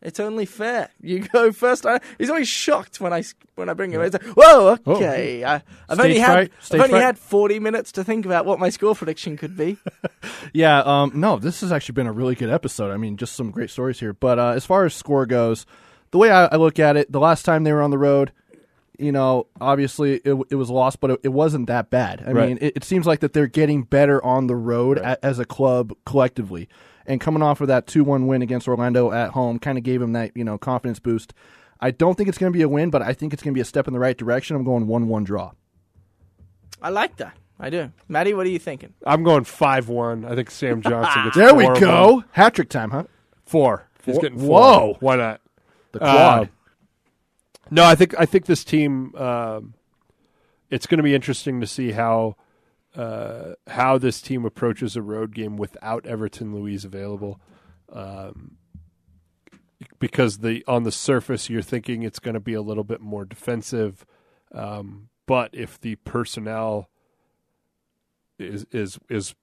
it's 0.00 0.18
only 0.18 0.46
fair 0.46 0.90
you 1.00 1.20
go 1.20 1.52
first. 1.52 1.86
I, 1.86 2.00
he's 2.18 2.28
always 2.28 2.48
shocked 2.48 3.00
when 3.00 3.12
I 3.12 3.22
when 3.54 3.68
I 3.68 3.74
bring 3.74 3.92
him. 3.92 4.02
He's 4.02 4.12
like, 4.12 4.24
Whoa, 4.24 4.78
okay. 4.84 5.44
I, 5.44 5.62
I've 5.88 6.00
only 6.00 6.18
had 6.18 6.50
I've 6.72 6.74
only 6.74 6.88
fright. 6.88 7.02
had 7.02 7.18
forty 7.18 7.60
minutes 7.60 7.92
to 7.92 8.04
think 8.04 8.26
about 8.26 8.46
what 8.46 8.58
my 8.58 8.68
score 8.68 8.94
prediction 8.94 9.36
could 9.36 9.56
be. 9.56 9.78
Yeah, 10.54 10.80
um, 10.80 11.12
no, 11.14 11.38
this 11.38 11.60
has 11.62 11.72
actually 11.72 11.94
been 11.94 12.06
a 12.06 12.12
really 12.12 12.34
good 12.34 12.50
episode. 12.50 12.92
I 12.92 12.96
mean, 12.96 13.16
just 13.16 13.34
some 13.36 13.50
great 13.52 13.70
stories 13.70 14.00
here. 14.00 14.12
But 14.12 14.38
uh, 14.38 14.48
as 14.50 14.66
far 14.66 14.84
as 14.84 14.92
score 14.92 15.24
goes, 15.24 15.64
the 16.10 16.18
way 16.18 16.30
I, 16.30 16.46
I 16.46 16.56
look 16.56 16.78
at 16.78 16.96
it, 16.96 17.10
the 17.10 17.20
last 17.20 17.44
time 17.44 17.64
they 17.64 17.72
were 17.72 17.80
on 17.80 17.90
the 17.90 17.96
road, 17.96 18.32
you 19.02 19.12
know, 19.12 19.46
obviously 19.60 20.14
it, 20.24 20.34
it 20.50 20.54
was 20.54 20.70
lost, 20.70 21.00
but 21.00 21.10
it, 21.10 21.20
it 21.24 21.28
wasn't 21.30 21.66
that 21.66 21.90
bad. 21.90 22.22
I 22.26 22.32
Right. 22.32 22.48
mean, 22.48 22.58
it, 22.60 22.76
it 22.76 22.84
seems 22.84 23.06
like 23.06 23.20
that 23.20 23.32
they're 23.32 23.46
getting 23.46 23.82
better 23.82 24.24
on 24.24 24.46
the 24.46 24.56
road 24.56 24.98
Right. 24.98 25.18
a, 25.20 25.24
as 25.24 25.38
a 25.38 25.44
club 25.44 25.92
collectively. 26.06 26.68
And 27.06 27.20
coming 27.20 27.42
off 27.42 27.60
of 27.60 27.68
that 27.68 27.86
2 27.88 28.04
1 28.04 28.26
win 28.28 28.42
against 28.42 28.68
Orlando 28.68 29.10
at 29.10 29.30
home 29.30 29.58
kind 29.58 29.76
of 29.76 29.84
gave 29.84 30.00
them 30.00 30.12
that, 30.12 30.36
you 30.36 30.44
know, 30.44 30.56
confidence 30.58 31.00
boost. 31.00 31.34
I 31.80 31.90
don't 31.90 32.14
think 32.16 32.28
it's 32.28 32.38
going 32.38 32.52
to 32.52 32.56
be 32.56 32.62
a 32.62 32.68
win, 32.68 32.90
but 32.90 33.02
I 33.02 33.12
think 33.12 33.32
it's 33.32 33.42
going 33.42 33.52
to 33.52 33.56
be 33.56 33.60
a 33.60 33.64
step 33.64 33.88
in 33.88 33.92
the 33.92 33.98
right 33.98 34.16
direction. 34.16 34.54
I'm 34.54 34.62
going 34.64 34.86
1 34.86 35.08
1 35.08 35.24
draw. 35.24 35.50
I 36.80 36.90
like 36.90 37.16
that. 37.16 37.36
I 37.58 37.70
do. 37.70 37.92
Maddie, 38.08 38.34
what 38.34 38.46
are 38.46 38.50
you 38.50 38.58
thinking? 38.58 38.92
I'm 39.06 39.22
going 39.22 39.44
five 39.44 39.88
one. 39.88 40.24
I 40.24 40.34
think 40.34 40.50
Sam 40.50 40.82
Johnson 40.82 41.24
gets. 41.24 41.36
There 41.36 41.54
we 41.54 41.64
four 41.64 41.72
of 41.74 41.80
them. 41.80 41.88
go. 41.88 42.24
Hat 42.32 42.54
trick 42.54 42.68
time, 42.68 42.90
huh? 42.90 43.04
Four. 43.46 43.88
He's 44.04 44.18
getting 44.18 44.38
four. 44.38 44.48
Whoa. 44.48 44.96
Why 45.00 45.16
not? 45.16 45.40
The 45.92 46.00
quad. 46.00 46.42
Uh, 46.44 46.46
no, 47.72 47.84
I 47.84 47.94
think 47.94 48.14
I 48.18 48.26
think 48.26 48.46
this 48.46 48.64
team. 48.64 49.14
Um, 49.16 49.74
it's 50.68 50.86
going 50.86 50.98
to 50.98 51.02
be 51.02 51.14
interesting 51.14 51.60
to 51.60 51.66
see 51.66 51.92
how 51.92 52.36
uh, 52.94 53.54
how 53.66 53.96
this 53.96 54.20
team 54.20 54.44
approaches 54.44 54.94
a 54.94 55.02
road 55.02 55.34
game 55.34 55.56
without 55.56 56.06
Everton 56.06 56.54
Luiz 56.54 56.84
available. 56.84 57.40
Um, 57.90 58.58
because 59.98 60.38
the 60.38 60.62
on 60.68 60.82
the 60.82 60.92
surface 60.92 61.48
you're 61.48 61.62
thinking 61.62 62.02
it's 62.02 62.18
going 62.18 62.34
to 62.34 62.40
be 62.40 62.54
a 62.54 62.62
little 62.62 62.84
bit 62.84 63.00
more 63.00 63.24
defensive, 63.24 64.04
um, 64.54 65.08
but 65.26 65.50
if 65.54 65.80
the 65.80 65.96
personnel 65.96 66.90
is 68.38 68.66
is 68.70 68.98
is 69.08 69.34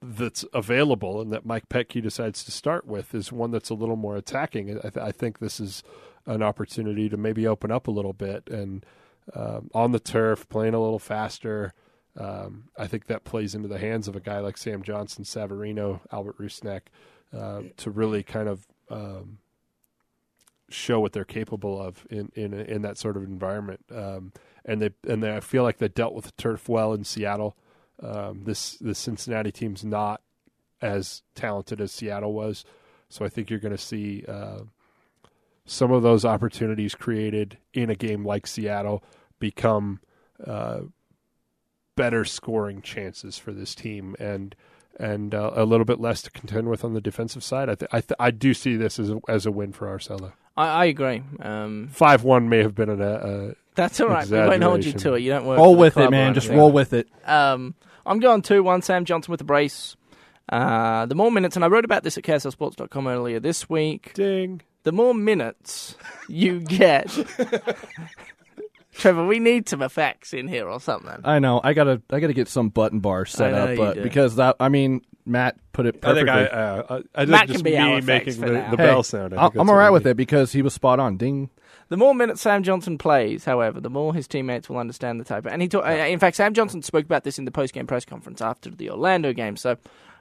that's 0.00 0.44
available 0.54 1.20
and 1.20 1.32
that 1.32 1.44
Mike 1.44 1.68
Petke 1.68 2.02
decides 2.02 2.44
to 2.44 2.52
start 2.52 2.86
with 2.86 3.14
is 3.14 3.32
one 3.32 3.50
that's 3.50 3.70
a 3.70 3.74
little 3.74 3.96
more 3.96 4.16
attacking. 4.16 4.78
I, 4.78 4.88
th- 4.90 4.96
I 4.96 5.12
think 5.12 5.38
this 5.38 5.58
is 5.58 5.82
an 6.28 6.42
opportunity 6.42 7.08
to 7.08 7.16
maybe 7.16 7.46
open 7.46 7.72
up 7.72 7.88
a 7.88 7.90
little 7.90 8.12
bit 8.12 8.48
and 8.48 8.84
um, 9.34 9.70
on 9.74 9.92
the 9.92 10.00
turf, 10.00 10.48
playing 10.48 10.74
a 10.74 10.80
little 10.80 10.98
faster. 10.98 11.74
Um, 12.16 12.64
I 12.76 12.86
think 12.86 13.06
that 13.06 13.24
plays 13.24 13.54
into 13.54 13.68
the 13.68 13.78
hands 13.78 14.08
of 14.08 14.16
a 14.16 14.20
guy 14.20 14.40
like 14.40 14.56
Sam 14.56 14.82
Johnson, 14.82 15.24
Savarino, 15.24 16.00
Albert 16.10 16.38
Rusnak, 16.38 16.82
uh, 17.36 17.62
to 17.76 17.90
really 17.90 18.22
kind 18.22 18.48
of 18.48 18.66
um, 18.90 19.38
show 20.70 21.00
what 21.00 21.12
they're 21.12 21.24
capable 21.24 21.80
of 21.80 22.06
in 22.10 22.30
in, 22.34 22.54
in 22.54 22.82
that 22.82 22.98
sort 22.98 23.16
of 23.16 23.22
environment. 23.22 23.84
Um, 23.94 24.32
and 24.64 24.82
they 24.82 24.90
and 25.06 25.22
they, 25.22 25.34
I 25.34 25.40
feel 25.40 25.62
like 25.62 25.78
they 25.78 25.88
dealt 25.88 26.14
with 26.14 26.26
the 26.26 26.32
turf 26.32 26.68
well 26.68 26.92
in 26.92 27.04
Seattle. 27.04 27.56
Um, 28.02 28.42
this 28.44 28.76
the 28.76 28.94
Cincinnati 28.94 29.52
team's 29.52 29.84
not 29.84 30.22
as 30.80 31.22
talented 31.34 31.80
as 31.80 31.92
Seattle 31.92 32.32
was, 32.32 32.64
so 33.08 33.24
I 33.24 33.28
think 33.28 33.50
you're 33.50 33.58
going 33.58 33.76
to 33.76 33.82
see 33.82 34.24
uh, 34.26 34.60
some 35.68 35.92
of 35.92 36.02
those 36.02 36.24
opportunities 36.24 36.94
created 36.94 37.58
in 37.74 37.90
a 37.90 37.94
game 37.94 38.24
like 38.24 38.46
Seattle 38.46 39.04
become 39.38 40.00
uh, 40.44 40.80
better 41.96 42.24
scoring 42.24 42.82
chances 42.82 43.38
for 43.38 43.52
this 43.52 43.74
team, 43.74 44.16
and 44.18 44.54
and 44.98 45.34
uh, 45.34 45.52
a 45.54 45.64
little 45.64 45.84
bit 45.84 46.00
less 46.00 46.22
to 46.22 46.30
contend 46.30 46.68
with 46.68 46.84
on 46.84 46.94
the 46.94 47.00
defensive 47.00 47.44
side. 47.44 47.68
I 47.68 47.74
th- 47.74 47.88
I, 47.92 48.00
th- 48.00 48.16
I 48.18 48.30
do 48.30 48.52
see 48.54 48.76
this 48.76 48.98
as 48.98 49.10
a, 49.10 49.20
as 49.28 49.46
a 49.46 49.52
win 49.52 49.72
for 49.72 49.86
RSL. 49.86 50.32
I, 50.56 50.66
I 50.66 50.84
agree. 50.86 51.22
Um, 51.40 51.88
Five 51.92 52.24
one 52.24 52.48
may 52.48 52.58
have 52.58 52.74
been 52.74 52.88
an, 52.88 53.00
uh, 53.00 53.52
that's 53.74 54.00
all 54.00 54.08
right. 54.08 54.28
We 54.28 54.36
won't 54.36 54.62
hold 54.62 54.84
you 54.84 54.92
to 54.92 55.14
it. 55.14 55.20
You 55.20 55.30
don't 55.30 55.46
work. 55.46 55.58
Roll 55.58 55.76
with 55.76 55.96
it, 55.96 56.10
man. 56.10 56.34
Just 56.34 56.48
roll 56.48 56.72
with 56.72 56.92
it. 56.92 57.08
Um, 57.24 57.74
I'm 58.04 58.18
going 58.20 58.42
2 58.42 58.62
1 58.62 58.82
Sam 58.82 59.04
Johnson 59.04 59.30
with 59.30 59.38
the 59.38 59.44
brace. 59.44 59.96
Uh, 60.48 61.04
the 61.06 61.14
more 61.14 61.30
minutes, 61.30 61.56
and 61.56 61.64
I 61.64 61.68
wrote 61.68 61.84
about 61.84 62.02
this 62.02 62.16
at 62.16 62.24
KSLSports.com 62.24 63.06
earlier 63.06 63.38
this 63.38 63.68
week, 63.68 64.14
ding. 64.14 64.62
The 64.84 64.92
more 64.92 65.14
minutes 65.14 65.96
you 66.28 66.60
get. 66.68 67.10
Trevor, 68.92 69.26
we 69.26 69.38
need 69.38 69.68
some 69.68 69.80
effects 69.82 70.34
in 70.34 70.48
here 70.48 70.68
or 70.68 70.80
something. 70.80 71.20
I 71.22 71.38
know. 71.38 71.60
I 71.62 71.72
gotta. 71.72 72.02
I 72.10 72.18
gotta 72.18 72.32
get 72.32 72.48
some 72.48 72.68
button 72.68 72.98
bar 72.98 73.26
set 73.26 73.48
I 73.54 73.56
know 73.56 73.64
up, 73.64 73.70
you 73.70 73.76
but 73.76 73.94
do. 73.94 74.02
because 74.02 74.36
that. 74.36 74.56
I 74.58 74.68
mean, 74.68 75.02
Matt 75.24 75.56
put 75.72 75.86
it 75.86 76.00
I 76.02 76.14
think 76.14 76.26
perfectly. 76.26 76.58
I, 76.58 76.62
uh, 76.78 76.82
I, 76.88 76.94
I 77.14 77.18
think 77.20 77.28
Matt 77.30 77.46
just 77.46 77.58
can 77.58 77.64
be 77.64 77.78
our 77.78 77.86
me 77.90 77.98
effects 77.98 78.26
making 78.26 78.42
for 78.42 78.48
the, 78.48 78.54
now. 78.58 78.70
the 78.72 78.76
Hey, 78.76 78.86
bell 78.86 79.02
sound. 79.04 79.34
I 79.34 79.36
I- 79.36 79.40
think 79.42 79.54
I'm 79.54 79.58
that's 79.58 79.68
all 79.70 79.74
what 79.76 79.78
right 79.80 79.90
we 79.90 79.92
with 79.94 80.04
need. 80.04 80.10
it 80.10 80.16
because 80.16 80.50
he 80.52 80.62
was 80.62 80.74
spot 80.74 80.98
on. 80.98 81.16
Ding. 81.16 81.48
The 81.90 81.96
more 81.96 82.12
minutes 82.14 82.40
Sam 82.40 82.64
Johnson 82.64 82.98
plays, 82.98 83.44
however, 83.44 83.80
the 83.80 83.88
more 83.88 84.12
his 84.12 84.26
teammates 84.26 84.68
will 84.68 84.78
understand 84.78 85.20
the 85.20 85.24
type. 85.24 85.46
And 85.48 85.62
he, 85.62 85.68
talk, 85.68 85.86
uh, 85.86 85.90
in 85.90 86.18
fact, 86.18 86.36
Sam 86.36 86.52
Johnson 86.52 86.82
spoke 86.82 87.04
about 87.06 87.24
this 87.24 87.38
in 87.38 87.44
the 87.46 87.50
post-game 87.50 87.86
press 87.86 88.04
conference 88.04 88.42
after 88.42 88.68
the 88.68 88.90
Orlando 88.90 89.32
game. 89.32 89.56
So, 89.56 89.78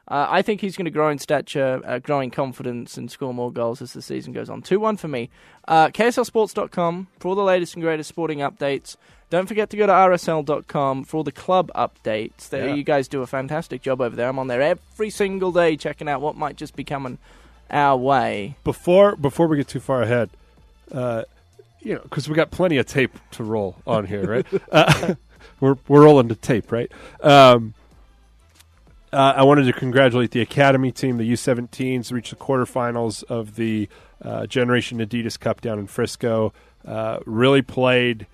uh, 0.10 0.28
I 0.30 0.42
think 0.42 0.62
he's 0.62 0.78
going 0.78 0.86
to 0.86 0.92
grow 0.92 1.10
in 1.10 1.18
stature, 1.20 1.82
uh, 1.86 2.00
grow 2.00 2.20
in 2.22 2.32
confidence, 2.32 2.98
and 2.98 3.12
score 3.12 3.34
more 3.34 3.52
goals 3.52 3.82
as 3.82 3.94
the 3.94 4.02
season 4.02 4.32
goes 4.34 4.50
on. 4.50 4.62
Two-one 4.62 4.96
for 4.98 5.08
me. 5.08 5.30
Uh, 5.68 5.90
KSLSports.com 5.90 7.08
for 7.20 7.28
all 7.28 7.36
the 7.36 7.44
latest 7.44 7.74
and 7.76 7.84
greatest 7.84 8.08
sporting 8.10 8.40
updates. 8.40 8.96
Don't 9.30 9.48
forget 9.48 9.70
to 9.72 9.78
go 9.78 9.86
to 9.86 9.92
RSL.com 9.92 11.04
for 11.04 11.18
all 11.18 11.24
the 11.24 11.32
club 11.34 11.70
updates. 11.76 12.48
There, 12.50 12.70
Yeah. 12.70 12.76
you 12.76 12.84
guys 12.84 13.08
do 13.10 13.22
a 13.22 13.28
fantastic 13.28 13.82
job 13.82 14.00
over 14.00 14.16
there. 14.16 14.30
I'm 14.30 14.40
on 14.40 14.48
there 14.48 14.62
every 14.62 15.10
single 15.10 15.52
day 15.52 15.76
checking 15.76 16.08
out 16.08 16.22
what 16.22 16.38
might 16.38 16.56
just 16.56 16.76
be 16.76 16.86
coming 16.86 17.18
our 17.70 17.98
way. 17.98 18.56
before 18.64 19.18
before 19.18 19.48
we 19.48 19.58
get 19.58 19.68
too 19.68 19.82
far 19.82 20.02
ahead, 20.02 20.30
uh, 20.94 21.24
you 21.82 21.96
know, 21.96 22.00
because 22.04 22.30
we 22.30 22.36
got 22.36 22.50
plenty 22.52 22.78
of 22.78 22.86
tape 22.86 23.12
to 23.32 23.44
roll 23.44 23.76
on 23.86 24.06
here, 24.06 24.26
right? 24.26 24.46
uh, 24.72 25.16
we're 25.60 25.76
we're 25.90 26.04
rolling 26.04 26.30
the 26.30 26.36
tape, 26.36 26.72
right? 26.72 26.90
Um, 27.22 27.74
uh, 29.14 29.34
I 29.38 29.44
wanted 29.44 29.66
to 29.66 29.74
congratulate 29.74 30.32
the 30.32 30.42
academy 30.42 30.92
team, 30.92 31.18
the 31.18 31.32
U17s, 31.32 32.12
reached 32.12 32.32
the 32.32 32.36
quarterfinals 32.36 33.24
of 33.26 33.56
the 33.56 33.88
uh, 34.22 34.46
Generation 34.48 35.00
Adidas 35.00 35.40
Cup 35.40 35.62
down 35.62 35.80
in 35.80 35.88
Frisco. 35.88 36.54
Uh, 36.86 37.20
really 37.26 37.62
played 37.62 38.28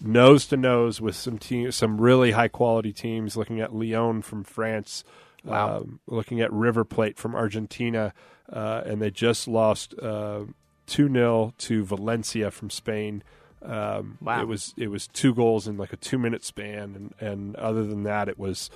nose 0.00 0.46
to 0.46 0.56
nose 0.56 1.00
with 1.00 1.14
some 1.16 1.38
team, 1.38 1.70
some 1.72 2.00
really 2.00 2.30
high 2.32 2.48
quality 2.48 2.92
teams. 2.92 3.36
Looking 3.36 3.60
at 3.60 3.74
Lyon 3.74 4.22
from 4.22 4.44
France, 4.44 5.04
Wow. 5.44 5.78
um, 5.78 6.00
looking 6.06 6.40
at 6.40 6.52
River 6.52 6.84
Plate 6.84 7.16
from 7.16 7.34
Argentina, 7.34 8.12
uh, 8.52 8.82
and 8.84 9.00
they 9.00 9.10
just 9.10 9.48
lost 9.48 9.94
uh, 10.00 10.40
two 10.86 11.10
0 11.10 11.54
to 11.58 11.84
Valencia 11.84 12.50
from 12.50 12.68
Spain. 12.70 13.22
Um, 13.62 14.18
Wow. 14.20 14.42
It 14.42 14.48
was 14.48 14.74
it 14.76 14.88
was 14.88 15.06
two 15.08 15.34
goals 15.34 15.66
in 15.66 15.76
like 15.76 15.92
a 15.92 15.96
two 15.96 16.18
minute 16.18 16.44
span, 16.44 16.94
and, 16.94 17.14
and 17.20 17.56
other 17.56 17.84
than 17.86 18.02
that, 18.04 18.28
it 18.28 18.38
was 18.38 18.70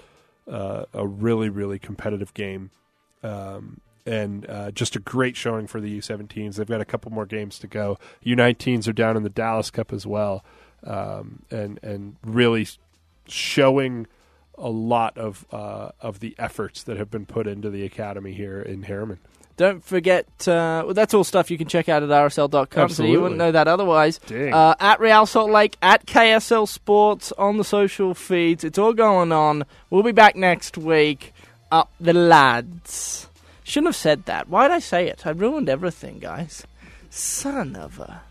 uh, 0.51 0.84
a 0.92 1.07
really 1.07 1.49
really 1.49 1.78
competitive 1.78 2.34
game. 2.34 2.70
Um, 3.22 3.80
and 4.07 4.49
uh, 4.51 4.70
just 4.70 4.97
a 4.97 4.99
great 4.99 5.34
showing 5.34 5.66
for 5.66 5.80
the 5.80 5.99
U17s. 5.99 6.57
They've 6.57 6.66
got 6.66 6.82
a 6.82 6.84
couple 6.84 7.11
more 7.11 7.24
games 7.24 7.59
to 7.61 7.66
go. 7.66 7.99
U19s 8.24 8.86
are 8.86 8.92
down 8.92 9.16
in 9.16 9.22
the 9.22 9.30
Dallas 9.30 9.70
Cup 9.70 9.95
as 9.95 10.07
well, 10.07 10.45
um, 10.84 11.42
and 11.51 11.80
and 11.82 12.16
really 12.22 12.68
showing 13.26 14.07
a 14.57 14.68
lot 14.68 15.16
of 15.18 15.47
uh, 15.51 15.90
of 16.01 16.20
the 16.20 16.34
efforts 16.38 16.82
that 16.82 16.97
have 16.97 17.11
been 17.11 17.26
put 17.26 17.47
into 17.47 17.70
the 17.70 17.84
academy 17.84 18.32
here 18.32 18.61
in 18.61 18.84
Herriman. 18.84 19.18
Don't 19.57 19.84
forget, 19.84 20.26
uh, 20.48 20.82
well, 20.84 20.94
that's 20.94 21.14
all 21.14 21.22
stuff 21.22 21.48
you 21.50 21.57
can 21.59 21.68
check 21.68 21.88
out 21.88 22.02
at 22.02 22.09
rsl.com, 22.09 22.88
so 22.88 23.05
you 23.05 23.20
wouldn't 23.20 23.38
know 23.38 23.52
that 23.52 23.68
otherwise. 23.68 24.18
Uh, 24.52 24.74
at 24.80 24.98
Real 24.98 25.26
Salt 25.26 25.50
Lake, 25.50 25.76
at 25.80 26.07
KSL 26.07 26.66
Sports, 26.66 27.30
on 27.38 27.57
the 27.57 27.64
social 27.64 28.14
feeds. 28.14 28.64
It's 28.64 28.78
all 28.78 28.92
going 28.94 29.30
on. 29.30 29.64
We'll 29.90 30.02
be 30.02 30.11
back 30.12 30.34
next 30.34 30.76
week. 30.76 31.32
Up 31.70 31.90
the 32.00 32.12
lads. 32.12 33.28
Shouldn't 33.62 33.88
have 33.88 33.96
said 33.96 34.24
that. 34.26 34.48
Why'd 34.48 34.70
I 34.70 34.80
say 34.80 35.09
it? 35.09 35.24
I 35.26 35.30
ruined 35.30 35.68
everything, 35.68 36.18
guys. 36.18 36.66
Son 37.09 37.76
of 37.76 38.00
a. 38.00 38.22